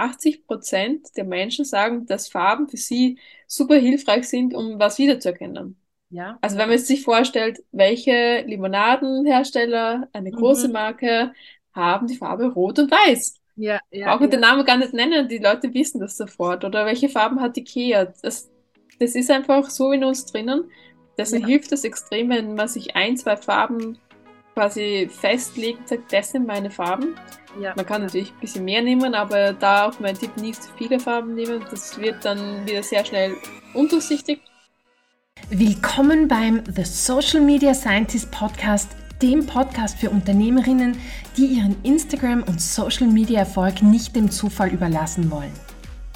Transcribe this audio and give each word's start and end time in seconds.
80 0.00 0.46
Prozent 0.46 1.08
der 1.16 1.24
Menschen 1.24 1.64
sagen, 1.64 2.06
dass 2.06 2.28
Farben 2.28 2.68
für 2.68 2.76
sie 2.76 3.18
super 3.46 3.76
hilfreich 3.76 4.28
sind, 4.28 4.54
um 4.54 4.78
was 4.78 4.98
wiederzuerkennen. 4.98 5.76
Ja. 6.10 6.38
Also 6.40 6.58
wenn 6.58 6.68
man 6.68 6.78
sich 6.78 7.02
vorstellt, 7.02 7.62
welche 7.70 8.42
Limonadenhersteller, 8.46 10.08
eine 10.12 10.30
große 10.30 10.66
mhm. 10.66 10.72
Marke, 10.72 11.32
haben 11.72 12.06
die 12.06 12.16
Farbe 12.16 12.46
Rot 12.46 12.78
und 12.80 12.90
Weiß. 12.90 13.40
Ja, 13.56 13.78
ja. 13.90 14.10
Brauche 14.10 14.24
ja. 14.24 14.30
den 14.30 14.40
Namen 14.40 14.64
gar 14.64 14.76
nicht 14.76 14.92
nennen, 14.92 15.28
die 15.28 15.38
Leute 15.38 15.72
wissen 15.72 16.00
das 16.00 16.16
sofort. 16.16 16.64
Oder 16.64 16.86
welche 16.86 17.08
Farben 17.08 17.40
hat 17.40 17.56
Ikea? 17.56 18.06
Das, 18.22 18.50
das 18.98 19.14
ist 19.14 19.30
einfach 19.30 19.70
so 19.70 19.92
in 19.92 20.02
uns 20.02 20.26
drinnen. 20.26 20.64
Deswegen 21.16 21.42
ja. 21.42 21.48
hilft 21.48 21.70
es 21.72 21.84
extrem, 21.84 22.30
wenn 22.30 22.54
man 22.54 22.68
sich 22.68 22.96
ein, 22.96 23.16
zwei 23.16 23.36
Farben 23.36 23.98
quasi 24.54 25.08
festlegt, 25.10 25.88
sagt, 25.88 26.12
das 26.12 26.32
sind 26.32 26.46
meine 26.46 26.70
Farben. 26.70 27.16
Ja. 27.60 27.72
Man 27.76 27.86
kann 27.86 28.02
natürlich 28.02 28.32
ein 28.32 28.40
bisschen 28.40 28.64
mehr 28.64 28.82
nehmen, 28.82 29.14
aber 29.14 29.52
da 29.52 29.88
auch 29.88 29.98
mein 30.00 30.16
Tipp, 30.16 30.36
nicht 30.36 30.62
zu 30.62 30.70
viele 30.76 31.00
Farben 31.00 31.34
nehmen. 31.34 31.64
Das 31.70 32.00
wird 32.00 32.24
dann 32.24 32.66
wieder 32.66 32.82
sehr 32.82 33.04
schnell 33.04 33.34
undurchsichtig. 33.74 34.40
Willkommen 35.48 36.28
beim 36.28 36.62
The 36.72 36.84
Social 36.84 37.40
Media 37.40 37.74
Scientist 37.74 38.30
Podcast, 38.30 38.90
dem 39.20 39.46
Podcast 39.46 39.98
für 39.98 40.10
Unternehmerinnen, 40.10 40.96
die 41.36 41.46
ihren 41.46 41.76
Instagram- 41.82 42.44
und 42.44 42.60
Social 42.60 43.08
Media 43.08 43.40
Erfolg 43.40 43.82
nicht 43.82 44.14
dem 44.14 44.30
Zufall 44.30 44.70
überlassen 44.70 45.30
wollen. 45.30 45.52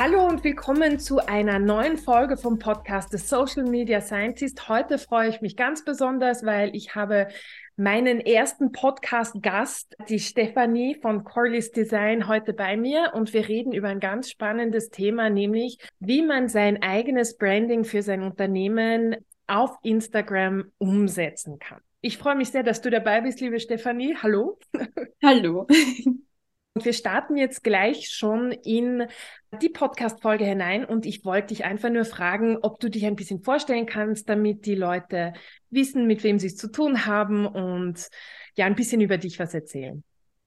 Hallo 0.00 0.28
und 0.28 0.44
willkommen 0.44 1.00
zu 1.00 1.18
einer 1.26 1.58
neuen 1.58 1.98
Folge 1.98 2.36
vom 2.36 2.60
Podcast 2.60 3.10
The 3.10 3.18
Social 3.18 3.64
Media 3.64 4.00
Scientist. 4.00 4.68
Heute 4.68 4.96
freue 4.96 5.28
ich 5.28 5.40
mich 5.40 5.56
ganz 5.56 5.84
besonders, 5.84 6.46
weil 6.46 6.76
ich 6.76 6.94
habe 6.94 7.26
meinen 7.76 8.20
ersten 8.20 8.70
Podcast-Gast, 8.70 9.96
die 10.08 10.20
Stefanie 10.20 10.94
von 11.02 11.24
Corlys 11.24 11.72
Design, 11.72 12.28
heute 12.28 12.52
bei 12.52 12.76
mir 12.76 13.10
und 13.14 13.34
wir 13.34 13.48
reden 13.48 13.72
über 13.72 13.88
ein 13.88 13.98
ganz 13.98 14.30
spannendes 14.30 14.90
Thema, 14.90 15.30
nämlich 15.30 15.78
wie 15.98 16.22
man 16.22 16.48
sein 16.48 16.80
eigenes 16.80 17.36
Branding 17.36 17.82
für 17.82 18.02
sein 18.02 18.22
Unternehmen 18.22 19.16
auf 19.48 19.78
Instagram 19.82 20.70
umsetzen 20.78 21.58
kann. 21.58 21.80
Ich 22.02 22.18
freue 22.18 22.36
mich 22.36 22.50
sehr, 22.50 22.62
dass 22.62 22.80
du 22.80 22.90
dabei 22.90 23.22
bist, 23.22 23.40
liebe 23.40 23.58
Stefanie. 23.58 24.16
Hallo. 24.22 24.60
Hallo. 25.24 25.66
Und 26.78 26.84
wir 26.84 26.92
starten 26.92 27.36
jetzt 27.36 27.64
gleich 27.64 28.08
schon 28.08 28.52
in 28.52 29.08
die 29.60 29.68
Podcast-Folge 29.68 30.44
hinein 30.44 30.84
und 30.84 31.06
ich 31.06 31.24
wollte 31.24 31.48
dich 31.48 31.64
einfach 31.64 31.90
nur 31.90 32.04
fragen, 32.04 32.56
ob 32.62 32.78
du 32.78 32.88
dich 32.88 33.04
ein 33.04 33.16
bisschen 33.16 33.42
vorstellen 33.42 33.84
kannst, 33.84 34.28
damit 34.28 34.64
die 34.64 34.76
Leute 34.76 35.32
wissen, 35.70 36.06
mit 36.06 36.22
wem 36.22 36.38
sie 36.38 36.46
es 36.46 36.56
zu 36.56 36.70
tun 36.70 37.04
haben 37.04 37.48
und 37.48 38.10
ja, 38.54 38.66
ein 38.66 38.76
bisschen 38.76 39.00
über 39.00 39.18
dich 39.18 39.40
was 39.40 39.54
erzählen. 39.54 40.04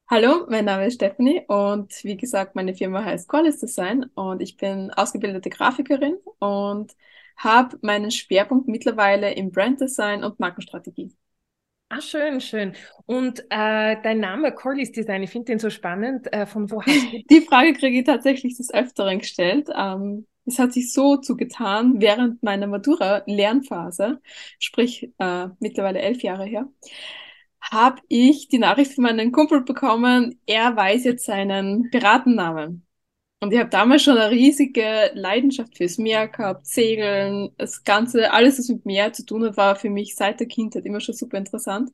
Hallo, 0.09 0.45
mein 0.47 0.63
Name 0.63 0.85
ist 0.85 0.93
Stephanie 0.93 1.41
und 1.49 2.01
wie 2.05 2.15
gesagt, 2.15 2.55
meine 2.55 2.75
Firma 2.75 3.03
heißt 3.03 3.27
Qualis 3.27 3.59
Design 3.59 4.05
und 4.15 4.41
ich 4.41 4.55
bin 4.55 4.89
ausgebildete 4.91 5.49
Grafikerin 5.49 6.15
und 6.39 6.93
habe 7.35 7.77
meinen 7.81 8.09
Schwerpunkt 8.09 8.69
mittlerweile 8.69 9.33
im 9.33 9.51
Brand 9.51 9.81
Design 9.81 10.23
und 10.23 10.39
Markenstrategie. 10.39 11.13
Ah, 11.93 11.99
schön, 11.99 12.39
schön. 12.39 12.73
Und 13.05 13.41
äh, 13.49 13.97
dein 14.01 14.21
Name, 14.21 14.53
Corlys 14.53 14.93
Design, 14.93 15.23
ich 15.23 15.29
finde 15.29 15.47
den 15.47 15.59
so 15.59 15.69
spannend. 15.69 16.31
Äh, 16.31 16.45
von 16.45 16.71
wo 16.71 16.81
hast 16.81 17.11
du 17.11 17.21
Die 17.29 17.41
Frage 17.41 17.73
kriege 17.73 17.99
ich 17.99 18.05
tatsächlich 18.05 18.55
des 18.55 18.73
Öfteren 18.73 19.19
gestellt. 19.19 19.67
Ähm, 19.75 20.25
es 20.45 20.57
hat 20.57 20.71
sich 20.71 20.93
so 20.93 21.17
zugetan 21.17 21.99
während 21.99 22.41
meiner 22.43 22.67
Matura-Lernphase, 22.67 24.21
sprich 24.57 25.11
äh, 25.19 25.47
mittlerweile 25.59 25.99
elf 25.99 26.23
Jahre 26.23 26.45
her, 26.45 26.69
habe 27.61 28.01
ich 28.07 28.47
die 28.47 28.57
Nachricht 28.57 28.93
von 28.93 29.03
meinem 29.03 29.33
Kumpel 29.33 29.61
bekommen, 29.63 30.39
er 30.45 30.75
weiß 30.75 31.03
jetzt 31.03 31.25
seinen 31.25 31.89
Piratennamen. 31.91 32.85
Und 33.43 33.51
ich 33.53 33.59
habe 33.59 33.71
damals 33.71 34.03
schon 34.03 34.19
eine 34.19 34.29
riesige 34.29 35.09
Leidenschaft 35.15 35.75
fürs 35.75 35.97
Meer 35.97 36.27
gehabt, 36.27 36.67
Segeln, 36.67 37.49
das 37.57 37.83
Ganze, 37.83 38.31
alles, 38.31 38.59
was 38.59 38.69
mit 38.69 38.85
Meer 38.85 39.13
zu 39.13 39.25
tun 39.25 39.43
hat, 39.43 39.57
war 39.57 39.75
für 39.75 39.89
mich 39.89 40.15
seit 40.15 40.39
der 40.39 40.47
Kindheit 40.47 40.85
immer 40.85 40.99
schon 40.99 41.15
super 41.15 41.37
interessant. 41.39 41.91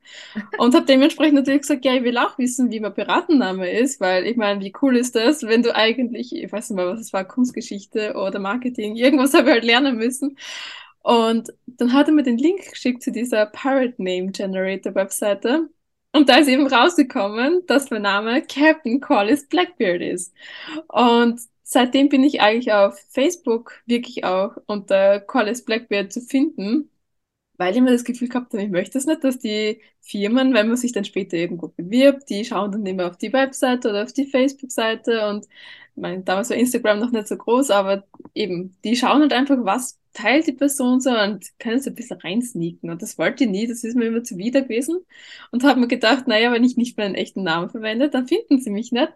Und 0.57 0.75
habe 0.75 0.85
dementsprechend 0.85 1.35
natürlich 1.35 1.61
gesagt, 1.61 1.85
ja, 1.85 1.93
ich 1.95 2.03
will 2.03 2.17
auch 2.17 2.37
wissen, 2.37 2.69
wie 2.69 2.81
mein 2.81 2.93
Piratenname 2.93 3.71
ist, 3.71 4.01
weil 4.01 4.25
ich 4.27 4.35
meine, 4.35 4.59
wie 4.61 4.73
cool 4.81 4.97
ist 4.97 5.15
das, 5.15 5.43
wenn 5.43 5.63
du 5.63 5.73
eigentlich, 5.73 6.35
ich 6.35 6.51
weiß 6.51 6.69
nicht 6.69 6.77
mal, 6.77 6.87
was 6.87 6.99
es 6.99 7.13
war, 7.13 7.23
Kunstgeschichte 7.25 8.15
oder 8.15 8.39
Marketing, 8.39 8.97
irgendwas 8.97 9.33
habe 9.33 9.47
ich 9.47 9.53
halt 9.53 9.63
lernen 9.63 9.95
müssen. 9.97 10.37
Und 11.01 11.53
dann 11.67 11.93
hat 11.93 12.07
er 12.09 12.13
mir 12.13 12.23
den 12.23 12.37
Link 12.37 12.71
geschickt 12.71 13.01
zu 13.03 13.11
dieser 13.13 13.45
Pirate 13.45 13.95
Name 14.03 14.31
Generator 14.31 14.95
Webseite. 14.95 15.69
Und 16.17 16.29
da 16.29 16.37
ist 16.37 16.47
eben 16.47 16.65
rausgekommen, 16.67 17.63
dass 17.67 17.91
mein 17.91 18.01
Name 18.01 18.41
Captain 18.41 18.99
Collis 19.01 19.47
Blackbeard 19.47 20.01
ist. 20.01 20.33
Und 20.87 21.39
seitdem 21.63 22.09
bin 22.09 22.23
ich 22.23 22.41
eigentlich 22.41 22.73
auf 22.73 22.99
Facebook 23.11 23.73
wirklich 23.85 24.23
auch 24.23 24.57
unter 24.65 25.19
Collis 25.19 25.63
Blackbeard 25.63 26.11
zu 26.11 26.21
finden, 26.21 26.89
weil 27.57 27.75
ich 27.75 27.81
mir 27.81 27.91
das 27.91 28.03
Gefühl 28.03 28.29
gehabt 28.29 28.53
habe, 28.53 28.63
ich 28.63 28.69
möchte 28.69 28.97
es 28.97 29.05
nicht, 29.05 29.23
dass 29.23 29.39
die 29.39 29.81
Firmen, 30.01 30.53
wenn 30.55 30.67
man 30.69 30.77
sich 30.77 30.91
dann 30.91 31.05
später 31.05 31.37
irgendwo 31.37 31.67
bewirbt, 31.69 32.29
die 32.29 32.45
schauen 32.45 32.71
dann 32.71 32.85
immer 32.85 33.07
auf 33.07 33.17
die 33.17 33.33
Webseite 33.33 33.89
oder 33.89 34.03
auf 34.03 34.13
die 34.13 34.25
Facebook-Seite 34.25 35.29
und 35.29 35.47
mein, 35.95 36.25
damals 36.25 36.49
war 36.49 36.57
Instagram 36.57 36.99
noch 36.99 37.11
nicht 37.11 37.27
so 37.27 37.37
groß, 37.37 37.71
aber 37.71 38.05
eben, 38.35 38.75
die 38.83 38.95
schauen 38.95 39.21
halt 39.21 39.33
einfach, 39.33 39.57
was 39.61 39.99
teilt 40.17 40.47
die 40.47 40.53
Person 40.53 40.99
so 40.99 41.11
und 41.11 41.45
können 41.59 41.79
so 41.79 41.91
ein 41.91 41.95
bisschen 41.95 42.19
reinsneaken. 42.19 42.89
Und 42.89 43.01
das 43.01 43.17
wollte 43.17 43.43
ich 43.43 43.49
nie, 43.49 43.67
das 43.67 43.83
ist 43.83 43.95
mir 43.95 44.05
immer 44.07 44.23
zuwider 44.23 44.61
gewesen. 44.63 45.05
Und 45.51 45.63
habe 45.63 45.79
mir 45.79 45.87
gedacht, 45.87 46.27
naja, 46.27 46.51
wenn 46.51 46.63
ich 46.63 46.77
nicht 46.77 46.97
meinen 46.97 47.15
echten 47.15 47.43
Namen 47.43 47.69
verwende, 47.69 48.09
dann 48.09 48.27
finden 48.27 48.59
sie 48.59 48.71
mich 48.71 48.91
nicht. 48.91 49.09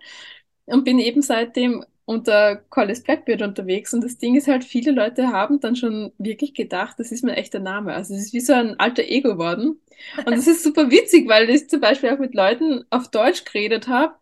Und 0.65 0.85
bin 0.85 0.99
eben 0.99 1.21
seitdem 1.21 1.83
unter 2.05 2.57
Collis 2.69 3.03
Blackbeard 3.03 3.41
unterwegs. 3.41 3.93
Und 3.93 4.03
das 4.03 4.17
Ding 4.17 4.35
ist 4.35 4.47
halt, 4.47 4.63
viele 4.63 4.91
Leute 4.91 5.29
haben 5.29 5.59
dann 5.59 5.75
schon 5.75 6.11
wirklich 6.17 6.53
gedacht, 6.53 6.99
das 6.99 7.11
ist 7.11 7.23
mein 7.23 7.35
echter 7.35 7.59
Name. 7.59 7.93
Also 7.93 8.13
es 8.13 8.25
ist 8.25 8.33
wie 8.33 8.39
so 8.41 8.53
ein 8.53 8.79
alter 8.79 9.03
Ego 9.03 9.29
geworden. 9.33 9.81
Und 10.25 10.31
das 10.37 10.47
ist 10.47 10.63
super 10.63 10.91
witzig, 10.91 11.27
weil 11.27 11.49
ich 11.49 11.69
zum 11.69 11.79
Beispiel 11.81 12.11
auch 12.11 12.19
mit 12.19 12.35
Leuten 12.35 12.85
auf 12.89 13.09
Deutsch 13.09 13.45
geredet 13.45 13.87
habe, 13.87 14.15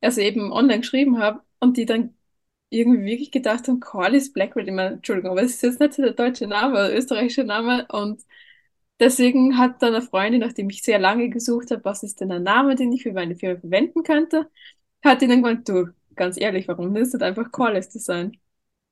also 0.00 0.20
eben 0.20 0.52
online 0.52 0.80
geschrieben 0.80 1.18
habe, 1.18 1.40
und 1.60 1.76
die 1.76 1.86
dann 1.86 2.14
irgendwie 2.70 3.04
wirklich 3.06 3.30
gedacht 3.32 3.68
haben, 3.68 3.80
Corlys 3.80 4.32
Blackbeard, 4.32 4.68
ich 4.68 4.74
meine, 4.74 4.94
Entschuldigung, 4.96 5.32
aber 5.32 5.42
es 5.42 5.54
ist 5.56 5.62
jetzt 5.62 5.80
nicht 5.80 5.98
der 5.98 6.12
deutsche 6.12 6.46
Name, 6.46 6.88
der 6.88 6.96
österreichische 6.98 7.44
Name 7.44 7.86
und 7.92 8.22
deswegen 9.00 9.58
hat 9.58 9.82
dann 9.82 9.94
eine 9.94 10.02
Freundin, 10.04 10.40
nachdem 10.40 10.70
ich 10.70 10.82
sehr 10.82 10.98
lange 10.98 11.30
gesucht 11.30 11.70
habe, 11.70 11.84
was 11.84 12.02
ist 12.02 12.20
denn 12.20 12.32
ein 12.32 12.42
Name, 12.42 12.74
den 12.76 12.92
ich 12.92 13.02
für 13.02 13.12
meine 13.12 13.36
Firma 13.36 13.60
verwenden 13.60 14.02
könnte, 14.02 14.50
hat 15.04 15.22
dann 15.22 15.30
gemeint, 15.30 15.68
du, 15.68 15.88
ganz 16.16 16.38
ehrlich, 16.40 16.68
warum 16.68 16.94
ist 16.96 17.14
das 17.14 17.22
einfach 17.22 17.50
Corlys 17.52 17.88
Design? 17.90 18.38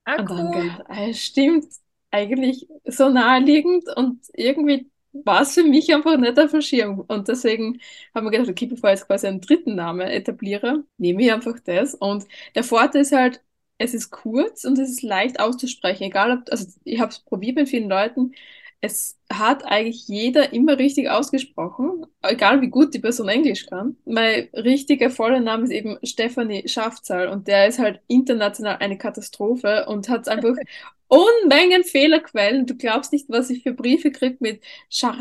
Ah, 0.04 0.16
und 0.16 0.30
dann 0.30 0.50
cool. 0.54 0.62
gedacht, 0.62 0.82
ah, 0.88 1.12
stimmt, 1.12 1.66
eigentlich 2.10 2.66
so 2.84 3.08
naheliegend 3.10 3.84
und 3.96 4.20
irgendwie 4.34 4.90
war 5.12 5.42
es 5.42 5.54
für 5.54 5.64
mich 5.64 5.94
einfach 5.94 6.16
nicht 6.16 6.38
auf 6.38 6.50
dem 6.50 6.60
Schirm. 6.62 7.00
Und 7.00 7.28
deswegen 7.28 7.80
haben 8.14 8.26
wir 8.26 8.30
gedacht, 8.30 8.48
okay, 8.50 8.66
bevor 8.66 8.90
ich 8.90 8.98
jetzt 9.00 9.06
quasi 9.06 9.26
einen 9.26 9.40
dritten 9.40 9.74
Namen 9.74 10.08
etabliere, 10.08 10.84
nehme 10.98 11.22
ich 11.22 11.32
einfach 11.32 11.58
das. 11.60 11.94
Und 11.94 12.26
der 12.54 12.64
Vorteil 12.64 13.02
ist 13.02 13.12
halt, 13.12 13.42
es 13.78 13.94
ist 13.94 14.10
kurz 14.10 14.64
und 14.64 14.78
es 14.78 14.90
ist 14.90 15.02
leicht 15.02 15.40
auszusprechen. 15.40 16.04
Egal 16.04 16.32
ob, 16.38 16.50
also 16.50 16.66
ich 16.84 17.00
habe 17.00 17.12
es 17.12 17.20
probiert 17.20 17.56
mit 17.56 17.68
vielen 17.68 17.88
Leuten. 17.88 18.32
Es 18.80 19.18
hat 19.32 19.64
eigentlich 19.64 20.06
jeder 20.06 20.52
immer 20.52 20.78
richtig 20.78 21.10
ausgesprochen, 21.10 22.06
egal 22.22 22.60
wie 22.60 22.68
gut 22.68 22.94
die 22.94 23.00
Person 23.00 23.28
Englisch 23.28 23.66
kann. 23.66 23.96
Mein 24.04 24.48
richtiger 24.52 25.10
voller 25.10 25.40
Name 25.40 25.64
ist 25.64 25.72
eben 25.72 25.98
Stephanie 26.04 26.68
Schafzahl 26.68 27.28
und 27.28 27.48
der 27.48 27.66
ist 27.68 27.80
halt 27.80 28.00
international 28.06 28.76
eine 28.78 28.98
Katastrophe 28.98 29.86
und 29.88 30.08
hat 30.08 30.28
einfach 30.28 30.54
Unmengen 31.08 31.84
Fehlerquellen. 31.84 32.66
Du 32.66 32.76
glaubst 32.76 33.12
nicht, 33.12 33.28
was 33.30 33.48
ich 33.50 33.62
für 33.62 33.72
Briefe 33.72 34.12
kriege 34.12 34.36
mit 34.40 34.62
Schar 34.90 35.16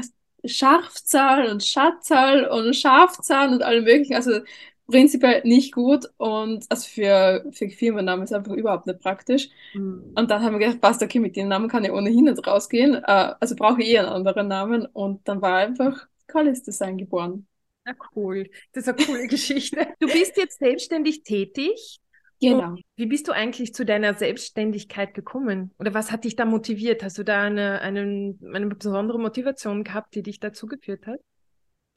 Scharfzahl 0.46 1.48
und 1.48 1.64
Schatzzahl 1.64 2.46
und 2.46 2.76
Schafzahl 2.76 3.52
und 3.54 3.64
allem 3.64 3.84
möglichen. 3.86 4.16
Also 4.16 4.40
prinzipiell 4.88 5.42
nicht 5.44 5.74
gut 5.74 6.06
und 6.18 6.66
also 6.70 6.88
für, 6.88 7.46
für 7.52 7.70
Firmennamen 7.70 8.24
ist 8.24 8.34
einfach 8.34 8.54
überhaupt 8.54 8.88
nicht 8.88 9.00
praktisch. 9.00 9.50
Mhm. 9.74 10.14
Und 10.16 10.32
dann 10.32 10.42
haben 10.42 10.54
wir 10.54 10.60
gedacht, 10.60 10.82
passt, 10.82 11.04
okay, 11.04 11.20
mit 11.20 11.36
dem 11.36 11.50
Namen 11.50 11.70
kann 11.70 11.84
ich 11.84 11.92
ohnehin 11.92 12.26
nicht 12.26 12.46
rausgehen, 12.48 12.96
äh, 12.96 13.34
also 13.40 13.56
brauche 13.56 13.82
ich 13.82 13.90
eh 13.90 14.00
einen 14.00 14.10
anderen 14.10 14.48
Namen 14.48 14.86
und 14.86 15.28
dann 15.28 15.42
war 15.42 15.58
einfach 15.58 16.08
Callis 16.28 16.64
Design 16.64 16.98
geboren. 16.98 17.48
Na 17.86 17.94
cool, 18.16 18.50
das 18.74 18.88
ist 18.88 18.90
eine 18.90 19.06
coole 19.06 19.28
Geschichte. 19.28 19.88
Du 20.00 20.08
bist 20.08 20.38
jetzt 20.38 20.60
selbstständig 20.60 21.24
tätig 21.24 22.00
Genau. 22.40 22.70
Und 22.70 22.84
wie 22.96 23.08
bist 23.08 23.28
du 23.28 23.32
eigentlich 23.32 23.74
zu 23.74 23.86
deiner 23.86 24.14
Selbstständigkeit 24.14 25.14
gekommen? 25.14 25.72
Oder 25.80 25.94
was 25.94 26.12
hat 26.12 26.24
dich 26.24 26.36
da 26.36 26.46
motiviert? 26.46 27.04
Hast 27.04 27.18
du 27.18 27.24
da 27.24 27.44
eine, 27.44 27.82
eine, 27.82 28.36
eine 28.54 28.68
besondere 28.68 29.20
Motivation 29.20 29.84
gehabt, 29.84 30.14
die 30.14 30.22
dich 30.22 30.40
dazu 30.40 30.68
geführt 30.68 31.08
hat? 31.08 31.20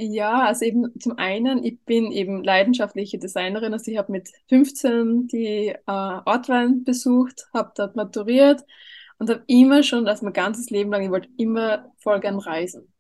Ja, 0.02 0.46
also 0.46 0.64
eben 0.64 0.98
zum 0.98 1.18
einen, 1.18 1.62
ich 1.62 1.78
bin 1.84 2.10
eben 2.10 2.42
leidenschaftliche 2.42 3.18
Designerin. 3.18 3.74
Also 3.74 3.90
ich 3.90 3.98
habe 3.98 4.10
mit 4.12 4.30
15 4.48 5.26
die 5.28 5.68
äh, 5.68 5.76
Ortwein 5.86 6.84
besucht, 6.84 7.48
habe 7.52 7.72
dort 7.76 7.96
maturiert 7.96 8.64
und 9.18 9.28
habe 9.28 9.42
immer 9.46 9.82
schon, 9.82 10.08
also 10.08 10.24
mein 10.24 10.32
ganzes 10.32 10.70
Leben 10.70 10.90
lang, 10.90 11.02
ich 11.02 11.10
wollte 11.10 11.28
immer 11.36 11.92
voll 11.98 12.18
gern 12.20 12.38
reisen. 12.38 12.90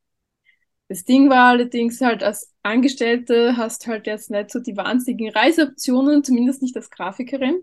Das 0.88 1.04
Ding 1.04 1.30
war 1.30 1.50
allerdings 1.50 2.00
halt, 2.00 2.22
als 2.22 2.52
Angestellte 2.62 3.56
hast 3.56 3.86
halt 3.86 4.06
jetzt 4.06 4.30
nicht 4.30 4.50
so 4.50 4.58
die 4.60 4.76
wahnsinnigen 4.76 5.32
Reiseoptionen, 5.32 6.24
zumindest 6.24 6.62
nicht 6.62 6.76
als 6.76 6.90
Grafikerin 6.90 7.62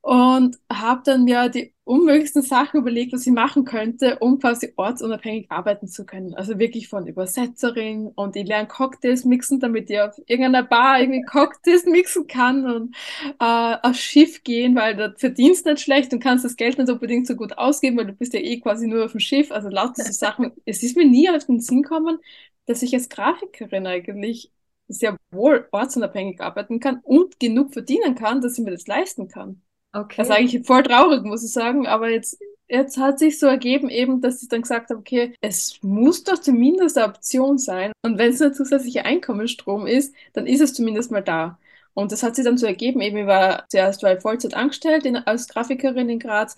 und 0.00 0.56
habe 0.72 1.02
dann 1.04 1.24
mir 1.24 1.48
die 1.48 1.74
unmöglichsten 1.84 2.42
Sachen 2.42 2.80
überlegt, 2.80 3.12
was 3.12 3.26
ich 3.26 3.32
machen 3.32 3.64
könnte, 3.64 4.18
um 4.20 4.38
quasi 4.38 4.72
ortsunabhängig 4.76 5.50
arbeiten 5.50 5.88
zu 5.88 6.06
können. 6.06 6.34
Also 6.34 6.58
wirklich 6.58 6.88
von 6.88 7.06
Übersetzerin 7.06 8.08
und 8.14 8.36
ich 8.36 8.46
lerne 8.46 8.68
Cocktails 8.68 9.24
mixen, 9.24 9.58
damit 9.60 9.90
ich 9.90 10.00
auf 10.00 10.16
irgendeiner 10.26 10.62
Bar 10.66 11.00
irgendwie 11.00 11.22
Cocktails 11.22 11.84
mixen 11.86 12.26
kann 12.26 12.64
und 12.70 12.96
äh, 13.40 13.76
aufs 13.82 14.00
Schiff 14.00 14.44
gehen, 14.44 14.76
weil 14.76 14.96
da 14.96 15.12
verdienst 15.16 15.66
nicht 15.66 15.80
schlecht 15.80 16.12
und 16.12 16.20
kannst 16.20 16.44
das 16.44 16.56
Geld 16.56 16.78
nicht 16.78 16.90
unbedingt 16.90 17.26
so 17.26 17.34
gut 17.34 17.58
ausgeben, 17.58 17.96
weil 17.98 18.06
du 18.06 18.12
bist 18.12 18.34
ja 18.34 18.40
eh 18.40 18.60
quasi 18.60 18.86
nur 18.86 19.04
auf 19.06 19.12
dem 19.12 19.20
Schiff. 19.20 19.50
Also 19.50 19.68
lauter 19.68 20.04
so 20.04 20.12
Sachen. 20.12 20.52
es 20.64 20.82
ist 20.82 20.96
mir 20.96 21.06
nie 21.06 21.28
auf 21.30 21.44
den 21.46 21.60
Sinn 21.60 21.82
gekommen, 21.82 22.18
dass 22.66 22.82
ich 22.82 22.94
als 22.94 23.08
Grafikerin 23.08 23.86
eigentlich 23.86 24.52
sehr 24.88 25.16
wohl 25.30 25.68
ortsunabhängig 25.72 26.40
arbeiten 26.40 26.80
kann 26.80 27.00
und 27.02 27.38
genug 27.40 27.72
verdienen 27.72 28.14
kann, 28.14 28.40
dass 28.40 28.58
ich 28.58 28.64
mir 28.64 28.70
das 28.70 28.86
leisten 28.86 29.28
kann. 29.28 29.62
Okay. 29.92 30.16
Das 30.18 30.28
ist 30.28 30.34
eigentlich 30.34 30.66
voll 30.66 30.82
traurig, 30.82 31.24
muss 31.24 31.44
ich 31.44 31.52
sagen. 31.52 31.86
Aber 31.86 32.10
jetzt, 32.10 32.38
jetzt 32.68 32.98
hat 32.98 33.18
sich 33.18 33.38
so 33.38 33.46
ergeben, 33.46 33.88
eben, 33.88 34.20
dass 34.20 34.42
ich 34.42 34.48
dann 34.48 34.62
gesagt 34.62 34.90
habe, 34.90 35.00
okay, 35.00 35.34
es 35.40 35.78
muss 35.82 36.24
doch 36.24 36.38
zumindest 36.38 36.98
eine 36.98 37.08
Option 37.08 37.58
sein. 37.58 37.92
Und 38.02 38.18
wenn 38.18 38.32
es 38.32 38.42
ein 38.42 38.54
zusätzlicher 38.54 39.04
Einkommensstrom 39.04 39.86
ist, 39.86 40.14
dann 40.34 40.46
ist 40.46 40.60
es 40.60 40.74
zumindest 40.74 41.10
mal 41.10 41.22
da. 41.22 41.58
Und 41.94 42.12
das 42.12 42.22
hat 42.22 42.36
sich 42.36 42.44
dann 42.44 42.58
so 42.58 42.66
ergeben, 42.66 43.00
eben, 43.00 43.16
ich 43.16 43.26
war 43.26 43.64
zuerst 43.68 44.02
war 44.02 44.20
Vollzeit 44.20 44.54
angestellt 44.54 45.04
in, 45.04 45.16
als 45.16 45.48
Grafikerin 45.48 46.08
in 46.08 46.18
Graz 46.20 46.54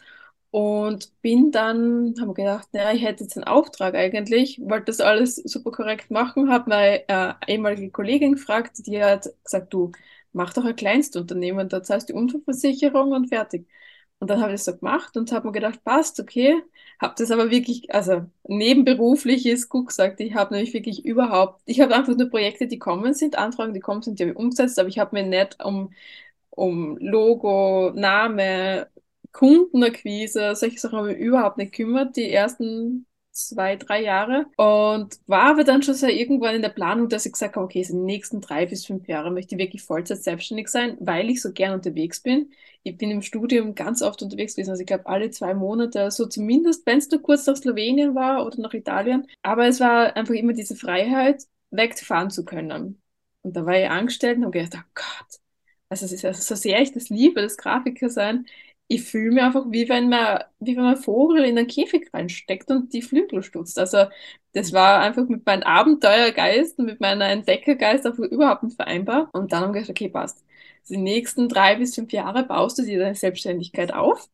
und 0.50 1.12
bin 1.22 1.50
dann, 1.52 2.14
habe 2.20 2.34
gedacht, 2.34 2.68
naja, 2.72 2.92
ich 2.92 3.02
hätte 3.02 3.24
jetzt 3.24 3.36
einen 3.36 3.44
Auftrag 3.44 3.94
eigentlich, 3.94 4.60
wollte 4.62 4.86
das 4.86 5.00
alles 5.00 5.36
super 5.36 5.70
korrekt 5.70 6.10
machen, 6.10 6.50
habe 6.50 6.68
meine 6.70 7.08
äh, 7.08 7.34
ehemalige 7.46 7.90
Kollegin 7.90 8.32
gefragt, 8.32 8.72
die 8.86 9.02
hat 9.02 9.30
gesagt, 9.44 9.72
du, 9.72 9.92
mach 10.32 10.52
doch 10.54 10.64
ein 10.64 10.76
Kleinstunternehmen, 10.76 11.68
da 11.68 11.82
zahlst 11.82 12.08
du 12.08 12.12
die 12.12 12.18
Unfallversicherung 12.18 13.12
und 13.12 13.28
fertig. 13.28 13.66
Und 14.18 14.28
dann 14.30 14.40
habe 14.40 14.52
ich 14.52 14.56
das 14.60 14.66
so 14.66 14.76
gemacht 14.76 15.16
und 15.16 15.32
habe 15.32 15.46
mir 15.48 15.52
gedacht, 15.52 15.82
passt, 15.84 16.20
okay. 16.20 16.62
Habe 17.00 17.14
das 17.16 17.30
aber 17.30 17.50
wirklich, 17.50 17.92
also 17.94 18.26
nebenberuflich 18.46 19.46
ist 19.46 19.68
gut 19.70 19.88
gesagt, 19.88 20.20
ich 20.20 20.34
habe 20.34 20.54
nämlich 20.54 20.74
wirklich 20.74 21.04
überhaupt, 21.06 21.62
ich 21.64 21.80
habe 21.80 21.94
einfach 21.94 22.14
nur 22.16 22.28
Projekte, 22.28 22.66
die 22.66 22.78
kommen 22.78 23.14
sind, 23.14 23.36
Anfragen, 23.38 23.72
die 23.72 23.80
kommen 23.80 24.02
sind, 24.02 24.18
die 24.18 24.24
habe 24.24 24.32
ich 24.32 24.36
umgesetzt, 24.38 24.78
aber 24.78 24.88
ich 24.90 24.98
habe 24.98 25.16
mir 25.16 25.26
nicht 25.26 25.64
um, 25.64 25.92
um 26.50 26.98
Logo, 26.98 27.92
Name, 27.94 28.88
Kundenakquise, 29.32 30.54
solche 30.56 30.78
Sachen 30.78 30.98
habe 30.98 31.12
ich 31.14 31.18
überhaupt 31.18 31.56
nicht 31.58 31.72
gekümmert. 31.72 32.16
Die 32.16 32.30
ersten 32.30 33.06
zwei, 33.48 33.76
drei 33.76 34.02
Jahre 34.02 34.46
und 34.56 35.18
war 35.26 35.50
aber 35.50 35.64
dann 35.64 35.82
schon 35.82 35.94
so 35.94 36.06
irgendwann 36.06 36.54
in 36.54 36.62
der 36.62 36.68
Planung, 36.70 37.08
dass 37.08 37.26
ich 37.26 37.32
gesagt 37.32 37.56
habe, 37.56 37.64
okay, 37.64 37.80
in 37.82 37.98
den 37.98 38.04
nächsten 38.04 38.40
drei 38.40 38.66
bis 38.66 38.86
fünf 38.86 39.08
Jahren 39.08 39.34
möchte 39.34 39.54
ich 39.54 39.60
wirklich 39.60 39.82
Vollzeit 39.82 40.22
selbstständig 40.22 40.68
sein, 40.68 40.96
weil 41.00 41.30
ich 41.30 41.42
so 41.42 41.52
gern 41.52 41.74
unterwegs 41.74 42.20
bin. 42.20 42.50
Ich 42.82 42.96
bin 42.96 43.10
im 43.10 43.22
Studium 43.22 43.74
ganz 43.74 44.02
oft 44.02 44.22
unterwegs 44.22 44.54
gewesen, 44.54 44.70
also 44.70 44.80
ich 44.80 44.86
glaube 44.86 45.06
alle 45.06 45.30
zwei 45.30 45.54
Monate, 45.54 46.10
so 46.10 46.26
zumindest, 46.26 46.86
wenn 46.86 46.98
es 46.98 47.10
nur 47.10 47.20
kurz 47.22 47.46
nach 47.46 47.56
Slowenien 47.56 48.14
war 48.14 48.46
oder 48.46 48.60
nach 48.60 48.74
Italien. 48.74 49.26
Aber 49.42 49.66
es 49.66 49.80
war 49.80 50.16
einfach 50.16 50.34
immer 50.34 50.52
diese 50.54 50.76
Freiheit, 50.76 51.44
wegfahren 51.70 52.30
zu 52.30 52.44
können. 52.44 53.00
Und 53.42 53.56
da 53.56 53.64
war 53.66 53.78
ich 53.78 53.88
angestellt 53.88 54.38
und 54.38 54.44
habe 54.44 54.58
gedacht, 54.58 54.84
oh 54.88 54.92
Gott, 54.94 55.40
also 55.88 56.06
es 56.06 56.12
ist 56.12 56.24
also 56.24 56.42
so 56.42 56.54
sehr 56.54 56.80
ich 56.80 56.92
das 56.92 57.08
liebe, 57.08 57.42
das 57.42 57.56
Grafiker 57.56 58.08
sein, 58.10 58.46
ich 58.90 59.04
fühle 59.04 59.30
mich 59.32 59.42
einfach, 59.44 59.66
wie 59.70 59.88
wenn 59.88 60.08
man, 60.08 60.42
wie 60.58 60.76
wenn 60.76 60.82
man 60.84 60.96
Vogel 60.96 61.44
in 61.44 61.56
einen 61.58 61.68
Käfig 61.68 62.10
reinsteckt 62.12 62.70
und 62.72 62.92
die 62.92 63.02
Flügel 63.02 63.42
stutzt. 63.44 63.78
Also 63.78 64.06
das 64.52 64.72
war 64.72 65.00
einfach 65.00 65.28
mit 65.28 65.46
meinem 65.46 65.62
Abenteuergeist 65.62 66.78
und 66.78 66.86
mit 66.86 67.00
meiner 67.00 67.26
Entdeckergeist 67.28 68.04
einfach 68.06 68.24
überhaupt 68.24 68.64
nicht 68.64 68.76
vereinbar. 68.76 69.30
Und 69.32 69.52
dann 69.52 69.62
habe 69.62 69.78
ich 69.78 69.82
gesagt, 69.84 70.00
okay, 70.00 70.08
passt. 70.08 70.44
Die 70.88 70.96
nächsten 70.96 71.48
drei 71.48 71.76
bis 71.76 71.94
fünf 71.94 72.12
Jahre 72.12 72.44
baust 72.44 72.78
du 72.78 72.82
dir 72.82 72.98
deine 72.98 73.14
Selbstständigkeit 73.14 73.94
auf. 73.94 74.28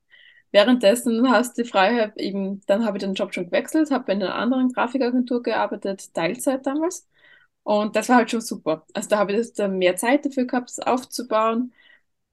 Währenddessen 0.53 1.31
hast 1.31 1.59
du 1.59 1.63
die 1.63 1.69
Freiheit 1.69 2.17
eben, 2.19 2.63
dann 2.67 2.87
habe 2.87 2.97
ich 2.99 3.05
den 3.05 3.15
Job 3.15 3.35
schon 3.35 3.47
gewechselt, 3.47 3.91
habe 3.91 4.13
in 4.13 4.23
einer 4.23 4.35
anderen 4.37 4.73
Grafikagentur 4.73 5.43
gearbeitet, 5.43 6.15
Teilzeit 6.15 6.67
damals. 6.67 7.07
Und 7.63 7.97
das 7.97 8.09
war 8.09 8.17
halt 8.17 8.31
schon 8.31 8.41
super. 8.41 8.87
Also 8.95 9.09
da 9.11 9.19
habe 9.19 9.33
ich 9.35 9.53
dann 9.55 9.79
mehr 9.79 9.97
Zeit 9.97 10.25
dafür 10.25 10.47
gehabt, 10.47 10.71
das 10.71 10.81
aufzubauen. 10.81 11.73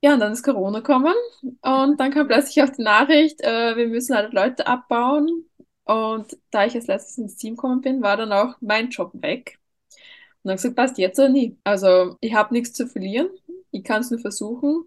Ja, 0.03 0.15
und 0.15 0.19
dann 0.19 0.33
ist 0.33 0.44
Corona 0.44 0.79
gekommen 0.79 1.13
und 1.61 2.00
dann 2.00 2.11
kam 2.11 2.27
plötzlich 2.27 2.61
auch 2.63 2.69
die 2.69 2.81
Nachricht, 2.83 3.39
äh, 3.41 3.77
wir 3.77 3.88
müssen 3.88 4.15
halt 4.15 4.33
Leute 4.33 4.67
abbauen. 4.67 5.45
Und 5.85 6.38
da 6.51 6.65
ich 6.65 6.75
als 6.75 6.88
letztes 6.88 7.17
ins 7.17 7.38
Team 7.38 7.55
gekommen 7.55 7.81
bin, 7.81 8.01
war 8.01 8.17
dann 8.17 8.31
auch 8.33 8.55
mein 8.61 8.89
Job 8.89 9.11
weg. 9.15 9.59
Und 10.44 10.50
dann 10.50 10.57
gesagt, 10.57 10.75
passt 10.75 10.97
jetzt 11.00 11.19
oder 11.19 11.29
nie. 11.29 11.57
Also 11.65 12.17
ich 12.21 12.33
habe 12.35 12.53
nichts 12.53 12.73
zu 12.73 12.88
verlieren, 12.88 13.29
ich 13.71 13.83
kann 13.83 14.01
es 14.01 14.11
nur 14.11 14.19
versuchen 14.21 14.85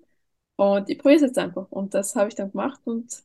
und 0.56 0.90
ich 0.90 0.98
probiere 0.98 1.16
es 1.18 1.22
jetzt 1.22 1.38
einfach. 1.38 1.70
Und 1.70 1.94
das 1.94 2.16
habe 2.16 2.28
ich 2.28 2.34
dann 2.36 2.52
gemacht 2.52 2.80
und 2.84 3.22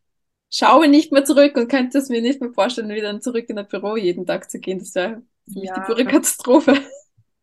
schaue 0.51 0.87
nicht 0.89 1.11
mehr 1.13 1.25
zurück 1.25 1.57
und 1.57 1.69
könnte 1.69 1.97
es 1.99 2.09
mir 2.09 2.21
nicht 2.21 2.41
mehr 2.41 2.53
vorstellen, 2.53 2.89
wieder 2.89 3.19
zurück 3.21 3.49
in 3.49 3.57
das 3.57 3.67
Büro 3.69 3.97
jeden 3.97 4.25
Tag 4.27 4.51
zu 4.51 4.59
gehen. 4.59 4.79
Das 4.79 4.95
wäre 4.95 5.23
für 5.53 5.59
mich 5.59 5.71
ja, 5.71 5.73
die 5.73 5.81
pure 5.81 6.05
Katastrophe. 6.07 6.75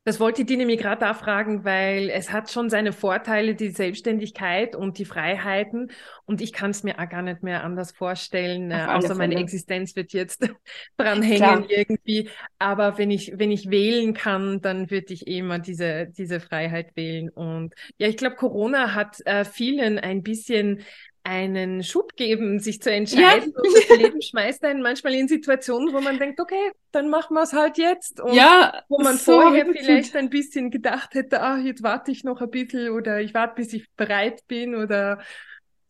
Das 0.08 0.20
wollte 0.20 0.40
ich 0.40 0.46
dir 0.46 0.56
nämlich 0.56 0.80
gerade 0.80 1.00
da 1.00 1.12
fragen, 1.12 1.66
weil 1.66 2.08
es 2.08 2.32
hat 2.32 2.50
schon 2.50 2.70
seine 2.70 2.94
Vorteile, 2.94 3.54
die 3.54 3.68
Selbstständigkeit 3.68 4.74
und 4.74 4.96
die 4.96 5.04
Freiheiten. 5.04 5.90
Und 6.24 6.40
ich 6.40 6.54
kann 6.54 6.70
es 6.70 6.82
mir 6.82 6.98
auch 6.98 7.10
gar 7.10 7.20
nicht 7.20 7.42
mehr 7.42 7.62
anders 7.62 7.92
vorstellen, 7.92 8.70
äh, 8.70 8.86
außer 8.88 9.14
meine 9.14 9.34
Existenz 9.34 9.96
wird 9.96 10.14
jetzt 10.14 10.48
dran 10.96 11.20
hängen 11.20 11.66
irgendwie. 11.68 12.30
Aber 12.58 12.96
wenn 12.96 13.10
ich, 13.10 13.34
wenn 13.36 13.50
ich 13.50 13.70
wählen 13.70 14.14
kann, 14.14 14.62
dann 14.62 14.90
würde 14.90 15.12
ich 15.12 15.26
immer 15.26 15.58
diese, 15.58 16.06
diese 16.06 16.40
Freiheit 16.40 16.96
wählen. 16.96 17.28
Und 17.28 17.74
ja, 17.98 18.08
ich 18.08 18.16
glaube, 18.16 18.36
Corona 18.36 18.94
hat 18.94 19.20
äh, 19.26 19.44
vielen 19.44 19.98
ein 19.98 20.22
bisschen 20.22 20.84
einen 21.24 21.82
Schub 21.82 22.16
geben, 22.16 22.58
sich 22.58 22.80
zu 22.80 22.90
entscheiden. 22.90 23.52
Ja. 23.54 23.60
Und 23.60 23.74
das 23.74 23.98
Leben 23.98 24.22
schmeißt 24.22 24.64
einen 24.64 24.82
manchmal 24.82 25.14
in 25.14 25.28
Situationen, 25.28 25.92
wo 25.92 26.00
man 26.00 26.18
denkt, 26.18 26.40
okay, 26.40 26.72
dann 26.92 27.10
machen 27.10 27.34
wir 27.34 27.42
es 27.42 27.52
halt 27.52 27.76
jetzt. 27.78 28.20
Und 28.20 28.34
ja, 28.34 28.82
wo 28.88 28.98
man 28.98 29.16
so 29.16 29.40
vorher 29.40 29.66
vielleicht 29.66 30.16
ein 30.16 30.30
bisschen 30.30 30.70
gedacht 30.70 31.14
hätte, 31.14 31.40
ah, 31.42 31.58
jetzt 31.58 31.82
warte 31.82 32.10
ich 32.10 32.24
noch 32.24 32.40
ein 32.40 32.50
bisschen 32.50 32.90
oder 32.90 33.20
ich 33.20 33.34
warte, 33.34 33.56
bis 33.56 33.72
ich 33.72 33.86
bereit 33.96 34.46
bin 34.48 34.74
oder 34.74 35.20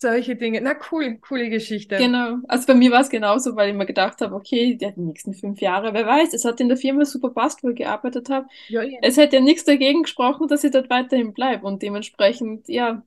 solche 0.01 0.37
Dinge. 0.37 0.61
Na 0.61 0.77
cool, 0.91 1.19
coole 1.19 1.51
Geschichte. 1.51 1.97
Genau. 1.97 2.37
Also 2.49 2.67
bei 2.67 2.75
mir 2.75 2.91
war 2.91 3.01
es 3.01 3.09
genauso, 3.09 3.57
weil 3.57 3.71
ich 3.71 3.77
mir 3.77 3.87
gedacht 3.87 4.21
habe, 4.21 4.35
okay, 4.35 4.77
die 4.77 4.93
nächsten 4.97 5.35
fünf 5.35 5.61
Jahre, 5.61 5.93
wer 5.93 6.07
weiß, 6.07 6.35
es 6.35 6.45
hat 6.45 6.61
in 6.61 6.69
der 6.69 6.77
Firma 6.77 7.05
super 7.05 7.31
passt, 7.31 7.63
wo 7.63 7.69
ich 7.69 7.77
gearbeitet 7.77 8.31
habe. 8.31 8.47
Ja, 8.69 8.83
ja. 8.83 8.99
Es 9.03 9.17
hätte 9.17 9.37
ja 9.37 9.43
nichts 9.43 9.65
dagegen 9.65 10.03
gesprochen, 10.03 10.49
dass 10.49 10.65
ich 10.65 10.71
dort 10.71 10.91
weiterhin 10.91 11.33
bleibe 11.33 11.67
und 11.67 11.83
dementsprechend, 11.83 12.69
ja, 12.69 13.03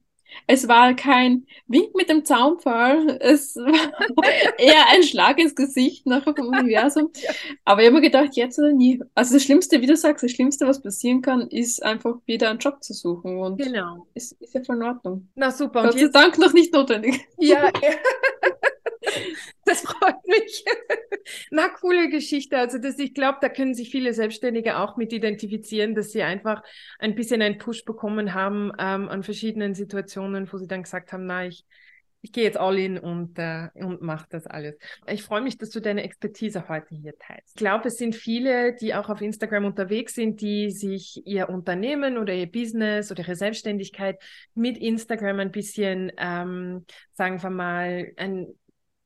es 0.48 0.68
war 0.68 0.94
kein 0.96 1.46
Wink 1.68 1.96
mit 1.96 2.10
dem 2.10 2.26
Zaunpfahl, 2.26 3.18
es 3.22 3.56
war 3.56 3.72
eher 4.58 4.88
ein 4.92 5.04
Schlag 5.04 5.40
ins 5.40 5.56
Gesicht 5.56 6.06
nachher 6.06 6.36
vom 6.36 6.48
Universum. 6.48 7.10
Ja. 7.22 7.32
Aber 7.66 7.82
ich 7.82 7.88
habe 7.88 7.98
mir 7.98 8.02
gedacht, 8.02 8.36
jetzt 8.36 8.58
oder 8.58 8.72
nie. 8.72 9.00
Also 9.14 9.36
das 9.36 9.44
Schlimmste, 9.44 9.82
wie 9.82 9.86
du 9.86 9.96
sagst, 9.96 10.24
das 10.24 10.32
Schlimmste, 10.32 10.66
was 10.66 10.82
passieren 10.82 11.22
kann, 11.22 11.42
ist 11.50 11.84
einfach 11.84 12.16
wieder 12.26 12.50
einen 12.50 12.58
Job 12.58 12.82
zu 12.84 12.94
suchen. 12.94 13.38
Und 13.38 13.58
genau. 13.58 14.08
ist, 14.16 14.34
ist 14.42 14.56
ja 14.56 14.64
voll 14.64 14.78
in 14.78 14.84
Ordnung. 14.84 15.28
Na 15.36 15.52
super. 15.52 15.84
Gott 15.84 16.00
sei 16.00 16.08
Dank 16.08 16.40
noch 16.40 16.54
nicht 16.54 16.74
notwendig. 16.74 17.28
Ja, 17.38 17.66
ja. 17.66 17.72
Das 19.65 19.81
freut 19.81 20.25
mich. 20.25 20.65
Na, 21.51 21.70
coole 21.70 22.10
Geschichte. 22.10 22.58
Also 22.58 22.77
das, 22.77 22.98
ich 23.00 23.13
glaube, 23.13 23.38
da 23.41 23.50
können 23.50 23.74
sich 23.74 23.91
viele 23.91 24.13
Selbstständige 24.13 24.77
auch 24.77 24.98
mit 24.98 25.13
identifizieren, 25.13 25.96
dass 25.96 26.12
sie 26.12 26.24
einfach 26.24 26.63
ein 27.00 27.15
bisschen 27.15 27.41
einen 27.41 27.58
Push 27.58 27.86
bekommen 27.86 28.34
haben 28.34 28.72
ähm, 28.79 29.08
an 29.08 29.24
verschiedenen 29.24 29.75
Situationen, 29.75 30.51
wo 30.51 30.58
sie 30.58 30.67
dann 30.67 30.84
gesagt 30.84 31.13
haben, 31.13 31.25
na, 31.25 31.46
ich, 31.46 31.65
ich 32.22 32.31
gehe 32.31 32.43
jetzt 32.43 32.58
all 32.58 32.77
in 32.77 32.98
und, 32.98 33.38
äh, 33.39 33.70
und 33.75 34.01
mache 34.01 34.27
das 34.29 34.46
alles. 34.46 34.77
Ich 35.08 35.24
freue 35.24 35.41
mich, 35.41 35.58
dass 35.58 35.70
du 35.70 35.79
deine 35.79 36.03
Expertise 36.03 36.67
heute 36.70 36.96
hier 36.96 37.17
teilst. 37.17 37.50
Ich 37.50 37.55
glaube, 37.55 37.88
es 37.88 37.98
sind 37.98 38.15
viele, 38.15 38.75
die 38.75 38.93
auch 38.93 39.10
auf 39.10 39.22
Instagram 39.22 39.65
unterwegs 39.65 40.15
sind, 40.15 40.41
die 40.41 40.70
sich 40.70 41.25
ihr 41.25 41.50
Unternehmen 41.50 42.17
oder 42.17 42.34
ihr 42.34 42.51
Business 42.51 43.12
oder 43.12 43.22
ihre 43.22 43.36
Selbstständigkeit 43.36 44.22
mit 44.53 44.77
Instagram 44.77 45.39
ein 45.39 45.51
bisschen, 45.51 46.12
ähm, 46.17 46.86
sagen 47.13 47.41
wir 47.41 47.50
mal, 47.50 48.12
ein 48.17 48.48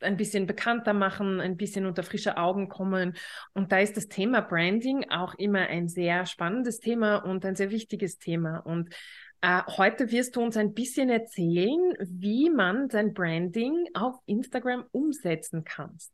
ein 0.05 0.17
bisschen 0.17 0.45
bekannter 0.47 0.93
machen, 0.93 1.41
ein 1.41 1.57
bisschen 1.57 1.85
unter 1.85 2.03
frische 2.03 2.37
Augen 2.37 2.69
kommen. 2.69 3.15
Und 3.53 3.71
da 3.71 3.79
ist 3.79 3.97
das 3.97 4.07
Thema 4.07 4.41
Branding 4.41 5.09
auch 5.09 5.33
immer 5.35 5.67
ein 5.67 5.89
sehr 5.89 6.25
spannendes 6.25 6.79
Thema 6.79 7.17
und 7.17 7.45
ein 7.45 7.55
sehr 7.55 7.71
wichtiges 7.71 8.17
Thema. 8.19 8.59
Und 8.59 8.93
Äh, 9.41 9.61
heute 9.77 10.11
wirst 10.11 10.35
du 10.35 10.41
uns 10.41 10.57
ein 10.57 10.73
bisschen 10.73 11.09
erzählen, 11.09 11.93
wie 11.99 12.49
man 12.49 12.89
sein 12.89 13.13
Branding 13.13 13.85
auf 13.93 14.15
Instagram 14.25 14.85
umsetzen 14.91 15.63
kannst. 15.63 16.11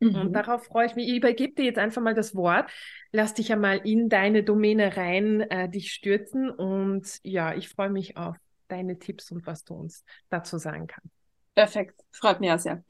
Mhm. 0.00 0.14
Und 0.14 0.32
darauf 0.32 0.64
freue 0.64 0.86
ich 0.86 0.94
mich. 0.96 1.08
Ich 1.08 1.16
übergebe 1.16 1.54
dir 1.54 1.64
jetzt 1.64 1.78
einfach 1.78 2.02
mal 2.02 2.14
das 2.14 2.34
Wort. 2.34 2.70
Lass 3.12 3.34
dich 3.34 3.52
einmal 3.52 3.78
in 3.84 4.08
deine 4.08 4.42
Domäne 4.42 4.96
rein, 4.96 5.40
äh, 5.42 5.68
dich 5.68 5.92
stürzen. 5.92 6.48
Und 6.50 7.18
ja, 7.22 7.54
ich 7.54 7.68
freue 7.68 7.90
mich 7.90 8.16
auf 8.16 8.36
deine 8.68 8.98
Tipps 8.98 9.30
und 9.30 9.46
was 9.46 9.64
du 9.64 9.74
uns 9.74 10.04
dazu 10.30 10.56
sagen 10.58 10.86
kannst. 10.86 11.15
Perfekt, 11.56 12.04
freut 12.12 12.40
mich 12.40 12.52
auch 12.52 12.60
sehr. 12.60 12.84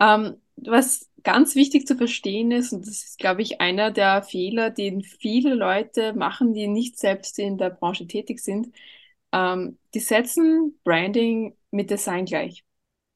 Ähm, 0.00 0.36
was 0.56 1.10
ganz 1.24 1.56
wichtig 1.56 1.86
zu 1.86 1.96
verstehen 1.96 2.52
ist, 2.52 2.72
und 2.72 2.82
das 2.86 3.04
ist, 3.04 3.18
glaube 3.18 3.42
ich, 3.42 3.60
einer 3.62 3.92
der 3.92 4.22
Fehler, 4.24 4.70
den 4.70 5.02
viele 5.02 5.54
Leute 5.54 6.14
machen, 6.14 6.54
die 6.54 6.68
nicht 6.68 6.98
selbst 6.98 7.38
in 7.40 7.58
der 7.58 7.70
Branche 7.70 8.06
tätig 8.08 8.40
sind, 8.40 8.68
ähm, 9.32 9.78
die 9.94 10.00
setzen 10.00 10.78
Branding 10.84 11.56
mit 11.72 11.90
Design 11.90 12.26
gleich. 12.26 12.64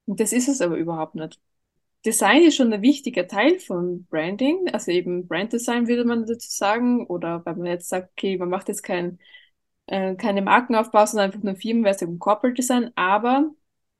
Und 0.06 0.20
das 0.20 0.32
ist 0.32 0.48
es 0.48 0.60
aber 0.62 0.76
überhaupt 0.76 1.16
nicht. 1.16 1.40
Design 2.06 2.42
ist 2.44 2.56
schon 2.56 2.72
ein 2.72 2.82
wichtiger 2.82 3.26
Teil 3.28 3.58
von 3.60 4.06
Branding, 4.06 4.68
also 4.72 4.92
eben 4.92 5.26
Brand 5.28 5.52
Design 5.52 5.88
würde 5.88 6.04
man 6.04 6.26
dazu 6.26 6.48
sagen, 6.50 7.06
oder 7.06 7.44
wenn 7.46 7.58
man 7.58 7.66
jetzt 7.66 7.88
sagt, 7.88 8.12
okay, 8.12 8.38
man 8.38 8.48
macht 8.50 8.68
jetzt 8.68 8.82
kein, 8.82 9.18
äh, 9.86 10.14
keine 10.16 10.42
Markenaufbau, 10.42 11.06
sondern 11.06 11.26
einfach 11.30 11.42
nur 11.42 11.56
Firmenversion 11.56 12.18
Corporate 12.18 12.54
Design, 12.54 12.90
aber 12.96 13.50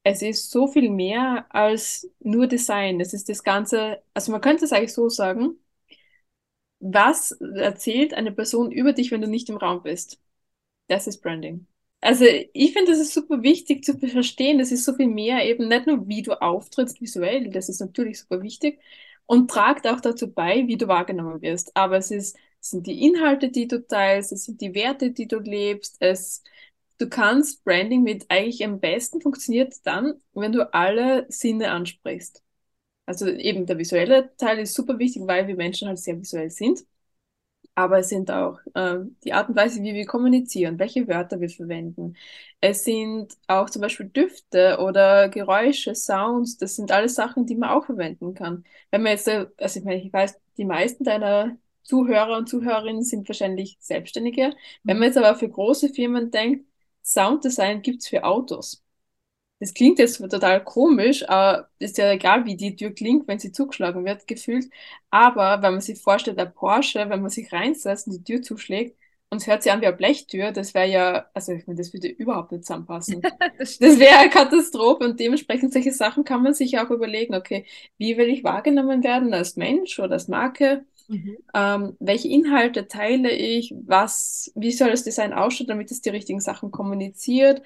es 0.09 0.23
ist 0.23 0.51
so 0.51 0.67
viel 0.69 0.91
mehr 0.91 1.47
als 1.51 2.11
nur 2.21 2.47
Design. 2.47 3.01
Es 3.01 3.13
ist 3.15 3.29
das 3.29 3.43
Ganze, 3.45 4.03
also 4.15 4.33
man 4.33 4.41
könnte 4.41 4.65
es 4.65 4.73
eigentlich 4.73 4.95
so 4.95 5.09
sagen, 5.09 5.57
was 6.81 7.33
erzählt 7.33 8.15
eine 8.15 8.33
Person 8.33 8.71
über 8.73 8.93
dich, 8.93 9.11
wenn 9.11 9.21
du 9.21 9.29
nicht 9.29 9.49
im 9.49 9.57
Raum 9.57 9.83
bist? 9.83 10.21
Das 10.89 11.07
ist 11.07 11.23
Branding. 11.23 11.67
Also 12.03 12.25
ich 12.27 12.73
finde, 12.75 12.93
das 12.93 13.01
ist 13.01 13.15
super 13.15 13.43
wichtig 13.43 13.85
zu 13.85 13.99
verstehen. 13.99 14.59
Das 14.59 14.73
ist 14.73 14.85
so 14.85 14.95
viel 14.95 15.09
mehr 15.09 15.45
eben 15.47 15.69
nicht 15.69 15.87
nur, 15.87 16.09
wie 16.09 16.23
du 16.23 16.41
auftrittst 16.41 17.01
visuell, 17.01 17.51
das 17.51 17.69
ist 17.69 17.81
natürlich 17.81 18.21
super 18.21 18.43
wichtig 18.43 18.81
und 19.27 19.51
tragt 19.51 19.87
auch 19.89 20.01
dazu 20.01 20.33
bei, 20.33 20.67
wie 20.69 20.77
du 20.77 20.89
wahrgenommen 20.89 21.43
wirst. 21.43 21.77
Aber 21.77 21.99
es 21.99 22.11
ist, 22.11 22.37
es 22.61 22.71
sind 22.71 22.87
die 22.87 23.07
Inhalte, 23.07 23.51
die 23.51 23.69
du 23.69 23.87
teilst, 23.87 24.33
es 24.33 24.45
sind 24.45 24.61
die 24.61 24.75
Werte, 24.75 25.13
die 25.13 25.29
du 25.29 25.39
lebst. 25.41 25.97
Es, 26.01 26.43
du 26.99 27.09
kannst 27.09 27.65
Branding 27.65 28.03
mit 28.03 28.27
eigentlich 28.31 28.65
am 28.65 28.81
besten 28.81 29.21
funktioniert 29.21 29.75
dann, 29.85 30.15
wenn 30.35 30.53
du 30.53 30.73
alle 30.75 31.27
Sinne 31.31 31.71
ansprichst. 31.71 32.43
Also 33.07 33.29
eben 33.29 33.67
der 33.67 33.79
visuelle 33.79 34.35
Teil 34.39 34.61
ist 34.61 34.75
super 34.75 34.99
wichtig, 34.99 35.23
weil 35.27 35.47
wir 35.49 35.57
Menschen 35.57 35.89
halt 35.89 35.99
sehr 35.99 36.19
visuell 36.21 36.51
sind 36.51 36.81
aber 37.75 37.99
es 38.01 38.09
sind 38.09 38.31
auch 38.31 38.59
äh, 38.75 38.99
die 39.25 39.33
Art 39.33 39.49
und 39.49 39.57
Weise, 39.57 39.83
wie 39.83 39.95
wir 39.95 40.05
kommunizieren, 40.07 40.79
welche 40.79 41.07
Wörter 41.07 41.41
wir 41.41 41.49
verwenden. 41.49 42.17
Es 42.61 42.85
sind 42.85 43.37
auch 43.47 43.71
zum 43.71 43.83
Beispiel 43.83 44.07
Düfte 44.09 44.79
oder 44.81 45.29
Geräusche, 45.29 45.95
Sounds, 45.95 46.57
das 46.59 46.75
sind 46.77 46.91
alles 46.91 47.15
Sachen, 47.15 47.47
die 47.47 47.55
man 47.57 47.71
auch 47.71 47.87
verwenden 47.87 48.35
kann. 48.35 48.65
Wenn 48.91 49.03
man 49.03 49.13
jetzt, 49.13 49.29
äh, 49.29 49.47
also 49.59 49.79
ich 49.79 49.85
meine, 49.85 50.03
ich 50.03 50.13
weiß, 50.13 50.41
die 50.57 50.65
meisten 50.65 51.05
deiner 51.05 51.57
Zuhörer 51.85 52.37
und 52.37 52.49
Zuhörerinnen 52.49 53.05
sind 53.05 53.29
wahrscheinlich 53.29 53.77
Selbstständige. 53.81 54.55
Wenn 54.83 54.99
man 54.99 55.07
jetzt 55.09 55.19
aber 55.19 55.37
für 55.39 55.49
große 55.49 55.91
Firmen 55.91 56.31
denkt, 56.33 56.67
Sounddesign 57.09 57.83
gibt's 57.83 58.09
für 58.09 58.25
Autos 58.25 58.83
das 59.61 59.75
klingt 59.75 59.99
jetzt 59.99 60.19
total 60.19 60.63
komisch, 60.63 61.29
aber 61.29 61.69
ist 61.81 61.99
ja 61.99 62.13
egal, 62.13 62.45
wie 62.47 62.57
die 62.57 62.77
Tür 62.77 62.91
klingt, 62.93 63.27
wenn 63.27 63.41
sie 63.41 63.51
zugeschlagen 63.51 64.05
wird, 64.05 64.27
gefühlt. 64.29 64.67
Aber 65.11 65.63
wenn 65.63 65.73
man 65.73 65.81
sich 65.81 66.01
vorstellt, 66.01 66.39
der 66.39 66.47
Porsche, 66.47 67.11
wenn 67.11 67.23
man 67.23 67.31
sich 67.31 67.53
reinsetzt 67.53 68.07
und 68.07 68.13
die 68.15 68.23
Tür 68.25 68.43
zuschlägt 68.43 68.97
und 69.31 69.39
es 69.39 69.49
hört 69.49 69.63
sich 69.65 69.73
an 69.73 69.81
wie 69.81 69.87
eine 69.89 69.97
Blechtür, 69.97 70.53
das 70.53 70.75
wäre 70.75 70.89
ja, 70.89 71.27
also 71.35 71.53
ich 71.53 71.67
meine, 71.67 71.79
das 71.79 71.93
würde 71.93 72.07
überhaupt 72.09 72.53
nicht 72.53 72.65
zusammenpassen. 72.67 73.21
das, 73.59 73.79
das 73.79 73.99
wäre 73.99 74.19
eine 74.19 74.31
Katastrophe 74.31 75.05
und 75.05 75.19
dementsprechend 75.19 75.73
solche 75.73 75.93
Sachen 75.93 76.23
kann 76.25 76.43
man 76.43 76.55
sich 76.55 76.79
auch 76.79 76.91
überlegen, 76.91 77.35
okay, 77.35 77.67
wie 77.99 78.17
will 78.17 78.29
ich 78.29 78.45
wahrgenommen 78.45 79.03
werden 79.03 79.35
als 79.35 79.57
Mensch 79.57 79.99
oder 79.99 80.13
als 80.13 80.29
Marke? 80.29 80.85
Mhm. 81.09 81.39
Ähm, 81.55 81.97
welche 82.01 82.29
Inhalte 82.29 82.87
teile 82.89 83.31
ich? 83.33 83.75
Was, 83.87 84.53
wie 84.55 84.73
soll 84.73 84.91
das 84.91 85.05
Design 85.05 85.33
ausschauen, 85.33 85.69
damit 85.69 85.91
es 85.91 86.03
die 86.03 86.11
richtigen 86.11 86.41
Sachen 86.41 86.71
kommuniziert? 86.71 87.63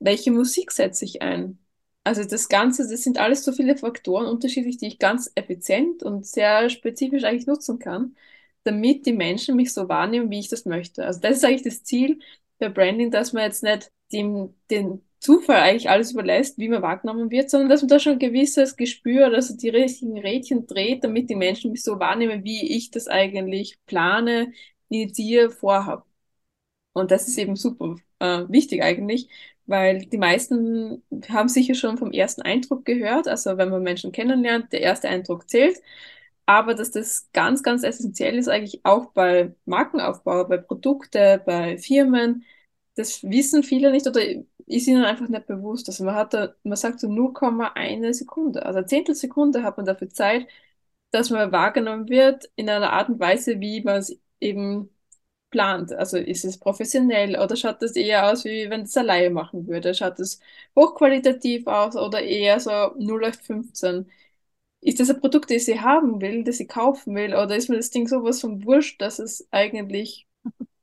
welche 0.00 0.30
Musik 0.32 0.72
setze 0.72 1.04
ich 1.04 1.22
ein? 1.22 1.58
Also 2.04 2.24
das 2.24 2.48
Ganze, 2.48 2.88
das 2.90 3.02
sind 3.02 3.18
alles 3.18 3.44
so 3.44 3.52
viele 3.52 3.76
Faktoren 3.76 4.26
unterschiedlich, 4.26 4.78
die 4.78 4.86
ich 4.88 4.98
ganz 4.98 5.30
effizient 5.34 6.02
und 6.02 6.26
sehr 6.26 6.70
spezifisch 6.70 7.24
eigentlich 7.24 7.46
nutzen 7.46 7.78
kann, 7.78 8.16
damit 8.64 9.06
die 9.06 9.12
Menschen 9.12 9.56
mich 9.56 9.72
so 9.74 9.88
wahrnehmen, 9.88 10.30
wie 10.30 10.40
ich 10.40 10.48
das 10.48 10.64
möchte. 10.66 11.04
Also 11.06 11.20
das 11.20 11.38
ist 11.38 11.44
eigentlich 11.44 11.62
das 11.64 11.84
Ziel 11.84 12.20
der 12.60 12.70
Branding, 12.70 13.10
dass 13.10 13.32
man 13.32 13.44
jetzt 13.44 13.62
nicht 13.62 13.92
dem, 14.12 14.54
den 14.70 15.02
Zufall 15.20 15.56
eigentlich 15.58 15.90
alles 15.90 16.12
überlässt, 16.12 16.58
wie 16.58 16.68
man 16.68 16.82
wahrgenommen 16.82 17.30
wird, 17.30 17.50
sondern 17.50 17.68
dass 17.68 17.82
man 17.82 17.88
da 17.88 17.98
schon 18.00 18.14
ein 18.14 18.18
gewisses 18.18 18.76
Gespür, 18.76 19.26
also 19.34 19.56
die 19.56 19.68
richtigen 19.68 20.18
Rädchen 20.18 20.66
dreht, 20.66 21.04
damit 21.04 21.30
die 21.30 21.36
Menschen 21.36 21.72
mich 21.72 21.82
so 21.84 22.00
wahrnehmen, 22.00 22.44
wie 22.44 22.76
ich 22.76 22.90
das 22.90 23.06
eigentlich 23.08 23.78
plane, 23.86 24.52
initiiere, 24.88 25.50
vorhabe. 25.50 26.04
Und 26.92 27.10
das 27.10 27.28
ist 27.28 27.38
eben 27.38 27.56
super 27.56 27.96
äh, 28.18 28.44
wichtig 28.48 28.82
eigentlich, 28.82 29.28
weil 29.66 30.00
die 30.06 30.18
meisten 30.18 31.02
haben 31.28 31.48
sicher 31.48 31.74
schon 31.74 31.98
vom 31.98 32.12
ersten 32.12 32.42
Eindruck 32.42 32.84
gehört. 32.84 33.28
Also 33.28 33.56
wenn 33.58 33.70
man 33.70 33.82
Menschen 33.82 34.12
kennenlernt, 34.12 34.72
der 34.72 34.80
erste 34.82 35.08
Eindruck 35.08 35.48
zählt. 35.48 35.78
Aber 36.46 36.74
dass 36.74 36.90
das 36.90 37.28
ganz, 37.32 37.62
ganz 37.62 37.84
essentiell 37.84 38.36
ist 38.38 38.48
eigentlich 38.48 38.84
auch 38.84 39.12
bei 39.12 39.54
Markenaufbau, 39.66 40.44
bei 40.46 40.56
Produkte, 40.58 41.42
bei 41.46 41.78
Firmen. 41.78 42.44
Das 42.96 43.22
wissen 43.22 43.62
viele 43.62 43.92
nicht 43.92 44.06
oder 44.08 44.20
ist 44.70 44.86
ihnen 44.86 45.04
einfach 45.04 45.28
nicht 45.28 45.46
bewusst. 45.46 45.88
Also 45.88 46.04
man 46.04 46.14
hat 46.14 46.34
da, 46.34 46.54
man 46.62 46.76
sagt 46.76 47.00
so 47.00 47.08
0,1 47.08 48.14
Sekunde, 48.14 48.64
also 48.66 48.82
Zehntelsekunde 48.82 49.62
hat 49.62 49.76
man 49.76 49.86
dafür 49.86 50.10
Zeit, 50.10 50.46
dass 51.10 51.30
man 51.30 51.52
wahrgenommen 51.52 52.08
wird 52.08 52.50
in 52.56 52.70
einer 52.70 52.92
Art 52.92 53.08
und 53.08 53.20
Weise, 53.20 53.60
wie 53.60 53.82
man 53.82 53.96
es 53.98 54.18
eben 54.40 54.90
plant? 55.50 55.92
Also 55.92 56.16
ist 56.18 56.44
es 56.44 56.58
professionell 56.58 57.38
oder 57.38 57.56
schaut 57.56 57.82
das 57.82 57.96
eher 57.96 58.30
aus, 58.30 58.44
wie 58.44 58.70
wenn 58.70 58.82
es 58.82 58.96
alleine 58.96 59.30
machen 59.30 59.66
würde? 59.66 59.94
Schaut 59.94 60.18
es 60.20 60.40
hochqualitativ 60.76 61.66
aus 61.66 61.96
oder 61.96 62.22
eher 62.22 62.60
so 62.60 62.70
0815? 62.96 64.10
Ist 64.80 65.00
das 65.00 65.10
ein 65.10 65.20
Produkt, 65.20 65.50
das 65.50 65.66
sie 65.66 65.80
haben 65.80 66.20
will, 66.22 66.44
das 66.44 66.58
sie 66.58 66.66
kaufen 66.66 67.14
will, 67.14 67.34
oder 67.34 67.56
ist 67.56 67.68
mir 67.68 67.76
das 67.76 67.90
Ding 67.90 68.08
sowas 68.08 68.40
von 68.40 68.64
wurscht, 68.64 69.00
dass 69.02 69.18
es 69.18 69.46
eigentlich, 69.52 70.26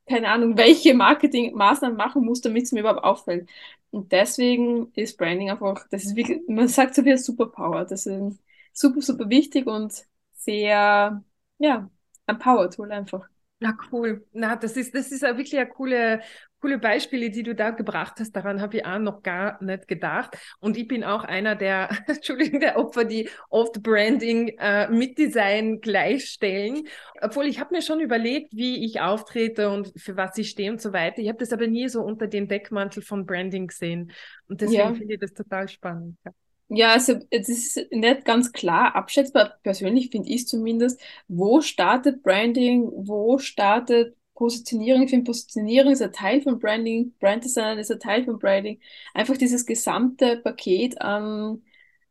keine 0.07 0.29
Ahnung, 0.29 0.57
welche 0.57 0.93
Marketingmaßnahmen 0.93 1.97
machen 1.97 2.25
muss, 2.25 2.41
damit 2.41 2.63
es 2.63 2.71
mir 2.71 2.81
überhaupt 2.81 3.03
auffällt? 3.03 3.49
Und 3.91 4.11
deswegen 4.11 4.91
ist 4.95 5.17
Branding 5.17 5.49
einfach, 5.51 5.87
das 5.89 6.05
ist 6.05 6.15
wie, 6.15 6.41
man 6.47 6.67
sagt 6.67 6.95
so 6.95 7.01
ein 7.03 7.17
Superpower. 7.17 7.85
Das 7.85 8.05
ist 8.05 8.39
super, 8.73 9.01
super 9.01 9.29
wichtig 9.29 9.67
und 9.67 9.93
sehr, 10.33 11.23
ja, 11.59 11.89
ein 12.25 12.39
Power-Tool 12.39 12.91
einfach. 12.91 13.27
Na 13.59 13.75
cool. 13.91 14.25
Na, 14.33 14.55
das 14.55 14.77
ist, 14.77 14.93
das 14.93 15.11
ist 15.11 15.21
wirklich 15.23 15.57
eine 15.57 15.67
coole, 15.67 16.21
coole 16.61 16.77
Beispiele, 16.77 17.29
die 17.29 17.43
du 17.43 17.55
da 17.55 17.71
gebracht 17.71 18.15
hast. 18.19 18.31
Daran 18.31 18.61
habe 18.61 18.77
ich 18.77 18.85
auch 18.85 18.99
noch 18.99 19.21
gar 19.23 19.61
nicht 19.63 19.87
gedacht. 19.87 20.37
Und 20.59 20.77
ich 20.77 20.87
bin 20.87 21.03
auch 21.03 21.23
einer 21.23 21.55
der, 21.55 21.89
Entschuldigung, 22.07 22.59
der 22.59 22.77
Opfer, 22.77 23.05
die 23.05 23.29
oft 23.49 23.81
Branding 23.83 24.49
äh, 24.59 24.89
mit 24.89 25.17
Design 25.17 25.81
gleichstellen. 25.81 26.87
Obwohl 27.21 27.47
ich 27.47 27.59
habe 27.59 27.75
mir 27.75 27.81
schon 27.81 27.99
überlegt, 27.99 28.55
wie 28.55 28.85
ich 28.85 29.01
auftrete 29.01 29.69
und 29.69 29.93
für 29.95 30.17
was 30.17 30.37
ich 30.37 30.49
stehe 30.49 30.71
und 30.71 30.81
so 30.81 30.93
weiter. 30.93 31.19
Ich 31.19 31.27
habe 31.27 31.39
das 31.39 31.53
aber 31.53 31.67
nie 31.67 31.87
so 31.89 32.01
unter 32.01 32.27
dem 32.27 32.47
Deckmantel 32.47 33.03
von 33.03 33.25
Branding 33.25 33.67
gesehen. 33.67 34.11
Und 34.47 34.61
deswegen 34.61 34.79
ja. 34.79 34.93
finde 34.93 35.13
ich 35.13 35.19
das 35.19 35.33
total 35.33 35.67
spannend. 35.67 36.17
Ja. 36.25 36.31
Ja, 36.69 36.91
also 36.91 37.17
es 37.29 37.47
ist 37.47 37.91
nicht 37.91 38.25
ganz 38.25 38.51
klar 38.51 38.93
abschätzbar, 38.93 39.57
persönlich 39.63 40.09
finde 40.09 40.29
ich 40.29 40.47
zumindest, 40.47 41.01
wo 41.29 41.61
startet 41.61 42.23
Branding, 42.23 42.91
wo 42.93 43.37
startet 43.37 44.16
Positionierung. 44.37 45.03
Ich 45.03 45.09
finde, 45.09 45.25
Positionierung 45.25 45.91
ist 45.91 46.01
ein 46.01 46.13
Teil 46.13 46.41
von 46.41 46.59
Branding, 46.59 47.13
Brand 47.19 47.43
Design 47.43 47.79
ist 47.79 47.91
ein 47.91 47.99
Teil 47.99 48.23
von 48.23 48.37
Branding. 48.39 48.79
Einfach 49.13 49.35
dieses 49.35 49.65
gesamte 49.65 50.37
Paket 50.37 51.01
an, 51.01 51.63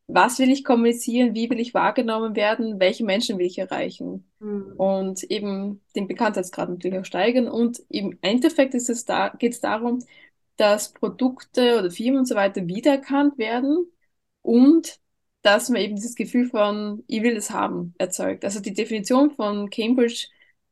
was 0.08 0.38
will 0.38 0.50
ich 0.50 0.64
kommunizieren, 0.64 1.34
wie 1.34 1.48
will 1.50 1.60
ich 1.60 1.72
wahrgenommen 1.72 2.36
werden, 2.36 2.80
welche 2.80 3.04
Menschen 3.04 3.38
will 3.38 3.46
ich 3.46 3.58
erreichen. 3.58 4.28
Mhm. 4.40 4.74
Und 4.76 5.22
eben 5.24 5.80
den 5.94 6.08
Bekanntheitsgrad 6.08 6.68
natürlich 6.68 6.98
auch 6.98 7.04
steigern. 7.04 7.48
Und 7.48 7.82
im 7.88 8.18
Endeffekt 8.22 8.74
ist 8.74 8.90
es 8.90 9.04
da, 9.04 9.28
geht 9.30 9.52
es 9.52 9.60
darum, 9.60 10.00
dass 10.56 10.92
Produkte 10.92 11.78
oder 11.78 11.90
Firmen 11.90 12.20
und 12.20 12.26
so 12.26 12.34
weiter 12.34 12.66
wiedererkannt 12.66 13.38
werden 13.38 13.86
und 14.42 14.98
dass 15.42 15.68
man 15.68 15.80
eben 15.80 15.94
dieses 15.94 16.16
Gefühl 16.16 16.48
von, 16.48 17.04
ich 17.06 17.22
will 17.22 17.36
es 17.36 17.50
haben, 17.50 17.94
erzeugt. 17.98 18.44
Also 18.44 18.60
die 18.60 18.74
Definition 18.74 19.30
von 19.30 19.70
Cambridge 19.70 20.26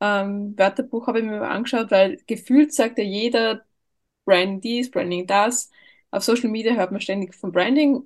ähm, 0.04 0.58
Wörterbuch 0.58 1.06
habe 1.06 1.20
ich 1.20 1.25
mir 1.25 1.40
mal 1.40 1.50
angeschaut, 1.50 1.90
weil 1.90 2.18
gefühlt 2.26 2.73
sagt 2.75 2.99
ja 2.99 3.04
jeder 3.04 3.64
Branding 4.25 4.61
dies, 4.61 4.90
Branding 4.90 5.26
das. 5.26 5.70
Auf 6.11 6.25
Social 6.25 6.50
Media 6.50 6.75
hört 6.75 6.92
man 6.92 7.00
ständig 7.00 7.34
von 7.34 7.52
Branding. 7.52 8.04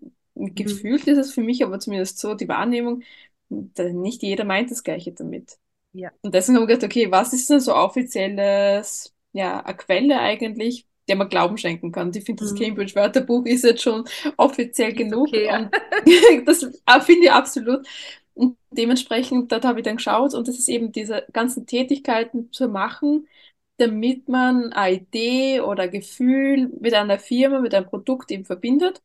Mhm. 0.55 0.55
Gefühlt 0.55 1.07
ist 1.07 1.19
es 1.19 1.33
für 1.33 1.43
mich 1.43 1.65
aber 1.65 1.79
zumindest 1.81 2.19
so 2.19 2.35
die 2.35 2.49
Wahrnehmung, 2.49 3.03
nicht 3.49 4.23
jeder 4.23 4.45
meint 4.45 4.71
das 4.71 4.83
Gleiche 4.85 5.13
damit. 5.13 5.59
Ja. 5.93 6.13
Und 6.23 6.35
deswegen 6.35 6.59
habe 6.59 6.71
ich 6.73 6.79
gedacht, 6.79 6.91
okay, 6.91 7.11
was 7.11 7.33
ist 7.33 7.49
denn 7.51 7.61
so 7.61 7.75
offizielles, 7.75 9.15
ja, 9.33 9.61
eine 9.65 9.77
Quelle 9.77 10.19
eigentlich, 10.21 10.87
der 11.09 11.17
man 11.17 11.29
Glauben 11.29 11.57
schenken 11.59 11.93
kann. 11.93 12.13
Ich 12.15 12.25
finde, 12.25 12.45
das 12.45 12.53
Mhm. 12.53 12.59
Cambridge-Wörterbuch 12.59 13.47
ist 13.47 13.65
jetzt 13.65 13.83
schon 13.83 14.05
offiziell 14.37 14.93
Ist 14.93 14.99
genug 14.99 15.29
okay, 15.29 15.47
ja. 15.47 15.71
das 16.47 16.61
finde 17.05 17.25
ich 17.25 17.33
absolut. 17.33 17.87
Und 18.39 18.57
dementsprechend, 18.71 19.51
dort 19.51 19.65
habe 19.65 19.81
ich 19.81 19.85
dann 19.85 19.97
geschaut 19.97 20.35
und 20.35 20.47
das 20.47 20.59
ist 20.59 20.69
eben 20.69 20.93
diese 20.93 21.27
ganzen 21.33 21.67
Tätigkeiten 21.67 22.53
zu 22.53 22.69
machen, 22.69 23.27
damit 23.79 24.29
man 24.29 24.73
eine 24.73 24.97
Idee 24.97 25.61
oder 25.61 25.89
Gefühl 25.89 26.69
mit 26.81 26.95
einer 26.95 27.19
Firma, 27.19 27.61
mit 27.61 27.75
einem 27.75 27.87
Produkt 27.87 28.31
eben 28.31 28.45
verbindet, 28.45 29.03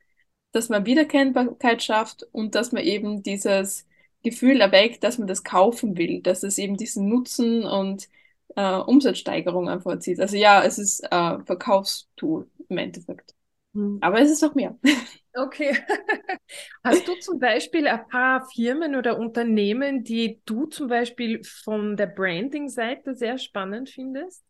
dass 0.51 0.69
man 0.69 0.85
Wiedererkennbarkeit 0.85 1.81
schafft 1.81 2.23
und 2.31 2.53
dass 2.55 2.71
man 2.71 2.83
eben 2.83 3.23
dieses 3.23 3.87
Gefühl 4.23 4.61
erweckt, 4.61 5.03
dass 5.03 5.17
man 5.17 5.27
das 5.27 5.43
kaufen 5.43 5.97
will, 5.97 6.21
dass 6.21 6.43
es 6.43 6.57
eben 6.59 6.77
diesen 6.77 7.09
Nutzen 7.09 7.63
und 7.65 8.07
äh, 8.55 8.75
Umsatzsteigerung 8.77 9.67
einfach 9.67 9.91
erzielt. 9.91 10.19
Also 10.19 10.37
ja, 10.37 10.63
es 10.63 10.77
ist 10.77 11.11
ein 11.11 11.43
Verkaufstool 11.45 12.47
im 12.69 12.77
Endeffekt. 12.77 13.33
Mhm. 13.73 13.97
Aber 14.01 14.21
es 14.21 14.29
ist 14.31 14.43
noch 14.43 14.53
mehr. 14.55 14.77
Okay. 15.35 15.75
Hast 16.83 17.07
du 17.07 17.15
zum 17.15 17.39
Beispiel 17.39 17.87
ein 17.87 18.07
paar 18.07 18.45
Firmen 18.53 18.95
oder 18.95 19.17
Unternehmen, 19.17 20.03
die 20.03 20.41
du 20.45 20.67
zum 20.67 20.87
Beispiel 20.87 21.43
von 21.43 21.97
der 21.97 22.07
Branding-Seite 22.07 23.15
sehr 23.15 23.37
spannend 23.37 23.89
findest? 23.89 24.43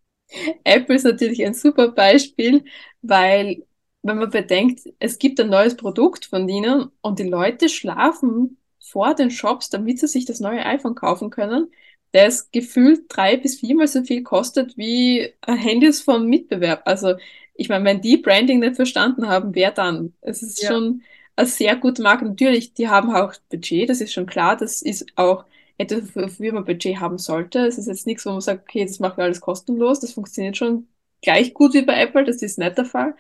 Apple 0.63 0.95
ist 0.95 1.03
natürlich 1.03 1.45
ein 1.45 1.53
super 1.53 1.91
Beispiel, 1.91 2.65
weil 3.01 3.65
wenn 4.01 4.17
man 4.17 4.29
bedenkt, 4.29 4.81
es 4.99 5.17
gibt 5.19 5.39
ein 5.39 5.49
neues 5.49 5.77
Produkt 5.77 6.25
von 6.25 6.47
ihnen 6.49 6.89
und 7.01 7.19
die 7.19 7.23
Leute 7.29 7.69
schlafen 7.69 8.57
vor 8.81 9.15
den 9.15 9.31
Shops, 9.31 9.69
damit 9.69 9.99
sie 9.99 10.07
sich 10.07 10.25
das 10.25 10.39
neue 10.41 10.65
iPhone 10.65 10.95
kaufen 10.95 11.29
können, 11.29 11.71
das 12.11 12.51
gefühlt 12.51 13.05
drei 13.09 13.37
bis 13.37 13.59
viermal 13.59 13.87
so 13.87 14.03
viel 14.03 14.23
kostet 14.23 14.77
wie 14.77 15.33
Handys 15.47 16.01
vom 16.01 16.27
Mitbewerb. 16.27 16.81
Also 16.85 17.15
ich 17.55 17.69
meine, 17.69 17.86
wenn 17.86 18.01
die 18.01 18.17
Branding 18.17 18.60
nicht 18.60 18.75
verstanden 18.75 19.27
haben, 19.27 19.55
wer 19.55 19.72
dann? 19.72 20.13
Es 20.22 20.41
ist 20.43 20.63
Ja. 20.63 20.65
schon 20.65 21.03
eine 21.36 21.48
sehr 21.48 21.75
gute 21.75 22.01
Marke. 22.01 22.25
Natürlich, 22.25 22.74
die 22.74 22.89
haben 22.89 23.13
auch 23.15 23.33
Budget, 23.50 23.89
das 23.89 24.01
ist 24.01 24.13
schon 24.13 24.25
klar. 24.25 24.57
Das 24.57 24.81
ist 24.81 25.05
auch 25.15 25.45
etwas, 25.77 26.15
wofür 26.15 26.53
man 26.53 26.65
Budget 26.65 27.00
haben 27.00 27.17
sollte. 27.17 27.60
Es 27.65 27.77
ist 27.77 27.88
jetzt 27.88 28.07
nichts, 28.07 28.25
wo 28.25 28.31
man 28.31 28.41
sagt, 28.41 28.63
okay, 28.63 28.86
das 28.86 29.00
machen 29.00 29.17
wir 29.17 29.25
alles 29.25 29.41
kostenlos. 29.41 30.00
Das 30.00 30.13
funktioniert 30.13 30.57
schon 30.57 30.88
gleich 31.22 31.53
gut 31.53 31.74
wie 31.74 31.81
bei 31.83 32.00
Apple. 32.01 32.25
Das 32.25 32.41
ist 32.41 32.57
nicht 32.60 32.77
der 32.77 32.86
Fall. 32.86 33.15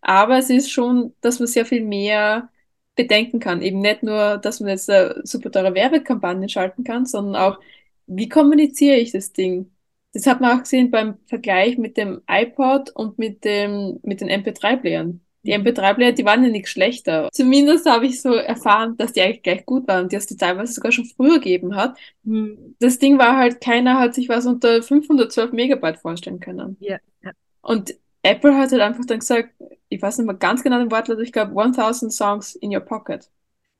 Aber 0.00 0.38
es 0.38 0.50
ist 0.50 0.70
schon, 0.70 1.14
dass 1.20 1.38
man 1.38 1.48
sehr 1.48 1.66
viel 1.66 1.84
mehr 1.84 2.50
bedenken 2.94 3.40
kann. 3.40 3.62
Eben 3.62 3.80
nicht 3.80 4.02
nur, 4.02 4.38
dass 4.38 4.60
man 4.60 4.70
jetzt 4.70 4.88
eine 4.90 5.20
super 5.24 5.50
teure 5.50 5.74
Werbekampagne 5.74 6.48
schalten 6.48 6.84
kann, 6.84 7.06
sondern 7.06 7.36
auch, 7.36 7.60
wie 8.06 8.28
kommuniziere 8.28 8.96
ich 8.96 9.12
das 9.12 9.32
Ding? 9.32 9.70
Das 10.12 10.26
hat 10.26 10.40
man 10.40 10.56
auch 10.56 10.62
gesehen 10.62 10.90
beim 10.90 11.18
Vergleich 11.26 11.78
mit 11.78 11.96
dem 11.96 12.22
iPod 12.28 12.90
und 12.90 13.18
mit 13.18 13.44
dem, 13.44 14.00
mit 14.02 14.20
den 14.20 14.28
MP3-Playern. 14.28 15.20
Die 15.46 15.52
Mhm. 15.52 15.62
MP3-Player, 15.62 16.12
die 16.12 16.24
waren 16.24 16.42
ja 16.44 16.50
nicht 16.50 16.68
schlechter. 16.68 17.28
Zumindest 17.32 17.86
habe 17.86 18.06
ich 18.06 18.20
so 18.20 18.34
erfahren, 18.34 18.96
dass 18.96 19.12
die 19.12 19.22
eigentlich 19.22 19.42
gleich 19.42 19.64
gut 19.66 19.86
waren, 19.86 20.08
die 20.08 20.16
es 20.16 20.26
die 20.26 20.36
teilweise 20.36 20.72
sogar 20.72 20.92
schon 20.92 21.04
früher 21.04 21.34
gegeben 21.34 21.76
hat. 21.76 21.96
Mhm. 22.24 22.74
Das 22.80 22.98
Ding 22.98 23.18
war 23.18 23.36
halt, 23.36 23.60
keiner 23.60 23.98
hat 23.98 24.14
sich 24.14 24.28
was 24.28 24.46
unter 24.46 24.82
512 24.82 25.52
Megabyte 25.52 25.98
vorstellen 25.98 26.40
können. 26.40 26.76
Ja, 26.80 26.98
ja. 27.22 27.32
Und 27.60 27.94
Apple 28.22 28.56
hat 28.56 28.72
halt 28.72 28.82
einfach 28.82 29.04
dann 29.06 29.20
gesagt, 29.20 29.50
ich 29.88 30.02
weiß 30.02 30.18
nicht 30.18 30.26
mehr 30.26 30.36
ganz 30.36 30.62
genau 30.62 30.78
den 30.78 30.90
Wortlaut, 30.90 31.20
ich 31.20 31.32
glaube 31.32 31.54
1000 31.60 32.12
Songs 32.12 32.54
in 32.56 32.74
your 32.74 32.80
pocket. 32.80 33.30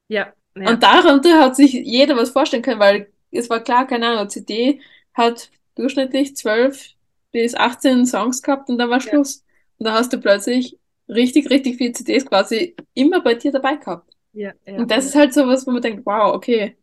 Ja, 0.09 0.33
ja. 0.55 0.71
Und 0.71 0.83
darunter 0.83 1.41
hat 1.41 1.57
sich 1.57 1.73
jeder 1.73 2.17
was 2.17 2.31
vorstellen 2.31 2.63
können, 2.63 2.81
weil 2.81 3.13
es 3.31 3.51
war 3.51 3.61
klar, 3.61 3.87
keine 3.87 4.09
Ahnung, 4.09 4.29
CD 4.29 4.81
hat 5.15 5.51
durchschnittlich 5.79 6.37
12 6.37 6.95
bis 7.33 7.55
18 7.55 8.07
Songs 8.07 8.43
gehabt 8.43 8.69
und 8.71 8.79
dann 8.79 8.91
war 8.91 9.01
Ja. 9.03 9.19
Schluss. 9.19 9.45
Und 9.79 9.87
dann 9.87 9.95
hast 9.95 10.13
du 10.13 10.21
plötzlich 10.21 10.79
richtig, 11.09 11.51
richtig 11.51 11.77
viele 11.79 11.93
CDs 11.93 12.27
quasi 12.27 12.77
immer 12.95 13.23
bei 13.23 13.35
dir 13.35 13.53
dabei 13.53 13.77
gehabt. 13.77 14.13
Ja, 14.33 14.53
ja, 14.67 14.73
Und 14.77 14.91
das 14.91 15.07
ja. 15.07 15.07
ist 15.07 15.17
halt 15.17 15.35
so 15.35 15.47
was, 15.49 15.67
wo 15.67 15.73
man 15.73 15.83
denkt, 15.83 16.07
wow, 16.07 16.35
okay, 16.35 16.77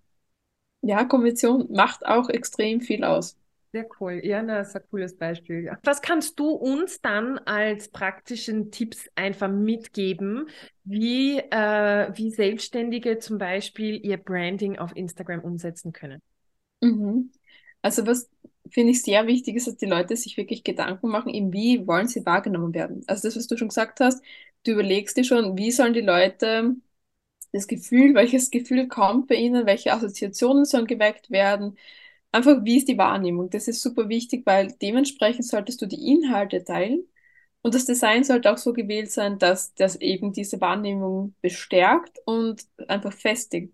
ja, 0.81 1.05
Konvention 1.05 1.67
macht 1.71 2.05
auch 2.05 2.29
extrem 2.29 2.81
viel 2.81 3.03
aus. 3.05 3.37
Sehr 3.71 3.85
cool. 3.99 4.21
Ja, 4.23 4.41
das 4.41 4.69
ist 4.69 4.75
ein 4.77 4.83
cooles 4.89 5.17
Beispiel. 5.17 5.63
Ja. 5.65 5.77
Was 5.83 6.01
kannst 6.01 6.39
du 6.39 6.49
uns 6.51 7.01
dann 7.01 7.37
als 7.39 7.89
praktischen 7.89 8.71
Tipps 8.71 9.09
einfach 9.15 9.49
mitgeben, 9.49 10.47
wie, 10.85 11.39
äh, 11.39 12.09
wie 12.15 12.31
Selbstständige 12.31 13.19
zum 13.19 13.37
Beispiel 13.37 13.95
ihr 14.05 14.15
Branding 14.17 14.77
auf 14.79 14.95
Instagram 14.95 15.41
umsetzen 15.41 15.91
können? 15.91 16.21
Mhm. 16.81 17.31
Also 17.81 18.05
was 18.07 18.29
finde 18.71 18.91
ich 18.91 19.01
sehr 19.03 19.27
wichtig 19.27 19.55
ist, 19.57 19.67
dass 19.67 19.77
die 19.77 19.85
Leute 19.85 20.15
sich 20.17 20.37
wirklich 20.37 20.63
Gedanken 20.63 21.09
machen, 21.09 21.33
eben 21.33 21.53
wie 21.53 21.85
wollen 21.87 22.07
sie 22.07 22.25
wahrgenommen 22.25 22.73
werden. 22.73 23.03
Also 23.07 23.27
das, 23.27 23.37
was 23.37 23.47
du 23.47 23.57
schon 23.57 23.69
gesagt 23.69 23.99
hast, 23.99 24.23
du 24.63 24.71
überlegst 24.71 25.17
dir 25.17 25.23
schon, 25.23 25.57
wie 25.57 25.71
sollen 25.71 25.93
die 25.93 26.01
Leute 26.01 26.75
das 27.53 27.67
Gefühl, 27.67 28.13
welches 28.15 28.51
Gefühl 28.51 28.87
kommt 28.87 29.27
bei 29.27 29.35
ihnen, 29.35 29.65
welche 29.65 29.93
Assoziationen 29.93 30.65
sollen 30.65 30.87
geweckt 30.87 31.31
werden. 31.31 31.77
Einfach, 32.31 32.63
wie 32.65 32.77
ist 32.77 32.87
die 32.89 32.97
Wahrnehmung? 32.97 33.49
Das 33.49 33.67
ist 33.67 33.81
super 33.81 34.09
wichtig, 34.09 34.45
weil 34.45 34.73
dementsprechend 34.81 35.45
solltest 35.45 35.81
du 35.81 35.85
die 35.87 36.11
Inhalte 36.11 36.63
teilen 36.63 37.07
und 37.61 37.75
das 37.75 37.85
Design 37.85 38.23
sollte 38.23 38.51
auch 38.51 38.57
so 38.57 38.73
gewählt 38.73 39.11
sein, 39.11 39.39
dass 39.39 39.73
das 39.75 39.95
eben 39.97 40.33
diese 40.33 40.61
Wahrnehmung 40.61 41.35
bestärkt 41.41 42.19
und 42.25 42.63
einfach 42.87 43.13
festigt. 43.13 43.73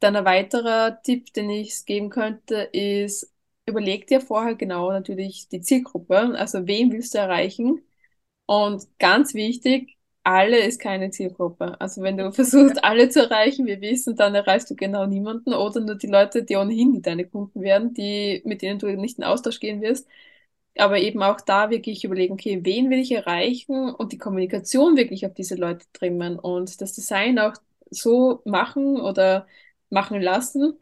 Dann 0.00 0.16
ein 0.16 0.24
weiterer 0.24 1.02
Tipp, 1.02 1.32
den 1.34 1.50
ich 1.50 1.84
geben 1.86 2.10
könnte, 2.10 2.56
ist, 2.72 3.32
überleg 3.68 4.06
dir 4.06 4.20
vorher 4.20 4.54
genau 4.54 4.90
natürlich 4.90 5.48
die 5.48 5.60
Zielgruppe, 5.60 6.16
also 6.38 6.66
wen 6.66 6.92
willst 6.92 7.14
du 7.14 7.18
erreichen? 7.18 7.82
Und 8.46 8.86
ganz 8.98 9.34
wichtig, 9.34 9.98
alle 10.24 10.58
ist 10.60 10.80
keine 10.80 11.10
Zielgruppe. 11.10 11.80
Also 11.80 12.02
wenn 12.02 12.16
du 12.18 12.32
versuchst, 12.32 12.82
alle 12.84 13.08
zu 13.10 13.20
erreichen, 13.22 13.66
wir 13.66 13.80
wissen, 13.80 14.16
dann 14.16 14.34
erreichst 14.34 14.70
du 14.70 14.76
genau 14.76 15.06
niemanden 15.06 15.54
oder 15.54 15.80
nur 15.80 15.96
die 15.96 16.06
Leute, 16.06 16.44
die 16.44 16.56
ohnehin 16.56 17.02
deine 17.02 17.26
Kunden 17.26 17.62
werden, 17.62 17.94
die, 17.94 18.42
mit 18.44 18.62
denen 18.62 18.78
du 18.78 18.88
nicht 18.96 19.18
in 19.18 19.24
Austausch 19.24 19.60
gehen 19.60 19.80
wirst. 19.82 20.08
Aber 20.78 20.98
eben 20.98 21.22
auch 21.22 21.40
da 21.40 21.70
wirklich 21.70 22.04
überlegen, 22.04 22.34
okay, 22.34 22.60
wen 22.64 22.90
will 22.90 22.98
ich 23.00 23.12
erreichen 23.12 23.90
und 23.94 24.12
die 24.12 24.18
Kommunikation 24.18 24.96
wirklich 24.96 25.26
auf 25.26 25.34
diese 25.34 25.56
Leute 25.56 25.86
trimmen 25.92 26.38
und 26.38 26.80
das 26.80 26.92
Design 26.94 27.38
auch 27.38 27.54
so 27.90 28.42
machen 28.44 29.00
oder 29.00 29.46
machen 29.90 30.20
lassen, 30.20 30.78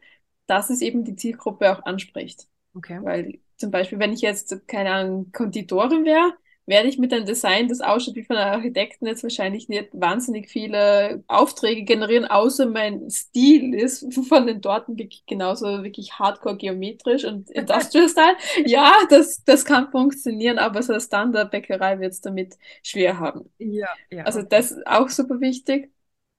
dass 0.47 0.69
es 0.69 0.81
eben 0.81 1.03
die 1.03 1.15
Zielgruppe 1.15 1.71
auch 1.71 1.85
anspricht. 1.85 2.47
Okay. 2.77 2.99
Weil 3.03 3.39
zum 3.57 3.71
Beispiel, 3.71 3.99
wenn 3.99 4.13
ich 4.13 4.21
jetzt, 4.21 4.67
keine 4.67 4.91
Ahnung, 4.91 5.31
Konditorin 5.31 6.05
wäre, 6.05 6.33
werde 6.67 6.89
ich 6.89 6.97
mit 6.97 7.13
einem 7.13 7.25
Design, 7.25 7.69
das 7.69 7.79
ausschaut 7.79 8.15
wie 8.15 8.23
von 8.25 8.35
einem 8.35 8.53
Architekten, 8.55 9.07
jetzt 9.07 9.23
wahrscheinlich 9.23 9.69
nicht 9.69 9.89
wahnsinnig 9.93 10.49
viele 10.49 11.23
Aufträge 11.27 11.83
generieren, 11.83 12.25
außer 12.25 12.65
mein 12.65 13.09
Stil 13.09 13.73
ist 13.73 14.13
von 14.27 14.45
den 14.45 14.61
Torten 14.61 14.97
wirklich 14.97 15.25
genauso 15.25 15.83
wirklich 15.83 16.19
hardcore 16.19 16.57
geometrisch 16.57 17.23
und 17.23 17.49
Industrial 17.51 18.09
Style. 18.09 18.35
Ja, 18.65 18.93
das, 19.09 19.43
das 19.45 19.63
kann 19.63 19.89
funktionieren, 19.91 20.59
aber 20.59 20.83
so 20.83 20.91
eine 20.93 21.01
Standardbäckerei 21.01 21.99
wird 21.99 22.11
es 22.11 22.21
damit 22.21 22.57
schwer 22.83 23.17
haben. 23.17 23.49
Ja, 23.59 23.87
ja. 24.11 24.23
Also 24.25 24.41
das 24.41 24.71
ist 24.71 24.85
auch 24.85 25.09
super 25.09 25.39
wichtig. 25.39 25.91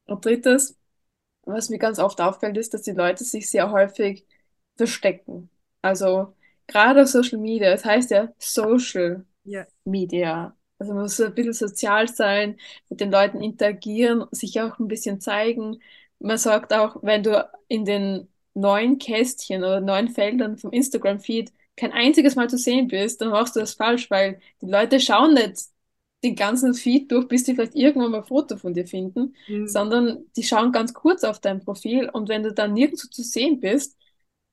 Und 0.07 0.24
drittes, 0.24 0.77
was 1.42 1.70
mir 1.70 1.79
ganz 1.79 1.98
oft 1.98 2.20
auffällt, 2.20 2.57
ist, 2.59 2.74
dass 2.74 2.83
die 2.83 2.92
Leute 2.92 3.24
sich 3.24 3.51
sehr 3.51 3.70
häufig 3.70 4.27
verstecken. 4.77 5.51
Also 5.83 6.35
gerade 6.67 7.03
auf 7.03 7.09
Social 7.09 7.38
Media, 7.38 7.73
es 7.73 7.85
heißt 7.85 8.11
ja 8.11 8.33
Social 8.38 9.25
Ja. 9.45 9.67
Media. 9.85 10.57
Also 10.79 10.93
man 10.95 11.03
muss 11.05 11.21
ein 11.21 11.35
bisschen 11.35 11.53
sozial 11.55 12.09
sein, 12.09 12.59
mit 12.88 13.01
den 13.01 13.11
Leuten 13.12 13.43
interagieren, 13.43 14.27
sich 14.33 14.61
auch 14.61 14.79
ein 14.79 14.88
bisschen 14.88 15.21
zeigen. 15.21 15.81
Man 16.21 16.38
sagt 16.38 16.73
auch, 16.73 16.99
wenn 17.03 17.23
du 17.23 17.49
in 17.69 17.85
den 17.85 18.29
neuen 18.55 18.99
Kästchen 18.99 19.62
oder 19.64 19.81
neuen 19.81 20.09
Feldern 20.11 20.59
vom 20.59 20.73
Instagram-Feed 20.73 21.53
kein 21.77 21.93
einziges 21.93 22.37
Mal 22.37 22.51
zu 22.51 22.59
sehen 22.59 22.88
bist, 22.88 23.21
dann 23.21 23.31
machst 23.31 23.57
du 23.57 23.61
das 23.61 23.75
falsch, 23.75 24.11
weil 24.11 24.41
die 24.62 24.67
Leute 24.67 25.01
schauen 25.01 25.35
nicht 25.35 25.69
den 26.25 26.35
ganzen 26.35 26.75
Feed 26.75 27.11
durch, 27.12 27.29
bis 27.29 27.45
die 27.45 27.55
vielleicht 27.55 27.77
irgendwann 27.77 28.11
mal 28.11 28.19
ein 28.19 28.25
Foto 28.27 28.57
von 28.57 28.75
dir 28.75 28.87
finden, 28.87 29.37
Mhm. 29.49 29.64
sondern 29.64 30.27
die 30.37 30.43
schauen 30.43 30.73
ganz 30.73 30.93
kurz 30.95 31.23
auf 31.25 31.41
dein 31.41 31.61
Profil 31.64 32.09
und 32.09 32.29
wenn 32.29 32.43
du 32.43 32.53
dann 32.53 32.73
nirgendwo 32.75 33.09
zu 33.09 33.23
sehen 33.23 33.61
bist, 33.61 33.97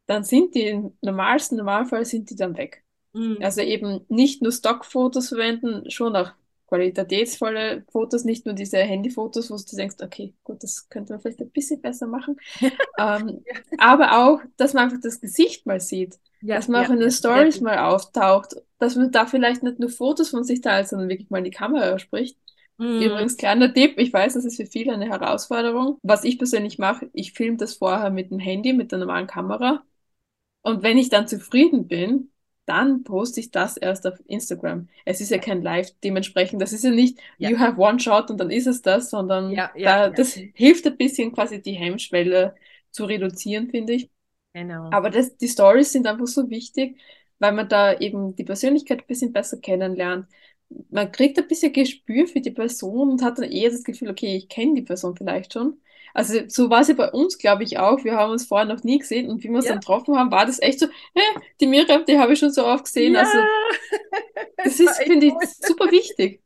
dann 0.07 0.23
sind 0.23 0.55
die 0.55 0.67
im 0.67 0.97
normalsten 1.01 1.57
Normalfall 1.57 2.05
sind 2.05 2.29
die 2.29 2.35
dann 2.35 2.57
weg. 2.57 2.83
Mhm. 3.13 3.37
Also 3.41 3.61
eben 3.61 4.05
nicht 4.09 4.41
nur 4.41 4.51
Stockfotos 4.51 5.29
verwenden, 5.29 5.89
schon 5.89 6.15
auch 6.15 6.31
qualitätsvolle 6.67 7.85
Fotos, 7.91 8.23
nicht 8.23 8.45
nur 8.45 8.55
diese 8.55 8.77
Handyfotos, 8.79 9.51
wo 9.51 9.55
du 9.55 9.75
denkst, 9.75 9.97
okay, 10.03 10.33
gut, 10.43 10.63
das 10.63 10.89
könnte 10.89 11.13
man 11.13 11.21
vielleicht 11.21 11.41
ein 11.41 11.51
bisschen 11.51 11.81
besser 11.81 12.07
machen. 12.07 12.37
ähm, 12.97 13.45
aber 13.77 14.25
auch, 14.27 14.41
dass 14.57 14.73
man 14.73 14.85
einfach 14.85 14.99
das 15.01 15.21
Gesicht 15.21 15.65
mal 15.65 15.79
sieht, 15.79 16.19
Ja, 16.41 16.55
dass 16.55 16.67
man 16.67 16.81
ja, 16.81 16.87
auch 16.87 16.89
in 16.91 16.99
den 16.99 17.11
Stories 17.11 17.61
mal 17.61 17.79
auftaucht, 17.79 18.55
dass 18.79 18.95
man 18.95 19.11
da 19.11 19.25
vielleicht 19.25 19.63
nicht 19.63 19.79
nur 19.79 19.89
Fotos 19.89 20.29
von 20.29 20.43
sich 20.43 20.61
teilt, 20.61 20.87
sondern 20.87 21.09
wirklich 21.09 21.29
mal 21.29 21.39
in 21.39 21.43
die 21.45 21.51
Kamera 21.51 21.99
spricht. 21.99 22.37
Mhm. 22.77 23.01
Übrigens, 23.01 23.37
kleiner 23.37 23.73
Tipp, 23.73 23.97
ich 23.97 24.11
weiß, 24.11 24.33
das 24.33 24.45
ist 24.45 24.57
für 24.57 24.65
viele 24.65 24.93
eine 24.93 25.07
Herausforderung. 25.07 25.99
Was 26.03 26.23
ich 26.23 26.37
persönlich 26.37 26.77
mache, 26.79 27.09
ich 27.13 27.33
filme 27.33 27.57
das 27.57 27.75
vorher 27.75 28.09
mit 28.09 28.31
dem 28.31 28.39
Handy, 28.39 28.73
mit 28.73 28.91
der 28.91 28.99
normalen 28.99 29.27
Kamera. 29.27 29.83
Und 30.65 30.81
wenn 30.81 30.97
ich 30.97 31.09
dann 31.09 31.27
zufrieden 31.27 31.87
bin, 31.87 32.31
dann 32.65 33.03
poste 33.03 33.39
ich 33.39 33.51
das 33.51 33.77
erst 33.77 34.07
auf 34.07 34.19
Instagram. 34.25 34.89
Es 35.05 35.21
ist 35.21 35.29
ja 35.29 35.37
kein 35.37 35.61
Live, 35.61 35.91
dementsprechend, 36.03 36.59
das 36.59 36.73
ist 36.73 36.83
ja 36.83 36.89
nicht, 36.89 37.19
ja. 37.37 37.51
you 37.51 37.59
have 37.59 37.79
one 37.79 37.99
shot 37.99 38.31
und 38.31 38.39
dann 38.39 38.49
ist 38.49 38.65
es 38.65 38.81
das, 38.81 39.11
sondern 39.11 39.51
ja, 39.51 39.71
ja, 39.75 40.09
da, 40.09 40.09
das 40.09 40.33
hilft 40.33 40.87
ein 40.87 40.97
bisschen 40.97 41.31
quasi 41.33 41.61
die 41.61 41.73
Hemmschwelle 41.73 42.55
zu 42.89 43.05
reduzieren, 43.05 43.69
finde 43.69 43.93
ich. 43.93 44.09
Genau. 44.53 44.89
Aber 44.91 45.11
das, 45.11 45.37
die 45.37 45.47
Stories 45.47 45.91
sind 45.91 46.07
einfach 46.07 46.25
so 46.25 46.49
wichtig, 46.49 46.97
weil 47.37 47.51
man 47.51 47.69
da 47.69 47.93
eben 47.99 48.35
die 48.35 48.43
Persönlichkeit 48.43 49.01
ein 49.01 49.07
bisschen 49.07 49.33
besser 49.33 49.57
kennenlernt. 49.57 50.25
Man 50.89 51.11
kriegt 51.11 51.37
ein 51.37 51.47
bisschen 51.47 51.73
Gespür 51.73 52.25
für 52.25 52.41
die 52.41 52.49
Person 52.49 53.11
und 53.11 53.21
hat 53.21 53.37
dann 53.37 53.51
eher 53.51 53.69
das 53.69 53.83
Gefühl, 53.83 54.09
okay, 54.09 54.35
ich 54.35 54.49
kenne 54.49 54.73
die 54.73 54.81
Person 54.81 55.15
vielleicht 55.15 55.53
schon. 55.53 55.79
Also 56.15 56.39
so 56.47 56.69
war 56.69 56.79
es 56.79 56.87
ja 56.87 56.93
bei 56.93 57.11
uns, 57.11 57.37
glaube 57.37 57.63
ich, 57.63 57.77
auch. 57.77 58.03
Wir 58.05 58.15
haben 58.15 58.31
uns 58.31 58.47
vorher 58.47 58.65
noch 58.65 58.83
nie 58.85 58.99
gesehen 58.99 59.29
und 59.29 59.43
wie 59.43 59.49
wir 59.49 59.57
uns 59.57 59.65
ja. 59.65 59.71
dann 59.71 59.81
getroffen 59.81 60.17
haben, 60.17 60.31
war 60.31 60.45
das 60.45 60.61
echt 60.61 60.79
so, 60.79 60.87
hey, 61.13 61.41
die 61.59 61.67
Miriam, 61.67 62.05
die 62.05 62.17
habe 62.17 62.33
ich 62.33 62.39
schon 62.39 62.51
so 62.51 62.65
oft 62.65 62.85
gesehen. 62.85 63.15
Ja. 63.15 63.19
Also 63.19 63.37
das 64.57 64.79
ist, 64.79 64.97
finde 65.03 65.27
ich, 65.27 65.33
super 65.59 65.91
wichtig. 65.91 66.41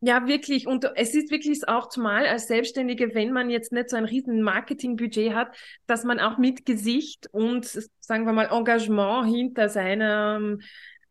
Ja, 0.00 0.26
wirklich. 0.26 0.66
Und 0.66 0.84
es 0.96 1.14
ist 1.14 1.30
wirklich 1.30 1.66
auch 1.66 1.88
zumal 1.88 2.26
als 2.26 2.48
Selbstständige, 2.48 3.14
wenn 3.14 3.32
man 3.32 3.48
jetzt 3.48 3.72
nicht 3.72 3.88
so 3.88 3.96
ein 3.96 4.04
riesen 4.04 4.42
Marketingbudget 4.42 5.32
hat, 5.32 5.56
dass 5.86 6.04
man 6.04 6.20
auch 6.20 6.36
mit 6.36 6.66
Gesicht 6.66 7.26
und, 7.32 7.64
sagen 8.00 8.26
wir 8.26 8.34
mal, 8.34 8.50
Engagement 8.52 9.34
hinter 9.34 9.70
seinem 9.70 10.60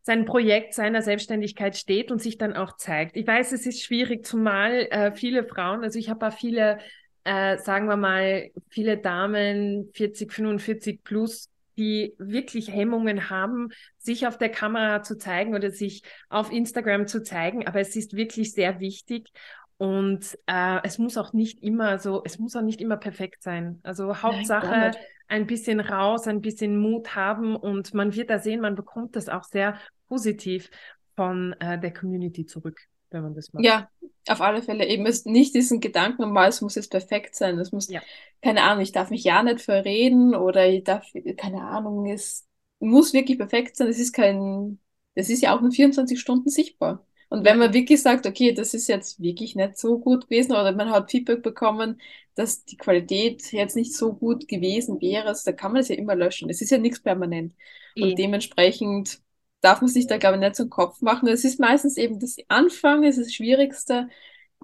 sein 0.02 0.26
Projekt 0.26 0.74
seiner 0.74 1.00
Selbstständigkeit 1.00 1.78
steht 1.78 2.12
und 2.12 2.20
sich 2.20 2.36
dann 2.36 2.52
auch 2.52 2.76
zeigt. 2.76 3.16
Ich 3.16 3.26
weiß, 3.26 3.52
es 3.52 3.64
ist 3.64 3.82
schwierig, 3.82 4.26
zumal 4.26 4.86
äh, 4.90 5.12
viele 5.12 5.44
Frauen, 5.44 5.82
also 5.82 5.98
ich 5.98 6.10
habe 6.10 6.28
auch 6.28 6.32
viele 6.32 6.78
äh, 7.24 7.58
sagen 7.58 7.86
wir 7.86 7.96
mal, 7.96 8.50
viele 8.68 8.98
Damen 8.98 9.90
40, 9.94 10.32
45 10.32 11.02
plus, 11.02 11.50
die 11.76 12.14
wirklich 12.18 12.70
Hemmungen 12.70 13.30
haben, 13.30 13.70
sich 13.98 14.26
auf 14.26 14.38
der 14.38 14.50
Kamera 14.50 15.02
zu 15.02 15.18
zeigen 15.18 15.54
oder 15.54 15.70
sich 15.70 16.02
auf 16.28 16.52
Instagram 16.52 17.06
zu 17.06 17.22
zeigen. 17.22 17.66
Aber 17.66 17.80
es 17.80 17.96
ist 17.96 18.14
wirklich 18.14 18.52
sehr 18.52 18.78
wichtig. 18.78 19.30
Und 19.76 20.38
äh, 20.46 20.78
es 20.84 20.98
muss 20.98 21.16
auch 21.16 21.32
nicht 21.32 21.62
immer 21.62 21.98
so, 21.98 22.22
es 22.24 22.38
muss 22.38 22.54
auch 22.54 22.62
nicht 22.62 22.80
immer 22.80 22.96
perfekt 22.96 23.42
sein. 23.42 23.80
Also 23.82 24.22
Hauptsache 24.22 24.68
Nein, 24.68 24.94
ein 25.26 25.46
bisschen 25.46 25.80
raus, 25.80 26.28
ein 26.28 26.40
bisschen 26.40 26.78
Mut 26.78 27.16
haben 27.16 27.56
und 27.56 27.92
man 27.92 28.14
wird 28.14 28.30
da 28.30 28.38
sehen, 28.38 28.60
man 28.60 28.76
bekommt 28.76 29.16
das 29.16 29.28
auch 29.28 29.42
sehr 29.42 29.78
positiv 30.06 30.70
von 31.16 31.54
äh, 31.54 31.78
der 31.78 31.92
Community 31.92 32.46
zurück 32.46 32.86
wenn 33.14 33.22
man 33.22 33.34
das 33.34 33.52
macht. 33.52 33.64
Ja, 33.64 33.88
auf 34.28 34.40
alle 34.40 34.60
Fälle 34.60 34.86
eben 34.86 35.06
ist 35.06 35.26
nicht 35.26 35.54
diesen 35.54 35.80
Gedanken, 35.80 36.30
mal, 36.30 36.48
es 36.48 36.60
muss 36.60 36.74
jetzt 36.74 36.90
perfekt 36.90 37.34
sein. 37.34 37.58
Es 37.58 37.72
muss, 37.72 37.88
ja. 37.88 38.02
keine 38.42 38.62
Ahnung, 38.62 38.82
ich 38.82 38.92
darf 38.92 39.10
mich 39.10 39.24
ja 39.24 39.42
nicht 39.42 39.62
verreden 39.62 40.34
oder 40.34 40.68
ich 40.68 40.84
darf, 40.84 41.06
keine 41.36 41.62
Ahnung, 41.62 42.06
es 42.06 42.46
muss 42.80 43.14
wirklich 43.14 43.38
perfekt 43.38 43.76
sein. 43.76 43.88
Es 43.88 43.98
ist 43.98 44.12
kein, 44.12 44.78
es 45.14 45.30
ist 45.30 45.42
ja 45.42 45.56
auch 45.56 45.62
nur 45.62 45.70
24 45.70 46.20
Stunden 46.20 46.50
sichtbar. 46.50 47.06
Und 47.30 47.44
wenn 47.44 47.58
man 47.58 47.72
wirklich 47.72 48.00
sagt, 48.02 48.26
okay, 48.26 48.52
das 48.52 48.74
ist 48.74 48.86
jetzt 48.88 49.20
wirklich 49.20 49.56
nicht 49.56 49.78
so 49.78 49.98
gut 49.98 50.28
gewesen 50.28 50.52
oder 50.52 50.72
man 50.72 50.90
hat 50.90 51.10
Feedback 51.10 51.42
bekommen, 51.42 52.00
dass 52.34 52.64
die 52.64 52.76
Qualität 52.76 53.52
jetzt 53.52 53.76
nicht 53.76 53.94
so 53.94 54.12
gut 54.12 54.46
gewesen 54.46 55.00
wäre, 55.00 55.28
also 55.28 55.50
da 55.50 55.56
kann 55.56 55.72
man 55.72 55.80
es 55.80 55.88
ja 55.88 55.96
immer 55.96 56.14
löschen. 56.14 56.50
Es 56.50 56.60
ist 56.60 56.70
ja 56.70 56.78
nichts 56.78 57.00
permanent. 57.00 57.54
Und 57.96 58.18
dementsprechend 58.18 59.20
darf 59.64 59.80
man 59.80 59.88
sich 59.88 60.06
da, 60.06 60.18
glaube 60.18 60.36
ich, 60.36 60.40
nicht 60.40 60.56
zum 60.56 60.70
Kopf 60.70 61.00
machen. 61.00 61.28
Es 61.28 61.44
ist 61.44 61.58
meistens 61.58 61.96
eben 61.96 62.20
das 62.20 62.36
Anfang, 62.48 63.02
ist 63.02 63.18
das 63.18 63.32
Schwierigste. 63.32 64.08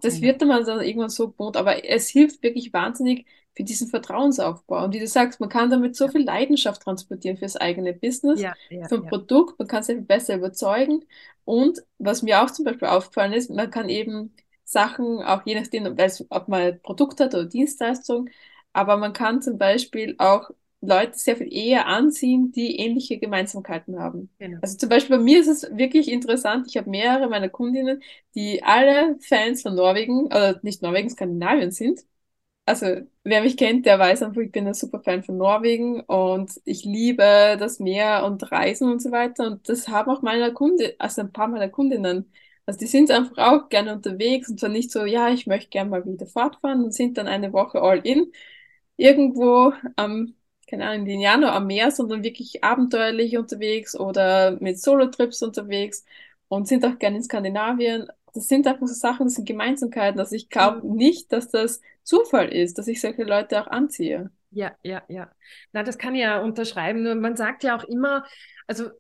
Das 0.03 0.21
wird 0.21 0.41
dann 0.41 0.51
irgendwann 0.51 1.11
so 1.11 1.31
gewohnt, 1.31 1.57
aber 1.57 1.85
es 1.85 2.09
hilft 2.09 2.43
wirklich 2.43 2.73
wahnsinnig 2.73 3.27
für 3.55 3.65
diesen 3.65 3.89
Vertrauensaufbau. 3.89 4.85
Und 4.85 4.95
wie 4.95 5.01
du 5.01 5.07
sagst, 5.07 5.41
man 5.41 5.49
kann 5.49 5.71
damit 5.71 5.97
so 5.97 6.09
viel 6.09 6.25
Leidenschaft 6.25 6.83
transportieren 6.83 7.37
fürs 7.37 7.57
eigene 7.57 7.93
Business, 7.93 8.41
ja, 8.41 8.55
ja, 8.71 8.89
für 8.89 8.97
ein 8.97 9.03
ja. 9.05 9.09
Produkt, 9.09 9.59
man 9.59 9.69
kann 9.69 9.81
es 9.81 9.87
viel 9.87 10.01
besser 10.01 10.37
überzeugen. 10.37 11.05
Und 11.45 11.83
was 11.99 12.23
mir 12.23 12.43
auch 12.43 12.51
zum 12.51 12.65
Beispiel 12.65 12.89
aufgefallen 12.89 13.33
ist, 13.33 13.51
man 13.51 13.71
kann 13.71 13.89
eben 13.89 14.35
Sachen, 14.65 15.23
auch 15.23 15.43
je 15.45 15.59
nachdem, 15.59 15.87
ob 16.31 16.49
man 16.49 16.61
ein 16.61 16.81
Produkt 16.81 17.21
hat 17.21 17.35
oder 17.35 17.45
Dienstleistung, 17.47 18.31
aber 18.73 18.97
man 18.97 19.13
kann 19.13 19.43
zum 19.43 19.59
Beispiel 19.59 20.15
auch 20.19 20.51
Leute 20.81 21.19
sehr 21.19 21.37
viel 21.37 21.53
eher 21.53 21.87
anziehen, 21.87 22.53
die 22.53 22.77
ähnliche 22.79 23.19
Gemeinsamkeiten 23.19 23.99
haben. 23.99 24.31
Genau. 24.39 24.59
Also 24.63 24.77
zum 24.77 24.89
Beispiel 24.89 25.17
bei 25.17 25.23
mir 25.23 25.41
ist 25.41 25.49
es 25.49 25.77
wirklich 25.77 26.11
interessant, 26.11 26.67
ich 26.69 26.77
habe 26.77 26.91
mehrere 26.91 27.29
meiner 27.29 27.49
Kundinnen, 27.49 28.03
die 28.35 28.63
alle 28.63 29.19
Fans 29.21 29.63
von 29.63 29.75
Norwegen, 29.75 30.27
oder 30.27 30.59
nicht 30.63 30.83
Norwegen, 30.83 31.11
Skandinavien 31.11 31.71
sind. 31.71 32.01
Also 32.67 32.87
wer 33.25 33.43
mich 33.43 33.57
kennt, 33.57 33.85
der 33.87 33.99
weiß 33.99 34.23
einfach, 34.23 34.41
ich 34.43 34.53
bin 34.53 34.67
ein 34.67 34.75
super 34.75 35.01
Fan 35.01 35.25
von 35.25 35.37
Norwegen 35.37 36.01
und 36.03 36.53
ich 36.65 36.85
liebe 36.85 37.57
das 37.59 37.81
Meer 37.81 38.25
und 38.25 38.51
Reisen 38.53 38.91
und 38.93 39.03
so 39.03 39.11
weiter. 39.11 39.47
Und 39.49 39.69
das 39.69 39.89
haben 39.89 40.11
auch 40.11 40.23
meine 40.23 40.53
Kunden, 40.53 40.91
also 40.99 41.23
ein 41.23 41.33
paar 41.33 41.49
meiner 41.49 41.69
Kundinnen. 41.69 42.33
Also 42.67 42.79
die 42.79 42.87
sind 42.87 43.11
einfach 43.11 43.39
auch 43.39 43.69
gerne 43.71 43.93
unterwegs 43.95 44.49
und 44.49 44.61
zwar 44.61 44.69
nicht 44.69 44.93
so, 44.93 45.05
ja, 45.05 45.31
ich 45.31 45.47
möchte 45.49 45.71
gerne 45.71 45.91
mal 45.91 46.05
wieder 46.07 46.27
fortfahren 46.27 46.85
und 46.85 46.93
sind 46.95 47.19
dann 47.19 47.27
eine 47.27 47.53
Woche 47.53 47.83
all 47.83 47.99
in 48.07 48.31
irgendwo 48.97 49.73
am 49.97 50.35
keine 50.71 50.87
Ahnung, 50.87 51.07
in 51.07 51.21
Januar 51.21 51.55
am 51.55 51.67
Meer, 51.67 51.91
sondern 51.91 52.23
wirklich 52.23 52.63
abenteuerlich 52.63 53.37
unterwegs 53.37 53.99
oder 53.99 54.57
mit 54.61 54.81
Solo-Trips 54.81 55.43
unterwegs 55.43 56.05
und 56.49 56.69
sind 56.69 56.85
auch 56.85 56.99
gerne 56.99 57.17
in 57.17 57.23
Skandinavien. 57.23 58.07
Das 58.33 58.47
sind 58.47 58.67
einfach 58.67 58.87
so 58.87 58.95
Sachen, 58.95 59.27
das 59.27 59.35
sind 59.35 59.49
Gemeinsamkeiten. 59.49 60.21
Also 60.21 60.37
ich 60.37 60.49
glaube 60.49 60.87
mhm. 60.87 60.95
nicht, 60.95 61.33
dass 61.33 61.49
das 61.49 61.81
Zufall 62.05 62.49
ist, 62.49 62.79
dass 62.79 62.87
ich 62.87 63.01
solche 63.01 63.25
Leute 63.25 63.61
auch 63.61 63.67
anziehe. 63.67 64.31
Ja, 64.53 64.77
ja, 64.83 65.03
ja. 65.09 65.31
Na, 65.73 65.83
das 65.83 65.99
kann 65.99 66.15
ich 66.15 66.23
ja 66.23 66.41
unterschreiben. 66.41 67.03
Nur 67.03 67.15
man 67.17 67.37
sagt 67.37 67.65
ja 67.65 67.77
auch 67.77 67.85
immer, 67.85 68.25
also 68.67 68.91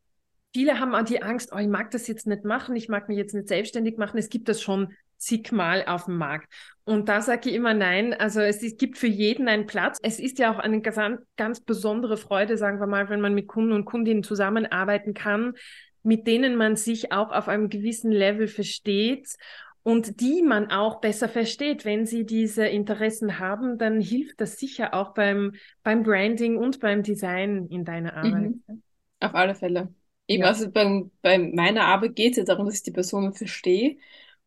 viele 0.53 0.81
haben 0.81 0.95
auch 0.95 1.05
die 1.05 1.23
Angst, 1.23 1.51
oh, 1.53 1.59
ich 1.59 1.69
mag 1.69 1.91
das 1.93 2.09
jetzt 2.09 2.27
nicht 2.27 2.45
machen, 2.45 2.75
ich 2.77 2.89
mag 2.89 3.09
mich 3.09 3.19
jetzt 3.19 3.35
nicht 3.35 3.49
selbstständig 3.49 3.97
machen. 3.97 4.19
Es 4.19 4.29
gibt 4.29 4.49
das 4.49 4.61
schon 4.61 4.95
zigmal 5.21 5.85
auf 5.87 6.07
dem 6.07 6.17
Markt. 6.17 6.53
Und 6.85 7.09
da 7.09 7.21
sage 7.21 7.51
ich 7.51 7.55
immer 7.55 7.75
nein. 7.75 8.15
Also 8.15 8.41
es 8.41 8.63
ist, 8.63 8.79
gibt 8.79 8.99
für 8.99 9.07
jeden 9.07 9.49
einen 9.49 9.67
Platz. 9.67 9.99
Es 10.03 10.19
ist 10.19 10.39
ja 10.39 10.53
auch 10.53 10.59
eine 10.59 10.81
ganz, 10.81 11.21
ganz 11.37 11.61
besondere 11.61 12.17
Freude, 12.17 12.57
sagen 12.59 12.81
wir 12.81 12.87
mal, 12.87 13.09
wenn 13.09 13.21
man 13.21 13.35
mit 13.35 13.47
Kunden 13.47 13.73
und 13.73 13.85
Kundinnen 13.85 14.25
zusammenarbeiten 14.25 15.15
kann, 15.15 15.55
mit 16.03 16.27
denen 16.27 16.57
man 16.57 16.77
sich 16.77 17.13
auch 17.13 17.31
auf 17.31 17.49
einem 17.49 17.69
gewissen 17.69 18.11
Level 18.11 18.49
versteht 18.49 19.37
und 19.83 20.21
die 20.21 20.43
man 20.43 20.71
auch 20.71 21.01
besser 21.01 21.29
versteht. 21.29 21.85
Wenn 21.85 22.07
sie 22.07 22.25
diese 22.25 22.67
Interessen 22.67 23.39
haben, 23.39 23.79
dann 23.79 24.01
hilft 24.01 24.41
das 24.41 24.59
sicher 24.59 24.95
auch 24.95 25.15
beim, 25.15 25.53
beim 25.83 26.03
Branding 26.03 26.57
und 26.57 26.81
beim 26.81 27.03
Design 27.03 27.67
in 27.71 27.85
deiner 27.85 28.17
Arbeit. 28.17 28.53
Mhm. 28.67 28.83
Auf 29.21 29.35
alle 29.35 29.55
Fälle. 29.55 29.95
Eben, 30.27 30.43
ja. 30.43 30.49
also 30.49 30.71
bei, 30.71 31.05
bei 31.23 31.39
meiner 31.39 31.85
Arbeit 31.85 32.17
geht 32.17 32.33
es 32.33 32.39
ja 32.39 32.45
darum, 32.45 32.67
dass 32.67 32.77
ich 32.77 32.83
die 32.83 32.91
Person 32.91 33.33
verstehe 33.33 33.99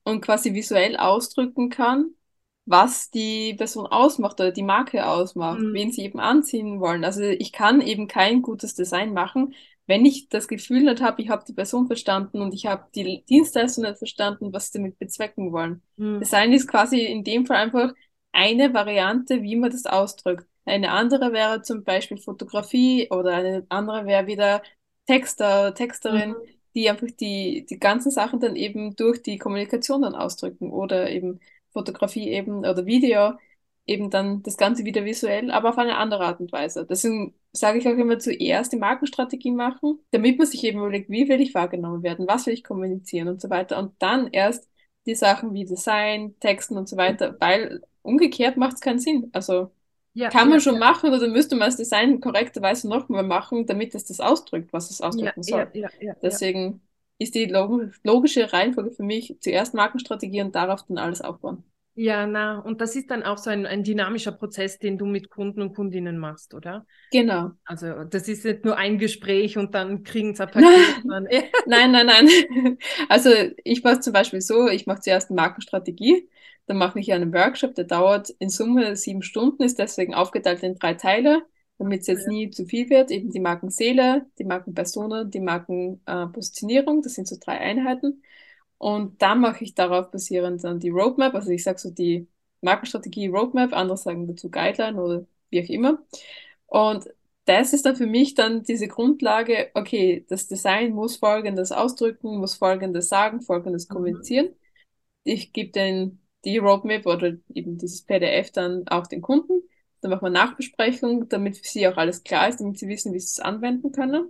und 0.04 0.22
quasi 0.22 0.54
visuell 0.54 0.98
ausdrücken 0.98 1.70
kann, 1.70 2.12
was 2.66 3.10
die 3.10 3.54
Person 3.56 3.88
ausmacht 3.88 4.40
oder 4.40 4.52
die 4.52 4.64
Marke 4.64 5.06
ausmacht, 5.08 5.60
mhm. 5.60 5.74
wen 5.74 5.92
sie 5.92 6.04
eben 6.04 6.20
anziehen 6.20 6.80
wollen. 6.80 7.04
Also 7.04 7.24
ich 7.24 7.52
kann 7.52 7.82
eben 7.82 8.08
kein 8.08 8.42
gutes 8.42 8.76
Design 8.76 9.14
machen, 9.14 9.54
wenn 9.86 10.06
ich 10.06 10.30
das 10.30 10.48
Gefühl 10.48 10.84
nicht 10.84 11.02
habe, 11.02 11.22
ich 11.22 11.30
habe 11.30 11.44
die 11.46 11.54
Person 11.54 11.88
verstanden 11.88 12.42
und 12.42 12.54
ich 12.54 12.68
habe 12.68 12.86
die 12.96 13.24
Dienstleistung 13.26 13.84
nicht 13.84 13.98
verstanden, 13.98 14.54
was 14.54 14.72
sie 14.72 14.78
damit 14.78 14.98
bezwecken 14.98 15.52
wollen. 15.52 15.82
Mhm. 15.98 16.20
Design 16.20 16.54
ist 16.54 16.68
quasi 16.68 17.02
in 17.02 17.26
dem 17.26 17.46
Fall 17.46 17.58
einfach 17.58 17.94
eine 18.32 18.74
Variante, 18.74 19.42
wie 19.44 19.58
man 19.58 19.72
das 19.72 19.86
ausdrückt. 19.86 20.48
Eine 20.66 20.92
andere 20.92 21.34
wäre 21.34 21.62
zum 21.62 21.84
Beispiel 21.84 22.18
Fotografie 22.18 23.10
oder 23.12 23.32
eine 23.36 23.66
andere 23.68 24.06
wäre 24.06 24.28
wieder 24.28 24.64
Texter, 25.06 25.74
Texterin. 25.74 26.30
Mhm 26.32 26.53
die 26.76 26.90
einfach 26.90 27.08
die, 27.20 27.66
die 27.70 27.80
ganzen 27.80 28.12
Sachen 28.12 28.40
dann 28.40 28.56
eben 28.56 28.96
durch 28.96 29.22
die 29.22 29.38
Kommunikation 29.38 30.02
dann 30.04 30.16
ausdrücken 30.16 30.72
oder 30.72 31.10
eben 31.10 31.40
Fotografie 31.72 32.30
eben 32.30 32.60
oder 32.60 32.86
Video 32.86 33.34
eben 33.86 34.10
dann 34.10 34.42
das 34.44 34.58
Ganze 34.58 34.86
wieder 34.86 35.04
visuell, 35.06 35.52
aber 35.52 35.70
auf 35.70 35.78
eine 35.78 35.98
andere 35.98 36.24
Art 36.26 36.40
und 36.40 36.52
Weise. 36.52 36.86
Deswegen 36.90 37.34
sage 37.52 37.80
ich 37.80 37.88
auch 37.88 37.92
immer 37.98 38.18
zuerst 38.20 38.72
die 38.72 38.78
Markenstrategie 38.78 39.52
machen, 39.52 40.00
damit 40.12 40.38
man 40.38 40.48
sich 40.48 40.64
eben 40.64 40.80
überlegt, 40.80 41.10
wie 41.10 41.28
will 41.28 41.42
ich 41.42 41.54
wahrgenommen 41.54 42.02
werden, 42.04 42.28
was 42.28 42.46
will 42.46 42.54
ich 42.54 42.64
kommunizieren 42.64 43.28
und 43.28 43.42
so 43.42 43.50
weiter 43.50 43.78
und 43.80 43.94
dann 44.02 44.28
erst 44.32 44.68
die 45.06 45.16
Sachen 45.16 45.54
wie 45.54 45.66
Design, 45.66 46.36
Texten 46.40 46.78
und 46.78 46.88
so 46.88 46.96
weiter, 46.98 47.36
weil 47.40 47.82
umgekehrt 48.04 48.58
macht 48.58 48.76
es 48.76 48.82
keinen 48.82 49.00
Sinn. 49.00 49.30
Also 49.34 49.72
ja, 50.14 50.30
Kann 50.30 50.50
man 50.50 50.60
ja, 50.60 50.64
schon 50.64 50.76
ja. 50.76 50.80
machen 50.80 51.12
oder 51.12 51.28
müsste 51.28 51.56
man 51.56 51.68
das 51.68 51.78
Design 51.78 52.20
korrekterweise 52.22 52.88
nochmal 52.88 53.24
machen, 53.24 53.66
damit 53.66 53.96
es 53.96 54.06
das 54.06 54.20
ausdrückt, 54.20 54.72
was 54.72 54.92
es 54.92 55.02
ausdrücken 55.02 55.44
soll. 55.44 55.68
Deswegen 56.22 56.82
ist 57.18 57.36
die 57.36 57.46
logische 57.46 58.52
Reihenfolge 58.54 58.92
für 58.92 59.04
mich 59.04 59.36
zuerst 59.40 59.74
Markenstrategie 59.74 60.42
und 60.42 60.56
darauf 60.56 60.84
dann 60.84 60.98
alles 60.98 61.22
aufbauen. 61.22 61.64
Ja, 61.96 62.26
na, 62.26 62.58
und 62.58 62.82
das 62.82 62.96
ist 62.96 63.12
dann 63.12 63.22
auch 63.22 63.38
so 63.38 63.52
ein, 63.52 63.68
ein 63.68 63.84
dynamischer 63.84 64.32
Prozess, 64.32 64.80
den 64.80 64.98
du 64.98 65.06
mit 65.06 65.30
Kunden 65.30 65.62
und 65.62 65.76
Kundinnen 65.76 66.18
machst, 66.18 66.56
oder? 66.56 66.88
Genau. 67.12 67.52
Also 67.66 68.04
das 68.06 68.28
ist 68.28 68.46
nicht 68.46 68.66
nur 68.66 68.78
ein 68.78 68.98
Gespräch 68.98 69.60
und 69.60 69.76
dann 69.76 70.04
kriegen 70.04 70.34
sie 70.34 70.44
ein 70.48 70.52
Paket. 70.52 71.52
nein, 71.68 71.92
nein, 71.92 72.08
nein. 72.08 72.78
Also 73.10 73.30
ich 73.64 73.84
mache 73.84 74.00
zum 74.00 74.14
Beispiel 74.14 74.42
so, 74.42 74.68
ich 74.68 74.88
mache 74.88 75.02
zuerst 75.02 75.30
Markenstrategie 75.30 76.28
dann 76.66 76.78
mache 76.78 77.00
ich 77.00 77.12
einen 77.14 77.34
Workshop, 77.34 77.76
der 77.76 77.86
dauert 77.86 78.30
in 78.40 78.50
Summe 78.50 78.96
sieben 78.96 79.22
Stunden, 79.24 79.64
ist 79.64 79.80
deswegen 79.80 80.14
aufgeteilt 80.14 80.64
in 80.64 80.76
drei 80.76 80.94
Teile. 80.94 81.44
damit 81.78 82.02
es 82.02 82.08
jetzt 82.08 82.28
nie 82.28 82.50
zu 82.50 82.66
viel 82.66 82.90
wird. 82.90 83.12
Eben 83.12 83.32
die 83.32 83.40
Markenseele, 83.40 84.26
die 84.40 84.46
Markenpersona, 84.46 85.26
die 85.26 85.40
Markenpositionierung, 85.40 87.02
das 87.02 87.16
sind 87.16 87.28
so 87.28 87.38
drei 87.40 87.60
Einheiten. 87.60 88.24
Und 88.78 89.22
dann 89.22 89.40
mache 89.42 89.64
ich 89.64 89.76
darauf 89.76 90.12
basierend 90.12 90.64
dann 90.64 90.80
die 90.80 90.90
Roadmap, 90.90 91.34
also 91.36 91.52
ich 91.52 91.64
sage 91.64 91.80
so 91.80 91.90
die 91.92 92.28
Markenstrategie 92.62 93.28
Roadmap, 93.28 93.74
andere 93.74 93.98
sagen 93.98 94.28
dazu 94.28 94.50
Guideline 94.50 95.02
oder 95.02 95.26
wie 95.50 95.64
auch 95.64 95.70
immer. 95.70 96.04
Und 96.68 97.10
das 97.46 97.74
ist 97.74 97.86
dann 97.86 97.96
für 97.96 98.08
mich 98.08 98.36
dann 98.36 98.64
diese 98.64 98.88
Grundlage, 98.88 99.72
okay, 99.74 100.26
das 100.30 100.48
Design 100.48 100.94
muss 100.94 101.18
Folgendes 101.18 101.72
ausdrücken, 101.72 102.38
muss 102.40 102.56
Folgendes 102.56 103.10
sagen, 103.10 103.42
Folgendes 103.42 103.90
mhm. 103.90 103.94
kommunizieren. 103.94 104.50
Ich 105.24 105.54
gebe 105.54 105.72
den 105.72 106.20
die 106.46 106.58
Roadmap 106.58 107.06
oder 107.06 107.34
eben 107.54 107.78
dieses 107.78 108.04
PDF 108.04 108.52
dann 108.52 108.88
auch 108.88 109.08
den 109.08 109.22
Kunden. 109.22 109.62
Dann 110.02 110.12
machen 110.12 110.26
wir 110.26 110.30
Nachbesprechung, 110.30 111.30
damit 111.30 111.58
für 111.58 111.66
sie 111.66 111.88
auch 111.88 111.98
alles 111.98 112.24
klar 112.24 112.50
ist, 112.50 112.60
damit 112.60 112.78
sie 112.78 112.88
wissen, 112.88 113.14
wie 113.14 113.20
sie 113.20 113.26
es 113.26 113.40
anwenden 113.40 113.92
können. 113.92 114.30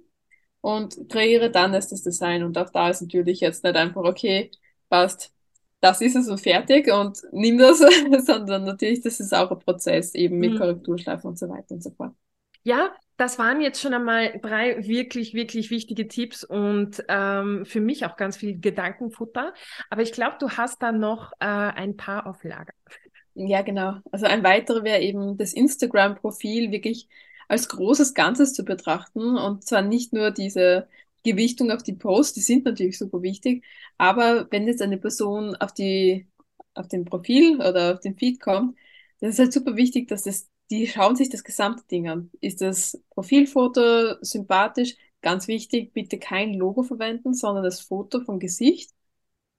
Und 0.61 1.09
kreiere 1.09 1.51
dann 1.51 1.73
erst 1.73 1.91
das 1.91 2.03
Design. 2.03 2.43
Und 2.43 2.57
auch 2.57 2.69
da 2.69 2.89
ist 2.89 3.01
natürlich 3.01 3.39
jetzt 3.41 3.63
nicht 3.63 3.75
einfach, 3.75 4.03
okay, 4.03 4.51
passt, 4.89 5.33
das 5.81 5.99
ist 5.99 6.15
es 6.15 6.29
und 6.29 6.39
fertig 6.39 6.89
und 6.91 7.21
nimm 7.33 7.57
das, 7.57 7.79
sondern 8.25 8.63
natürlich, 8.63 9.01
das 9.01 9.19
ist 9.19 9.33
auch 9.33 9.51
ein 9.51 9.59
Prozess 9.59 10.15
eben 10.15 10.37
mit 10.37 10.53
mhm. 10.53 10.57
Korrekturschleifen 10.59 11.31
und 11.31 11.37
so 11.37 11.49
weiter 11.49 11.71
und 11.71 11.83
so 11.83 11.89
fort. 11.91 12.13
Ja, 12.63 12.93
das 13.17 13.37
waren 13.39 13.61
jetzt 13.61 13.81
schon 13.81 13.93
einmal 13.93 14.39
drei 14.41 14.85
wirklich, 14.87 15.33
wirklich 15.33 15.69
wichtige 15.69 16.07
Tipps 16.07 16.43
und 16.43 17.03
ähm, 17.07 17.65
für 17.65 17.81
mich 17.81 18.05
auch 18.05 18.17
ganz 18.17 18.37
viel 18.37 18.59
Gedankenfutter. 18.59 19.53
Aber 19.89 20.01
ich 20.01 20.11
glaube, 20.13 20.37
du 20.39 20.49
hast 20.49 20.81
da 20.81 20.91
noch 20.91 21.31
äh, 21.39 21.45
ein 21.45 21.95
paar 21.95 22.27
auf 22.27 22.43
Lager. 22.43 22.73
Ja, 23.35 23.61
genau. 23.61 23.97
Also 24.11 24.25
ein 24.27 24.43
weiterer 24.43 24.83
wäre 24.83 25.01
eben 25.01 25.37
das 25.37 25.53
Instagram-Profil 25.53 26.71
wirklich 26.71 27.07
als 27.47 27.67
großes 27.69 28.13
Ganzes 28.13 28.53
zu 28.53 28.63
betrachten 28.63 29.37
und 29.37 29.63
zwar 29.65 29.81
nicht 29.81 30.13
nur 30.13 30.31
diese 30.31 30.87
Gewichtung 31.23 31.71
auf 31.71 31.83
die 31.83 31.93
Posts, 31.93 32.33
die 32.33 32.41
sind 32.41 32.65
natürlich 32.65 32.97
super 32.97 33.21
wichtig, 33.21 33.63
aber 33.97 34.47
wenn 34.51 34.67
jetzt 34.67 34.81
eine 34.81 34.97
Person 34.97 35.55
auf 35.55 35.73
die 35.73 36.27
auf 36.75 36.87
den 36.87 37.05
Profil 37.05 37.57
oder 37.57 37.93
auf 37.93 37.99
den 37.99 38.17
Feed 38.17 38.39
kommt, 38.39 38.77
dann 39.19 39.29
ist 39.29 39.39
halt 39.39 39.53
super 39.53 39.75
wichtig, 39.75 40.07
dass 40.07 40.23
das 40.23 40.49
die 40.71 40.87
schauen 40.87 41.15
sich 41.15 41.29
das 41.29 41.43
gesamte 41.43 41.83
Ding 41.87 42.07
an. 42.09 42.31
Ist 42.41 42.61
das 42.61 43.01
Profilfoto 43.11 44.15
sympathisch? 44.21 44.95
Ganz 45.21 45.47
wichtig, 45.47 45.93
bitte 45.93 46.19
kein 46.19 46.53
Logo 46.53 46.83
verwenden, 46.83 47.33
sondern 47.33 47.63
das 47.63 47.81
Foto 47.81 48.21
vom 48.21 48.39
Gesicht. 48.39 48.91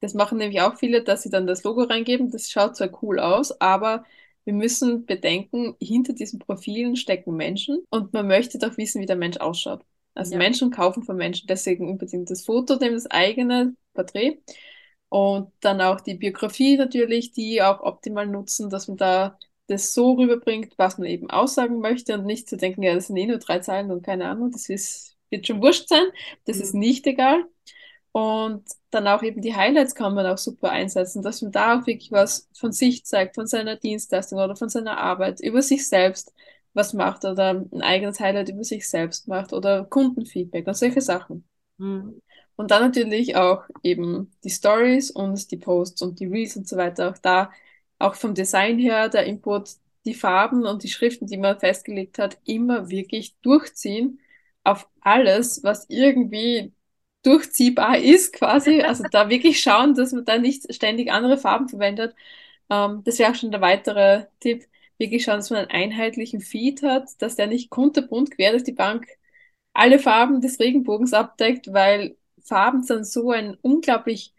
Das 0.00 0.14
machen 0.14 0.38
nämlich 0.38 0.60
auch 0.60 0.76
viele, 0.76 1.02
dass 1.02 1.22
sie 1.22 1.30
dann 1.30 1.46
das 1.46 1.64
Logo 1.64 1.82
reingeben. 1.82 2.30
Das 2.30 2.50
schaut 2.50 2.76
zwar 2.76 3.02
cool 3.02 3.18
aus, 3.20 3.58
aber 3.60 4.04
wir 4.44 4.52
müssen 4.52 5.06
bedenken, 5.06 5.76
hinter 5.80 6.12
diesen 6.12 6.38
Profilen 6.38 6.96
stecken 6.96 7.34
Menschen 7.36 7.82
und 7.90 8.12
man 8.12 8.26
möchte 8.26 8.58
doch 8.58 8.76
wissen, 8.76 9.00
wie 9.00 9.06
der 9.06 9.16
Mensch 9.16 9.38
ausschaut. 9.38 9.84
Also 10.14 10.32
ja. 10.32 10.38
Menschen 10.38 10.70
kaufen 10.70 11.02
von 11.02 11.16
Menschen, 11.16 11.46
deswegen 11.46 11.88
unbedingt 11.88 12.30
das 12.30 12.44
Foto, 12.44 12.76
dem 12.76 12.92
das 12.92 13.06
eigene 13.10 13.74
Porträt 13.94 14.38
und 15.08 15.52
dann 15.60 15.80
auch 15.80 16.00
die 16.00 16.14
Biografie 16.14 16.76
natürlich, 16.76 17.32
die 17.32 17.62
auch 17.62 17.80
optimal 17.80 18.26
nutzen, 18.26 18.70
dass 18.70 18.88
man 18.88 18.96
da 18.96 19.38
das 19.66 19.92
so 19.94 20.12
rüberbringt, 20.12 20.74
was 20.76 20.98
man 20.98 21.08
eben 21.08 21.30
aussagen 21.30 21.80
möchte 21.80 22.14
und 22.14 22.26
nicht 22.26 22.48
zu 22.48 22.56
denken, 22.56 22.82
ja, 22.82 22.94
das 22.94 23.06
sind 23.08 23.16
eh 23.16 23.26
nur 23.26 23.38
drei 23.38 23.60
Zeilen 23.60 23.90
und 23.90 24.02
keine 24.02 24.28
Ahnung, 24.28 24.50
das 24.50 24.68
ist, 24.68 25.16
wird 25.30 25.46
schon 25.46 25.62
wurscht 25.62 25.88
sein, 25.88 26.04
das 26.46 26.56
mhm. 26.56 26.62
ist 26.62 26.74
nicht 26.74 27.06
egal. 27.06 27.44
Und 28.12 28.64
dann 28.90 29.08
auch 29.08 29.22
eben 29.24 29.42
die 29.42 29.56
Highlights 29.56 29.96
kann 29.96 30.14
man 30.14 30.26
auch 30.26 30.38
super 30.38 30.70
einsetzen, 30.70 31.22
dass 31.22 31.42
man 31.42 31.50
da 31.50 31.80
auch 31.80 31.86
wirklich 31.86 32.12
was 32.12 32.48
von 32.54 32.70
sich 32.70 33.04
zeigt, 33.04 33.34
von 33.34 33.48
seiner 33.48 33.74
Dienstleistung 33.76 34.38
oder 34.38 34.54
von 34.54 34.68
seiner 34.68 34.98
Arbeit, 34.98 35.40
über 35.40 35.62
sich 35.62 35.88
selbst 35.88 36.32
was 36.74 36.92
macht 36.92 37.24
oder 37.24 37.50
ein 37.72 37.82
eigenes 37.82 38.20
Highlight 38.20 38.50
über 38.50 38.64
sich 38.64 38.88
selbst 38.88 39.26
macht 39.28 39.52
oder 39.52 39.84
Kundenfeedback 39.84 40.66
und 40.66 40.76
solche 40.76 41.00
Sachen. 41.00 41.48
Mhm. 41.78 42.20
Und 42.56 42.70
dann 42.70 42.82
natürlich 42.82 43.36
auch 43.36 43.64
eben 43.82 44.32
die 44.44 44.50
Stories 44.50 45.10
und 45.10 45.50
die 45.50 45.56
Posts 45.56 46.02
und 46.02 46.20
die 46.20 46.26
Reels 46.26 46.56
und 46.56 46.68
so 46.68 46.76
weiter. 46.76 47.10
Auch 47.10 47.18
da 47.18 47.50
auch 47.98 48.14
vom 48.14 48.34
Design 48.34 48.78
her, 48.78 49.08
der 49.08 49.24
Input, 49.26 49.70
die 50.04 50.14
Farben 50.14 50.66
und 50.66 50.82
die 50.82 50.88
Schriften, 50.88 51.26
die 51.26 51.36
man 51.38 51.58
festgelegt 51.58 52.18
hat, 52.18 52.38
immer 52.44 52.90
wirklich 52.90 53.36
durchziehen 53.40 54.20
auf 54.64 54.88
alles, 55.00 55.62
was 55.62 55.86
irgendwie 55.88 56.72
durchziehbar 57.22 57.98
ist 57.98 58.32
quasi. 58.34 58.82
Also 58.86 59.04
da 59.10 59.28
wirklich 59.30 59.60
schauen, 59.62 59.94
dass 59.94 60.12
man 60.12 60.24
da 60.24 60.38
nicht 60.38 60.72
ständig 60.74 61.10
andere 61.12 61.38
Farben 61.38 61.68
verwendet. 61.68 62.14
Ähm, 62.70 63.02
das 63.04 63.18
wäre 63.18 63.32
auch 63.32 63.34
schon 63.36 63.50
der 63.52 63.60
weitere 63.60 64.26
Tipp. 64.40 64.66
Wirklich 64.98 65.24
schauen, 65.24 65.36
dass 65.38 65.50
man 65.50 65.60
einen 65.68 65.70
einheitlichen 65.92 66.40
Feed 66.40 66.82
hat, 66.82 67.10
dass 67.20 67.36
der 67.36 67.46
nicht 67.48 67.70
kunterbunt 67.70 68.30
quer 68.32 68.52
durch 68.52 68.64
die 68.64 68.72
Bank 68.72 69.06
alle 69.72 69.98
Farben 69.98 70.40
des 70.40 70.60
Regenbogens 70.60 71.12
abdeckt, 71.14 71.72
weil 71.72 72.16
Farben 72.42 72.82
sind 72.82 73.06
so 73.06 73.30
ein 73.30 73.56
unglaublich 73.62 74.33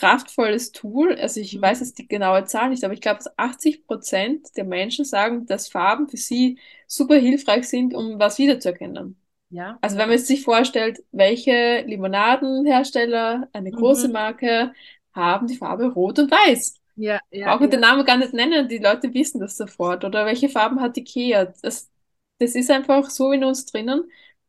kraftvolles 0.00 0.72
Tool. 0.72 1.14
Also 1.14 1.40
ich 1.40 1.56
mhm. 1.56 1.62
weiß 1.62 1.80
jetzt 1.80 1.98
die 1.98 2.08
genaue 2.08 2.44
Zahl 2.46 2.70
nicht, 2.70 2.82
aber 2.84 2.94
ich 2.94 3.00
glaube, 3.00 3.20
80 3.36 3.86
Prozent 3.86 4.56
der 4.56 4.64
Menschen 4.64 5.04
sagen, 5.04 5.46
dass 5.46 5.68
Farben 5.68 6.08
für 6.08 6.16
sie 6.16 6.58
super 6.86 7.16
hilfreich 7.16 7.68
sind, 7.68 7.94
um 7.94 8.18
was 8.18 8.38
wiederzuerkennen. 8.38 9.20
Ja. 9.50 9.78
Also 9.82 9.98
wenn 9.98 10.08
man 10.08 10.18
sich 10.18 10.42
vorstellt, 10.42 11.02
welche 11.12 11.82
Limonadenhersteller, 11.86 13.48
eine 13.52 13.70
große 13.70 14.08
mhm. 14.08 14.14
Marke, 14.14 14.72
haben 15.12 15.46
die 15.46 15.56
Farbe 15.56 15.86
Rot 15.92 16.18
und 16.18 16.30
Weiß. 16.30 16.76
Ja, 16.96 17.20
ja. 17.30 17.50
Brauche 17.50 17.64
ja. 17.64 17.70
den 17.70 17.80
Namen 17.80 18.04
gar 18.04 18.16
nicht 18.16 18.32
nennen, 18.32 18.68
die 18.68 18.78
Leute 18.78 19.12
wissen 19.12 19.40
das 19.40 19.56
sofort. 19.56 20.04
Oder 20.04 20.24
welche 20.24 20.48
Farben 20.48 20.80
hat 20.80 20.96
Ikea? 20.96 21.52
Das, 21.62 21.90
das 22.38 22.54
ist 22.54 22.70
einfach 22.70 23.10
so 23.10 23.32
in 23.32 23.44
uns 23.44 23.66
drinnen. 23.66 24.04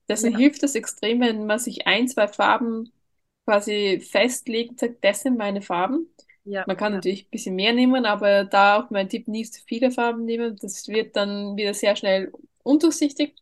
Deswegen 0.08 0.34
ja. 0.34 0.40
hilft 0.40 0.64
es 0.64 0.76
extrem, 0.76 1.20
wenn 1.22 1.46
man 1.46 1.60
sich 1.60 1.88
ein, 1.88 2.08
zwei 2.08 2.28
Farben 2.28 2.92
quasi 3.52 4.00
festlegt, 4.00 4.80
sagt, 4.80 5.04
das 5.04 5.24
sind 5.24 5.38
meine 5.38 5.62
Farben. 5.62 6.08
Ja, 6.46 6.64
Man 6.66 6.78
kann 6.78 6.94
ja. 6.94 6.98
natürlich 6.98 7.26
ein 7.26 7.30
bisschen 7.32 7.56
mehr 7.56 7.74
nehmen, 7.74 8.06
aber 8.06 8.46
da 8.46 8.80
auch 8.80 8.90
mein 8.90 9.10
Tipp, 9.10 9.28
nicht 9.28 9.54
zu 9.54 9.62
viele 9.68 9.92
Farben 9.92 10.24
nehmen. 10.24 10.56
Das 10.60 10.88
wird 10.88 11.18
dann 11.18 11.58
wieder 11.58 11.74
sehr 11.74 11.96
schnell 11.98 12.32
undurchsichtig. 12.64 13.36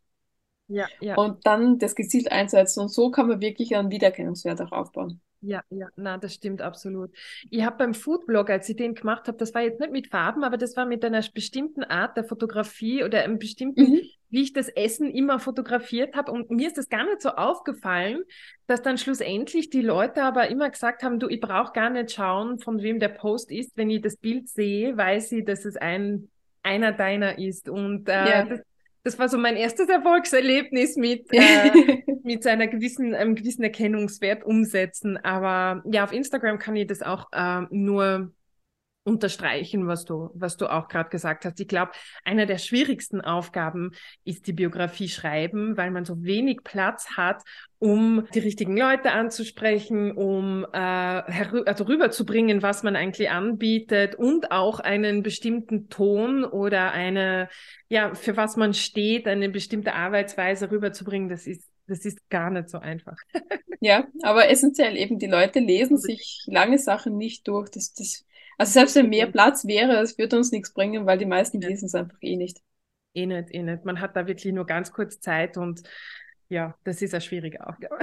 Ja, 0.67 0.87
ja. 0.99 1.15
Und 1.15 1.45
dann 1.45 1.77
das 1.77 1.95
gezielt 1.95 2.31
einsetzen. 2.31 2.81
Und 2.81 2.89
so 2.89 3.11
kann 3.11 3.27
man 3.27 3.39
wirklich 3.39 3.75
einen 3.75 3.91
Wiedererkennungswert 3.91 4.61
auch 4.61 4.71
aufbauen. 4.71 5.21
Ja, 5.41 5.63
ja, 5.69 5.87
na, 5.95 6.17
das 6.17 6.33
stimmt 6.33 6.61
absolut. 6.61 7.11
Ich 7.49 7.63
habe 7.63 7.77
beim 7.77 7.93
Foodblog, 7.93 8.49
als 8.49 8.67
ich 8.67 8.75
den 8.75 8.93
gemacht 8.93 9.27
habe, 9.27 9.37
das 9.37 9.53
war 9.53 9.61
jetzt 9.61 9.79
nicht 9.79 9.91
mit 9.91 10.07
Farben, 10.07 10.43
aber 10.43 10.57
das 10.57 10.75
war 10.75 10.85
mit 10.85 11.05
einer 11.05 11.23
bestimmten 11.33 11.83
Art 11.83 12.17
der 12.17 12.25
Fotografie 12.25 13.03
oder 13.03 13.23
einem 13.23 13.39
bestimmten, 13.39 13.91
mhm. 13.91 14.01
Wie 14.29 14.43
ich 14.43 14.53
das 14.53 14.69
Essen 14.69 15.11
immer 15.11 15.39
fotografiert 15.39 16.15
habe. 16.15 16.31
Und 16.31 16.49
mir 16.51 16.67
ist 16.67 16.77
das 16.77 16.89
gar 16.89 17.05
nicht 17.05 17.21
so 17.21 17.29
aufgefallen, 17.29 18.23
dass 18.67 18.81
dann 18.81 18.97
schlussendlich 18.97 19.69
die 19.69 19.81
Leute 19.81 20.23
aber 20.23 20.49
immer 20.49 20.69
gesagt 20.69 21.03
haben, 21.03 21.19
du, 21.19 21.27
ich 21.27 21.39
brauche 21.39 21.73
gar 21.73 21.89
nicht 21.89 22.11
schauen, 22.11 22.59
von 22.59 22.81
wem 22.81 22.99
der 22.99 23.09
Post 23.09 23.51
ist. 23.51 23.75
Wenn 23.75 23.89
ich 23.89 24.01
das 24.01 24.17
Bild 24.17 24.47
sehe, 24.47 24.95
weiß 24.95 25.31
ich, 25.31 25.45
dass 25.45 25.65
es 25.65 25.77
ein 25.77 26.29
einer 26.63 26.91
deiner 26.91 27.37
ist. 27.39 27.69
Und 27.69 28.09
äh, 28.09 28.11
ja. 28.11 28.45
das, 28.45 28.59
das 29.03 29.19
war 29.19 29.29
so 29.29 29.37
mein 29.37 29.55
erstes 29.55 29.89
Erfolgserlebnis 29.89 30.95
mit, 30.97 31.25
äh, 31.31 32.03
mit 32.23 32.43
seiner 32.43 32.67
gewissen, 32.67 33.15
einem 33.15 33.35
gewissen 33.35 33.63
Erkennungswert 33.63 34.43
umsetzen. 34.43 35.17
Aber 35.17 35.83
ja, 35.91 36.03
auf 36.03 36.13
Instagram 36.13 36.59
kann 36.59 36.75
ich 36.75 36.87
das 36.87 37.01
auch 37.01 37.27
äh, 37.31 37.61
nur 37.69 38.31
unterstreichen, 39.03 39.87
was 39.87 40.05
du, 40.05 40.29
was 40.33 40.57
du 40.57 40.67
auch 40.67 40.87
gerade 40.87 41.09
gesagt 41.09 41.45
hast. 41.45 41.59
Ich 41.59 41.67
glaube, 41.67 41.91
einer 42.23 42.45
der 42.45 42.57
schwierigsten 42.57 43.21
Aufgaben 43.21 43.91
ist 44.23 44.47
die 44.47 44.53
Biografie 44.53 45.09
schreiben, 45.09 45.77
weil 45.77 45.91
man 45.91 46.05
so 46.05 46.23
wenig 46.23 46.63
Platz 46.63 47.11
hat, 47.17 47.41
um 47.79 48.27
die 48.33 48.39
richtigen 48.39 48.77
Leute 48.77 49.11
anzusprechen, 49.11 50.11
um 50.11 50.65
äh, 50.73 50.77
also 50.77 51.85
rüberzubringen, 51.85 52.61
was 52.61 52.83
man 52.83 52.95
eigentlich 52.95 53.29
anbietet 53.29 54.15
und 54.15 54.51
auch 54.51 54.79
einen 54.79 55.23
bestimmten 55.23 55.89
Ton 55.89 56.43
oder 56.43 56.91
eine, 56.91 57.49
ja, 57.87 58.13
für 58.13 58.37
was 58.37 58.57
man 58.57 58.73
steht, 58.73 59.27
eine 59.27 59.49
bestimmte 59.49 59.93
Arbeitsweise 59.93 60.71
rüberzubringen. 60.71 61.29
Das 61.29 61.47
ist 61.47 61.67
das 61.89 62.05
ist 62.05 62.29
gar 62.29 62.51
nicht 62.51 62.69
so 62.69 62.77
einfach. 62.77 63.17
ja, 63.79 64.07
aber 64.21 64.49
essentiell 64.49 64.95
eben, 64.95 65.17
die 65.17 65.25
Leute 65.25 65.59
lesen 65.59 65.97
sich 65.97 66.43
lange 66.45 66.77
Sachen 66.77 67.17
nicht 67.17 67.47
durch. 67.47 67.69
Das, 67.69 67.93
das 67.93 68.25
also 68.59 68.73
selbst 68.73 68.95
wenn 68.97 69.09
mehr 69.09 69.27
Platz 69.27 69.65
wäre, 69.65 70.01
es 70.01 70.17
würde 70.17 70.35
uns 70.35 70.51
nichts 70.51 70.73
bringen, 70.73 71.05
weil 71.05 71.17
die 71.17 71.25
meisten 71.25 71.61
lesen 71.61 71.85
es 71.85 71.95
einfach 71.95 72.17
eh 72.21 72.35
nicht. 72.35 72.61
Eh 73.13 73.25
nicht, 73.25 73.53
eh 73.53 73.63
nicht. 73.63 73.85
Man 73.85 74.01
hat 74.01 74.17
da 74.17 74.27
wirklich 74.27 74.53
nur 74.53 74.65
ganz 74.65 74.91
kurz 74.91 75.21
Zeit 75.21 75.55
und 75.55 75.81
ja, 76.49 76.77
das 76.83 77.01
ist 77.01 77.13
eine 77.13 77.21
schwierige 77.21 77.65
Aufgabe. 77.65 77.99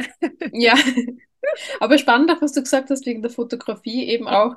ja, 0.53 0.75
aber 1.81 1.99
spannend 1.99 2.31
auch, 2.31 2.41
was 2.41 2.53
du 2.53 2.63
gesagt 2.63 2.89
hast 2.89 3.05
wegen 3.05 3.21
der 3.21 3.31
Fotografie, 3.31 4.09
eben 4.09 4.29
auch 4.29 4.57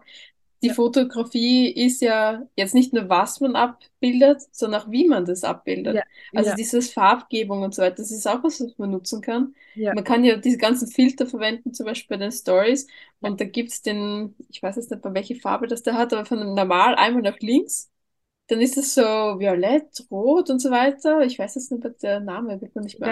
die 0.61 0.67
ja. 0.67 0.73
Fotografie 0.73 1.69
ist 1.71 2.01
ja 2.01 2.43
jetzt 2.55 2.73
nicht 2.73 2.91
nur, 2.93 3.07
was 3.07 3.39
man 3.39 3.55
abbildet, 3.55 4.41
sondern 4.51 4.81
auch, 4.81 4.91
wie 4.91 5.07
man 5.07 5.25
das 5.25 5.43
abbildet. 5.43 5.95
Ja. 5.95 6.03
Also 6.35 6.49
ja. 6.49 6.55
dieses 6.55 6.91
Farbgebung 6.91 7.61
und 7.61 7.73
so 7.73 7.81
weiter, 7.81 7.95
das 7.95 8.11
ist 8.11 8.27
auch 8.27 8.43
was, 8.43 8.59
was 8.59 8.77
man 8.77 8.91
nutzen 8.91 9.21
kann. 9.21 9.55
Man 9.93 10.03
kann 10.03 10.23
ja 10.23 10.35
diese 10.35 10.57
ganzen 10.57 10.87
Filter 10.89 11.25
verwenden, 11.25 11.73
zum 11.73 11.85
Beispiel 11.85 12.17
bei 12.17 12.23
den 12.23 12.31
Stories. 12.31 12.87
Und 13.21 13.39
da 13.39 13.45
gibt 13.45 13.71
es 13.71 13.81
den, 13.81 14.35
ich 14.49 14.61
weiß 14.61 14.75
jetzt 14.75 14.91
nicht, 14.91 15.01
bei 15.01 15.13
welche 15.13 15.35
Farbe 15.35 15.67
das 15.67 15.83
der 15.83 15.95
hat, 15.95 16.11
aber 16.13 16.25
von 16.25 16.53
normal 16.53 16.95
einmal 16.95 17.21
nach 17.21 17.39
links. 17.39 17.89
dann 18.47 18.61
ist 18.61 18.77
es 18.77 18.95
so 18.95 19.01
violett, 19.01 20.05
rot 20.09 20.49
und 20.49 20.59
so 20.59 20.71
weiter. 20.71 21.21
Ich 21.21 21.37
weiß 21.37 21.55
jetzt 21.55 21.71
nicht, 21.71 21.85
der 22.01 22.19
Name 22.19 22.59
wird 22.59 22.75
mir 22.75 22.81
nicht 22.81 22.99
mehr 22.99 23.09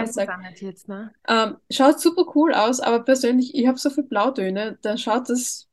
jetzt, 0.61 0.89
ne? 0.89 1.13
Ähm, 1.27 1.57
schaut 1.69 1.99
super 1.99 2.25
cool 2.35 2.53
aus, 2.53 2.79
aber 2.79 2.99
persönlich, 3.03 3.53
ich 3.53 3.67
habe 3.67 3.77
so 3.77 3.89
viele 3.89 4.07
Blautöne, 4.07 4.79
dann 4.81 4.97
schaut 4.97 5.29
das, 5.29 5.67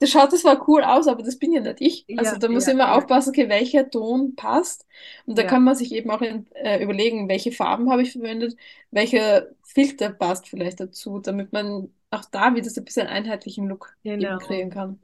das 0.00 0.10
schaut 0.10 0.32
das 0.32 0.42
zwar 0.42 0.68
cool 0.68 0.82
aus, 0.82 1.08
aber 1.08 1.22
das 1.22 1.38
bin 1.38 1.52
ja 1.52 1.60
nicht 1.60 1.80
ich. 1.80 2.06
Also 2.16 2.36
da 2.38 2.48
muss 2.48 2.66
ja, 2.66 2.72
immer 2.72 2.84
ja. 2.84 2.94
aufpassen, 2.94 3.30
okay, 3.30 3.48
welcher 3.48 3.90
Ton 3.90 4.36
passt. 4.36 4.86
Und 5.26 5.36
da 5.36 5.42
ja. 5.42 5.48
kann 5.48 5.64
man 5.64 5.74
sich 5.74 5.92
eben 5.92 6.10
auch 6.10 6.22
in, 6.22 6.46
äh, 6.54 6.82
überlegen, 6.82 7.28
welche 7.28 7.50
Farben 7.50 7.90
habe 7.90 8.02
ich 8.02 8.12
verwendet, 8.12 8.56
welcher 8.90 9.48
Filter 9.64 10.10
passt 10.10 10.48
vielleicht 10.48 10.78
dazu, 10.78 11.18
damit 11.18 11.52
man 11.52 11.92
auch 12.10 12.24
da 12.26 12.54
wieder 12.54 12.70
so 12.70 12.80
ein 12.80 12.84
bisschen 12.84 13.08
einen 13.08 13.24
einheitlichen 13.24 13.68
Look 13.68 13.96
genau. 14.04 14.30
eben 14.30 14.38
kreieren 14.38 14.70
kann. 14.70 15.00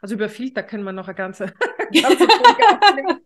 Also 0.00 0.14
über 0.14 0.30
Filter 0.30 0.62
können 0.62 0.84
wir 0.84 0.92
noch 0.92 1.08
eine 1.08 1.14
ganze, 1.14 1.46
ganze 2.02 2.26
Folge 2.26 3.20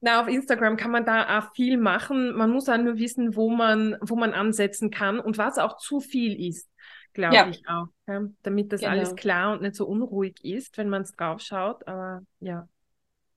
Na, 0.00 0.20
auf 0.20 0.28
Instagram 0.28 0.76
kann 0.76 0.92
man 0.92 1.04
da 1.04 1.40
auch 1.40 1.52
viel 1.54 1.76
machen. 1.76 2.36
Man 2.36 2.50
muss 2.50 2.68
auch 2.68 2.78
nur 2.78 2.98
wissen, 2.98 3.34
wo 3.34 3.50
man, 3.50 3.96
wo 4.00 4.14
man 4.14 4.32
ansetzen 4.32 4.90
kann 4.92 5.18
und 5.18 5.36
was 5.38 5.58
auch 5.58 5.78
zu 5.78 5.98
viel 5.98 6.48
ist, 6.48 6.70
glaube 7.18 7.34
ja. 7.34 7.48
ich 7.48 7.68
auch. 7.68 7.88
Ja? 8.06 8.22
Damit 8.42 8.72
das 8.72 8.80
genau. 8.80 8.92
alles 8.92 9.16
klar 9.16 9.52
und 9.52 9.62
nicht 9.62 9.74
so 9.74 9.86
unruhig 9.86 10.44
ist, 10.44 10.78
wenn 10.78 10.88
man 10.88 11.02
es 11.02 11.14
drauf 11.14 11.40
schaut. 11.40 11.86
Aber 11.86 12.22
ja. 12.40 12.68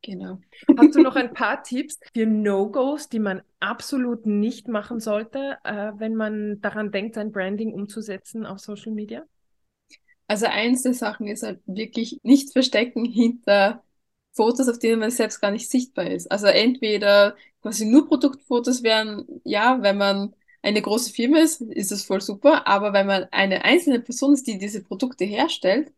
Genau. 0.04 0.40
Hast 0.78 0.96
du 0.96 1.02
noch 1.02 1.16
ein 1.16 1.34
paar 1.34 1.62
Tipps 1.64 2.00
für 2.14 2.26
No-Gos, 2.26 3.10
die 3.10 3.20
man 3.20 3.42
absolut 3.60 4.26
nicht 4.26 4.68
machen 4.68 5.00
sollte, 5.00 5.58
äh, 5.64 5.92
wenn 5.98 6.16
man 6.16 6.60
daran 6.62 6.92
denkt, 6.92 7.16
sein 7.16 7.32
Branding 7.32 7.74
umzusetzen 7.74 8.46
auf 8.46 8.60
Social 8.60 8.92
Media? 8.92 9.24
Also 10.28 10.46
eins 10.46 10.84
der 10.84 10.94
Sachen 10.94 11.28
ist 11.28 11.44
halt 11.44 11.60
wirklich 11.66 12.20
nicht 12.24 12.54
verstecken 12.54 13.04
hinter 13.06 13.84
Fotos, 14.32 14.70
auf 14.70 14.80
denen 14.80 15.00
man 15.00 15.12
selbst 15.12 15.42
gar 15.42 15.52
nicht 15.52 15.70
sichtbar 15.70 16.08
ist. 16.08 16.32
Also 16.32 16.48
entweder 16.48 17.36
quasi 17.62 17.86
nur 17.86 18.08
Produktfotos 18.08 18.82
wären, 18.82 19.26
ja, 19.44 19.82
wenn 19.82 19.98
man 19.98 20.34
eine 20.62 20.82
große 20.82 21.12
Firma 21.14 21.40
ist, 21.40 21.62
ist 21.62 21.92
das 21.92 22.04
voll 22.04 22.22
super, 22.22 22.68
aber 22.68 22.94
wenn 22.94 23.08
man 23.08 23.26
eine 23.32 23.66
einzelne 23.66 24.00
Person 24.00 24.34
ist, 24.34 24.48
die 24.48 24.58
diese 24.58 24.84
Produkte 24.84 25.26
herstellt, 25.26 25.92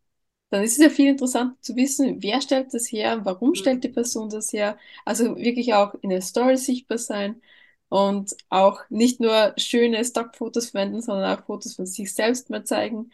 dann 0.50 0.64
ist 0.64 0.74
es 0.74 0.84
ja 0.84 0.90
viel 0.90 1.10
interessanter 1.10 1.58
zu 1.62 1.76
wissen, 1.76 2.22
wer 2.24 2.42
stellt 2.42 2.74
das 2.74 2.92
her, 2.92 3.26
warum 3.26 3.56
stellt 3.56 3.84
die 3.84 3.90
Person 3.90 4.30
das 4.30 4.54
her. 4.54 4.78
Also 5.06 5.38
wirklich 5.38 5.74
auch 5.74 5.96
in 6.02 6.12
der 6.12 6.22
Story 6.22 6.58
sichtbar 6.58 7.00
sein 7.00 7.42
und 7.90 8.36
auch 8.50 8.82
nicht 8.90 9.20
nur 9.20 9.54
schöne 9.58 10.04
Stockfotos 10.06 10.70
verwenden, 10.72 11.02
sondern 11.02 11.38
auch 11.38 11.46
Fotos 11.46 11.76
von 11.76 11.86
sich 11.88 12.14
selbst 12.14 12.50
mal 12.50 12.64
zeigen. 12.66 13.12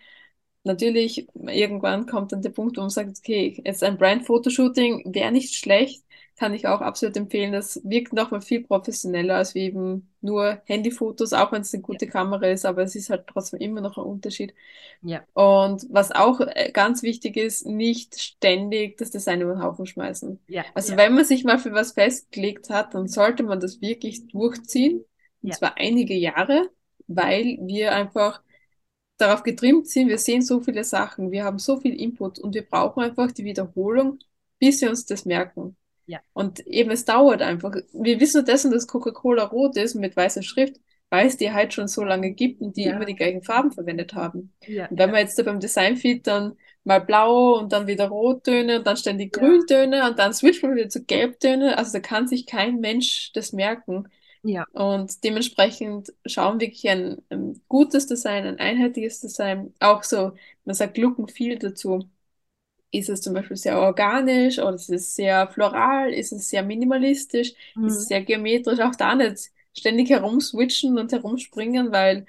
Natürlich, 0.63 1.27
irgendwann 1.35 2.05
kommt 2.05 2.31
dann 2.33 2.41
der 2.41 2.49
Punkt, 2.51 2.77
wo 2.77 2.81
man 2.81 2.89
sagt, 2.89 3.17
okay, 3.17 3.62
jetzt 3.65 3.83
ein 3.83 3.97
Brand-Fotoshooting 3.97 5.13
wäre 5.13 5.31
nicht 5.31 5.55
schlecht, 5.55 6.03
kann 6.39 6.54
ich 6.54 6.67
auch 6.67 6.80
absolut 6.80 7.17
empfehlen. 7.17 7.52
Das 7.52 7.82
wirkt 7.84 8.13
nochmal 8.13 8.41
viel 8.41 8.63
professioneller 8.63 9.36
als 9.36 9.56
wie 9.56 9.65
eben 9.65 10.10
nur 10.21 10.62
Handyfotos, 10.65 11.34
auch 11.34 11.52
wenn 11.52 11.63
es 11.63 11.73
eine 11.73 11.84
gute 11.84 12.06
ja. 12.06 12.12
Kamera 12.12 12.47
ist, 12.47 12.65
aber 12.65 12.84
es 12.84 12.95
ist 12.95 13.10
halt 13.10 13.28
trotzdem 13.28 13.60
immer 13.60 13.82
noch 13.82 13.97
ein 13.97 14.06
Unterschied. 14.06 14.54
Ja. 15.02 15.21
Und 15.34 15.86
was 15.89 16.12
auch 16.12 16.39
äh, 16.39 16.71
ganz 16.71 17.04
wichtig 17.04 17.36
ist, 17.36 17.65
nicht 17.65 18.19
ständig 18.21 18.97
das 18.97 19.12
Design 19.12 19.41
über 19.41 19.54
den 19.54 19.62
Haufen 19.62 19.86
schmeißen. 19.86 20.39
Ja. 20.47 20.63
Also 20.73 20.93
ja. 20.93 20.97
wenn 20.97 21.13
man 21.13 21.25
sich 21.25 21.43
mal 21.43 21.60
für 21.60 21.73
was 21.73 21.91
festgelegt 21.91 22.69
hat, 22.69 22.93
dann 22.93 23.10
sollte 23.10 23.43
man 23.43 23.60
das 23.60 23.82
wirklich 23.82 24.28
durchziehen. 24.28 25.04
Und 25.41 25.54
zwar 25.54 25.78
einige 25.78 26.15
Jahre, 26.15 26.69
weil 27.08 27.58
wir 27.62 27.93
einfach 27.93 28.41
darauf 29.17 29.43
getrimmt 29.43 29.89
sind, 29.89 30.08
wir 30.08 30.17
sehen 30.17 30.41
so 30.41 30.62
viele 30.62 30.86
Sachen, 30.86 31.32
wir 31.32 31.43
haben 31.43 31.60
so 31.60 31.78
viel 31.82 31.99
Input 31.99 32.39
und 32.39 32.56
wir 32.56 32.65
brauchen 32.65 33.04
einfach 33.04 33.32
die 33.34 33.43
Wiederholung, 33.43 34.19
bis 34.58 34.82
wir 34.82 34.89
uns 34.89 35.06
das 35.06 35.25
merken. 35.25 35.75
Ja. 36.10 36.22
Und 36.34 36.65
eben 36.65 36.89
es 36.89 37.06
dauert 37.06 37.43
einfach. 37.43 37.76
Wir 37.93 38.19
wissen 38.19 38.43
dessen, 38.43 38.72
dass 38.72 38.88
Coca-Cola 38.88 39.43
rot 39.43 39.78
ist 39.78 39.93
mit 39.93 40.17
weißer 40.17 40.41
Schrift, 40.41 40.78
weil 41.12 41.28
es 41.28 41.38
die 41.38 41.52
halt 41.52 41.72
schon 41.72 41.88
so 41.88 42.04
lange 42.04 42.32
gibt 42.32 42.62
und 42.62 42.78
die 42.78 42.86
ja. 42.86 42.95
immer 42.95 43.06
die 43.06 43.15
gleichen 43.15 43.43
Farben 43.43 43.72
verwendet 43.72 44.15
haben. 44.15 44.52
Ja, 44.65 44.88
und 44.88 44.98
wenn 44.98 45.10
ja. 45.10 45.13
man 45.13 45.22
jetzt 45.22 45.38
da 45.38 45.43
beim 45.43 45.60
Designfeed 45.60 46.26
dann 46.26 46.58
mal 46.84 47.00
blau 47.00 47.60
und 47.60 47.72
dann 47.74 47.86
wieder 47.86 48.08
Rottöne 48.08 48.80
und 48.80 48.88
dann 48.88 48.98
ständig 48.98 49.34
Grüntöne 49.34 50.10
und 50.10 50.17
dann 50.17 50.34
switcht 50.34 50.63
man 50.63 50.76
wieder 50.76 50.89
zu 50.89 51.04
Gelbtöne, 51.04 51.78
also 51.78 51.91
da 51.93 52.00
kann 52.00 52.28
sich 52.28 52.48
kein 52.48 52.80
Mensch 52.80 53.32
das 53.34 53.54
merken. 53.54 54.08
Ja. 54.41 54.65
Und 54.72 55.24
dementsprechend 55.24 56.12
schauen 56.26 56.60
wirklich 56.60 56.89
ein, 56.89 57.22
ein 57.30 57.62
gutes 57.67 58.08
Design, 58.08 58.48
ein 58.48 58.58
einheitliches 58.58 59.19
Design, 59.19 59.76
auch 59.80 60.02
so, 60.02 60.32
man 60.65 60.74
sagt 60.74 60.98
Look 60.98 61.19
and 61.19 61.32
Feel 61.32 61.60
dazu. 61.60 62.10
Ist 62.91 63.10
es 63.10 63.21
zum 63.21 63.34
Beispiel 63.34 63.58
sehr 63.58 63.80
organisch 63.80 64.60
oder 64.60 64.73
ist 64.73 64.89
es 64.89 65.15
sehr 65.15 65.47
floral? 65.47 66.12
Ist 66.12 66.32
es 66.32 66.49
sehr 66.49 66.63
minimalistisch? 66.63 67.54
Mhm. 67.75 67.88
Ist 67.88 67.97
es 67.97 68.08
sehr 68.08 68.23
geometrisch? 68.23 68.80
Auch 68.80 68.95
da 68.95 69.15
nicht 69.15 69.52
ständig 69.78 70.10
herumswitchen 70.10 70.97
und 70.97 71.12
herumspringen, 71.12 71.91
weil 71.91 72.25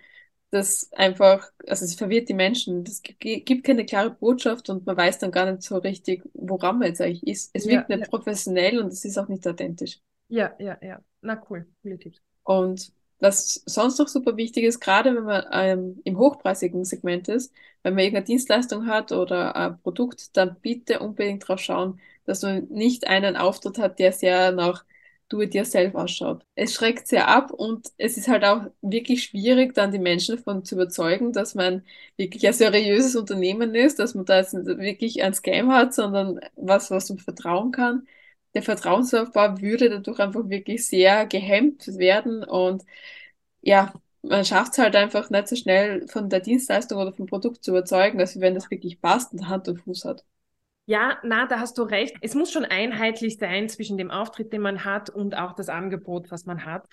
das 0.50 0.92
einfach, 0.92 1.50
also 1.66 1.84
es 1.84 1.94
verwirrt 1.94 2.28
die 2.28 2.34
Menschen. 2.34 2.84
Es 2.86 3.02
gibt 3.02 3.64
keine 3.64 3.86
klare 3.86 4.10
Botschaft 4.10 4.68
und 4.68 4.84
man 4.84 4.96
weiß 4.96 5.18
dann 5.18 5.30
gar 5.30 5.50
nicht 5.50 5.62
so 5.62 5.78
richtig, 5.78 6.24
woran 6.34 6.78
man 6.78 6.88
jetzt 6.88 7.00
eigentlich 7.00 7.26
ist. 7.26 7.50
Es 7.52 7.66
wirkt 7.66 7.88
ja, 7.88 7.96
nicht 7.96 8.06
ja. 8.06 8.10
professionell 8.10 8.80
und 8.80 8.88
es 8.88 9.04
ist 9.04 9.16
auch 9.16 9.28
nicht 9.28 9.46
authentisch. 9.46 10.00
Ja, 10.28 10.54
ja, 10.58 10.76
ja. 10.82 11.00
Na 11.22 11.40
cool, 11.48 11.66
coole 11.82 11.98
Tipps. 11.98 12.20
Und 12.44 12.92
was 13.20 13.62
sonst 13.66 13.98
noch 13.98 14.08
super 14.08 14.36
wichtig 14.36 14.64
ist, 14.64 14.80
gerade 14.80 15.14
wenn 15.14 15.24
man 15.24 15.44
ähm, 15.52 16.00
im 16.04 16.18
hochpreisigen 16.18 16.84
Segment 16.84 17.28
ist, 17.28 17.52
wenn 17.82 17.94
man 17.94 18.04
irgendeine 18.04 18.26
Dienstleistung 18.26 18.86
hat 18.86 19.12
oder 19.12 19.56
ein 19.56 19.80
Produkt, 19.82 20.36
dann 20.36 20.56
bitte 20.60 21.00
unbedingt 21.00 21.46
drauf 21.46 21.60
schauen, 21.60 22.00
dass 22.24 22.42
man 22.42 22.66
nicht 22.68 23.06
einen 23.08 23.36
Auftritt 23.36 23.78
hat, 23.78 23.98
der 23.98 24.12
sehr 24.12 24.52
nach 24.52 24.84
Do-it-yourself 25.28 25.94
ausschaut. 25.94 26.44
Es 26.56 26.74
schreckt 26.74 27.06
sehr 27.06 27.28
ab 27.28 27.52
und 27.52 27.88
es 27.98 28.16
ist 28.16 28.26
halt 28.28 28.44
auch 28.44 28.64
wirklich 28.82 29.22
schwierig, 29.24 29.74
dann 29.74 29.92
die 29.92 29.98
Menschen 30.00 30.36
davon 30.36 30.64
zu 30.64 30.74
überzeugen, 30.74 31.32
dass 31.32 31.54
man 31.54 31.84
wirklich 32.16 32.46
ein 32.48 32.52
seriöses 32.52 33.14
Unternehmen 33.14 33.74
ist, 33.76 34.00
dass 34.00 34.14
man 34.14 34.24
da 34.24 34.38
jetzt 34.38 34.54
wirklich 34.54 35.22
ein 35.22 35.32
Scam 35.34 35.72
hat, 35.72 35.94
sondern 35.94 36.40
was, 36.56 36.90
was 36.90 37.08
man 37.10 37.18
vertrauen 37.20 37.70
kann 37.70 38.06
der 38.54 38.62
Vertrauensaufbau 38.62 39.60
würde 39.60 39.90
dadurch 39.90 40.18
einfach 40.20 40.48
wirklich 40.48 40.86
sehr 40.86 41.26
gehemmt 41.26 41.86
werden 41.98 42.44
und 42.44 42.84
ja, 43.62 43.92
man 44.22 44.44
schafft 44.44 44.72
es 44.72 44.78
halt 44.78 44.96
einfach 44.96 45.30
nicht 45.30 45.48
so 45.48 45.56
schnell 45.56 46.06
von 46.08 46.28
der 46.30 46.40
Dienstleistung 46.40 46.98
oder 47.00 47.12
vom 47.12 47.26
Produkt 47.26 47.64
zu 47.64 47.70
überzeugen, 47.72 48.20
als 48.20 48.40
wenn 48.40 48.54
das 48.54 48.70
wirklich 48.70 49.00
passt 49.00 49.32
und 49.32 49.48
Hand 49.48 49.68
und 49.68 49.78
Fuß 49.82 50.04
hat. 50.04 50.24
Ja, 50.86 51.18
na, 51.22 51.46
da 51.46 51.60
hast 51.60 51.78
du 51.78 51.82
recht. 51.84 52.16
Es 52.20 52.34
muss 52.34 52.50
schon 52.50 52.64
einheitlich 52.64 53.38
sein 53.38 53.68
zwischen 53.68 53.96
dem 53.96 54.10
Auftritt, 54.10 54.52
den 54.52 54.60
man 54.62 54.84
hat 54.84 55.08
und 55.08 55.36
auch 55.36 55.52
das 55.54 55.68
Angebot, 55.68 56.32
was 56.32 56.46
man 56.46 56.64
hat, 56.64 56.84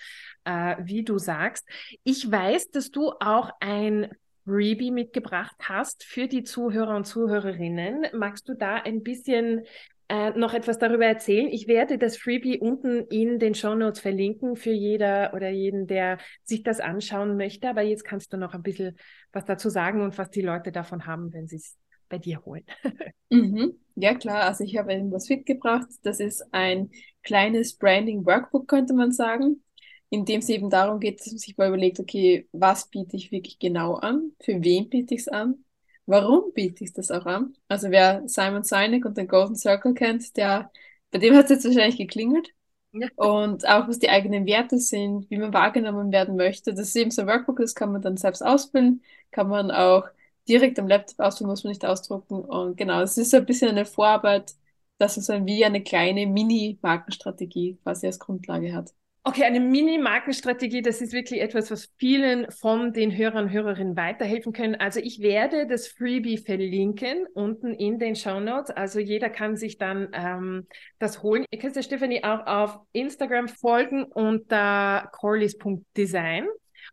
äh, 0.44 0.76
wie 0.80 1.02
du 1.02 1.18
sagst. 1.18 1.68
Ich 2.04 2.30
weiß, 2.30 2.70
dass 2.70 2.92
du 2.92 3.10
auch 3.18 3.50
ein 3.58 4.08
Freebie 4.44 4.92
mitgebracht 4.92 5.56
hast 5.62 6.04
für 6.04 6.28
die 6.28 6.44
Zuhörer 6.44 6.94
und 6.94 7.06
Zuhörerinnen. 7.06 8.06
Magst 8.14 8.48
du 8.48 8.54
da 8.54 8.76
ein 8.76 9.02
bisschen 9.02 9.64
äh, 10.08 10.30
noch 10.30 10.54
etwas 10.54 10.78
darüber 10.78 11.04
erzählen. 11.04 11.48
Ich 11.48 11.68
werde 11.68 11.98
das 11.98 12.16
Freebie 12.16 12.58
unten 12.58 13.06
in 13.08 13.38
den 13.38 13.54
Show 13.54 13.74
Notes 13.74 14.00
verlinken 14.00 14.56
für 14.56 14.72
jeder 14.72 15.34
oder 15.34 15.50
jeden, 15.50 15.86
der 15.86 16.18
sich 16.44 16.62
das 16.62 16.80
anschauen 16.80 17.36
möchte. 17.36 17.68
Aber 17.68 17.82
jetzt 17.82 18.04
kannst 18.04 18.32
du 18.32 18.38
noch 18.38 18.54
ein 18.54 18.62
bisschen 18.62 18.96
was 19.32 19.44
dazu 19.44 19.68
sagen 19.68 20.00
und 20.00 20.16
was 20.16 20.30
die 20.30 20.40
Leute 20.40 20.72
davon 20.72 21.06
haben, 21.06 21.32
wenn 21.32 21.46
sie 21.46 21.56
es 21.56 21.76
bei 22.08 22.18
dir 22.18 22.42
holen. 22.44 22.64
mhm. 23.30 23.74
Ja, 23.96 24.14
klar. 24.14 24.44
Also 24.44 24.64
ich 24.64 24.78
habe 24.78 24.94
etwas 24.94 25.28
mitgebracht. 25.28 25.88
Das 26.02 26.20
ist 26.20 26.42
ein 26.52 26.90
kleines 27.22 27.76
Branding 27.76 28.24
Workbook, 28.24 28.66
könnte 28.66 28.94
man 28.94 29.12
sagen, 29.12 29.62
in 30.08 30.24
dem 30.24 30.38
es 30.38 30.48
eben 30.48 30.70
darum 30.70 31.00
geht, 31.00 31.20
dass 31.20 31.26
man 31.26 31.38
sich 31.38 31.56
mal 31.58 31.68
überlegt, 31.68 32.00
okay, 32.00 32.48
was 32.52 32.88
biete 32.88 33.16
ich 33.16 33.30
wirklich 33.30 33.58
genau 33.58 33.94
an? 33.94 34.32
Für 34.40 34.62
wen 34.62 34.88
biete 34.88 35.14
ich 35.14 35.20
es 35.20 35.28
an? 35.28 35.64
Warum 36.08 36.54
biete 36.54 36.84
ich 36.84 36.94
das 36.94 37.10
auch 37.10 37.26
an? 37.26 37.54
Also 37.68 37.90
wer 37.90 38.22
Simon 38.28 38.62
Sinek 38.64 39.04
und 39.04 39.18
den 39.18 39.28
Golden 39.28 39.56
Circle 39.56 39.92
kennt, 39.92 40.36
der, 40.38 40.72
bei 41.10 41.18
dem 41.18 41.34
hat 41.36 41.44
es 41.44 41.50
jetzt 41.50 41.66
wahrscheinlich 41.66 41.98
geklingelt. 41.98 42.48
Ja. 42.92 43.08
Und 43.16 43.68
auch 43.68 43.88
was 43.88 43.98
die 43.98 44.08
eigenen 44.08 44.46
Werte 44.46 44.78
sind, 44.78 45.30
wie 45.30 45.36
man 45.36 45.52
wahrgenommen 45.52 46.10
werden 46.10 46.36
möchte. 46.36 46.72
Das 46.72 46.88
ist 46.88 46.96
eben 46.96 47.10
so 47.10 47.22
ein 47.22 47.28
Workbook, 47.28 47.58
das 47.58 47.74
kann 47.74 47.92
man 47.92 48.00
dann 48.00 48.16
selbst 48.16 48.42
ausfüllen, 48.42 49.02
kann 49.30 49.48
man 49.48 49.70
auch 49.70 50.08
direkt 50.48 50.78
am 50.78 50.88
Laptop 50.88 51.20
ausfüllen, 51.20 51.50
muss 51.50 51.64
man 51.64 51.72
nicht 51.72 51.84
ausdrucken. 51.84 52.36
Und 52.40 52.76
genau, 52.78 53.02
es 53.02 53.18
ist 53.18 53.30
so 53.30 53.36
ein 53.36 53.44
bisschen 53.46 53.68
eine 53.68 53.84
Vorarbeit, 53.84 54.54
dass 54.96 55.16
man 55.18 55.24
so 55.24 55.46
wie 55.46 55.62
eine 55.66 55.82
kleine 55.82 56.26
Mini-Markenstrategie 56.26 57.76
quasi 57.82 58.06
als 58.06 58.18
Grundlage 58.18 58.72
hat. 58.74 58.94
Okay, 59.24 59.44
eine 59.44 59.60
Mini-Markenstrategie, 59.60 60.80
das 60.80 61.02
ist 61.02 61.12
wirklich 61.12 61.42
etwas, 61.42 61.70
was 61.70 61.90
vielen 61.98 62.50
von 62.50 62.92
den 62.92 63.14
Hörern 63.14 63.44
und 63.44 63.52
Hörerinnen 63.52 63.96
weiterhelfen 63.96 64.52
können. 64.52 64.76
Also 64.76 65.00
ich 65.00 65.20
werde 65.20 65.66
das 65.66 65.86
Freebie 65.88 66.38
verlinken 66.38 67.26
unten 67.34 67.74
in 67.74 67.98
den 67.98 68.16
Show 68.16 68.40
Notes. 68.40 68.70
Also 68.70 69.00
jeder 69.00 69.28
kann 69.28 69.56
sich 69.56 69.76
dann 69.76 70.08
ähm, 70.12 70.66
das 70.98 71.22
holen. 71.22 71.44
Ihr 71.50 71.58
könnt 71.58 71.76
der 71.76 71.82
Stephanie 71.82 72.24
auch 72.24 72.46
auf 72.46 72.78
Instagram 72.92 73.48
folgen 73.48 74.04
unter 74.04 75.10
corlys.design. 75.12 76.46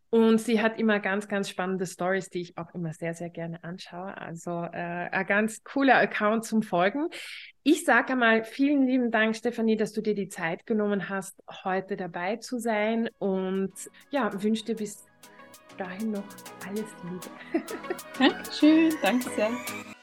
Und 0.10 0.40
sie 0.40 0.62
hat 0.62 0.80
immer 0.80 1.00
ganz, 1.00 1.28
ganz 1.28 1.50
spannende 1.50 1.86
Stories, 1.86 2.30
die 2.30 2.42
ich 2.42 2.58
auch 2.58 2.74
immer 2.74 2.94
sehr, 2.94 3.14
sehr 3.14 3.30
gerne 3.30 3.64
anschaue. 3.64 4.18
Also 4.18 4.52
äh, 4.52 5.10
ein 5.12 5.26
ganz 5.26 5.64
cooler 5.64 5.98
Account 5.98 6.46
zum 6.46 6.62
Folgen. 6.62 7.08
Ich 7.64 7.84
sage 7.84 8.14
einmal 8.14 8.44
vielen 8.44 8.86
lieben 8.86 9.12
Dank, 9.12 9.36
Stefanie, 9.36 9.76
dass 9.76 9.92
du 9.92 10.02
dir 10.02 10.16
die 10.16 10.30
Zeit 10.30 10.66
genommen 10.66 11.10
hast, 11.10 11.42
heute 11.64 11.98
dabei 11.98 12.38
zu 12.38 12.60
sein. 12.60 13.10
Und 13.18 13.74
ja, 14.12 14.32
wünsche 14.42 14.66
dir 14.66 14.76
bis 14.76 15.06
dahin 15.78 16.12
noch 16.12 16.24
alles 16.68 16.86
Liebe. 17.04 17.66
Dankeschön, 18.20 18.94
danke 19.02 19.30
sehr. 19.32 19.95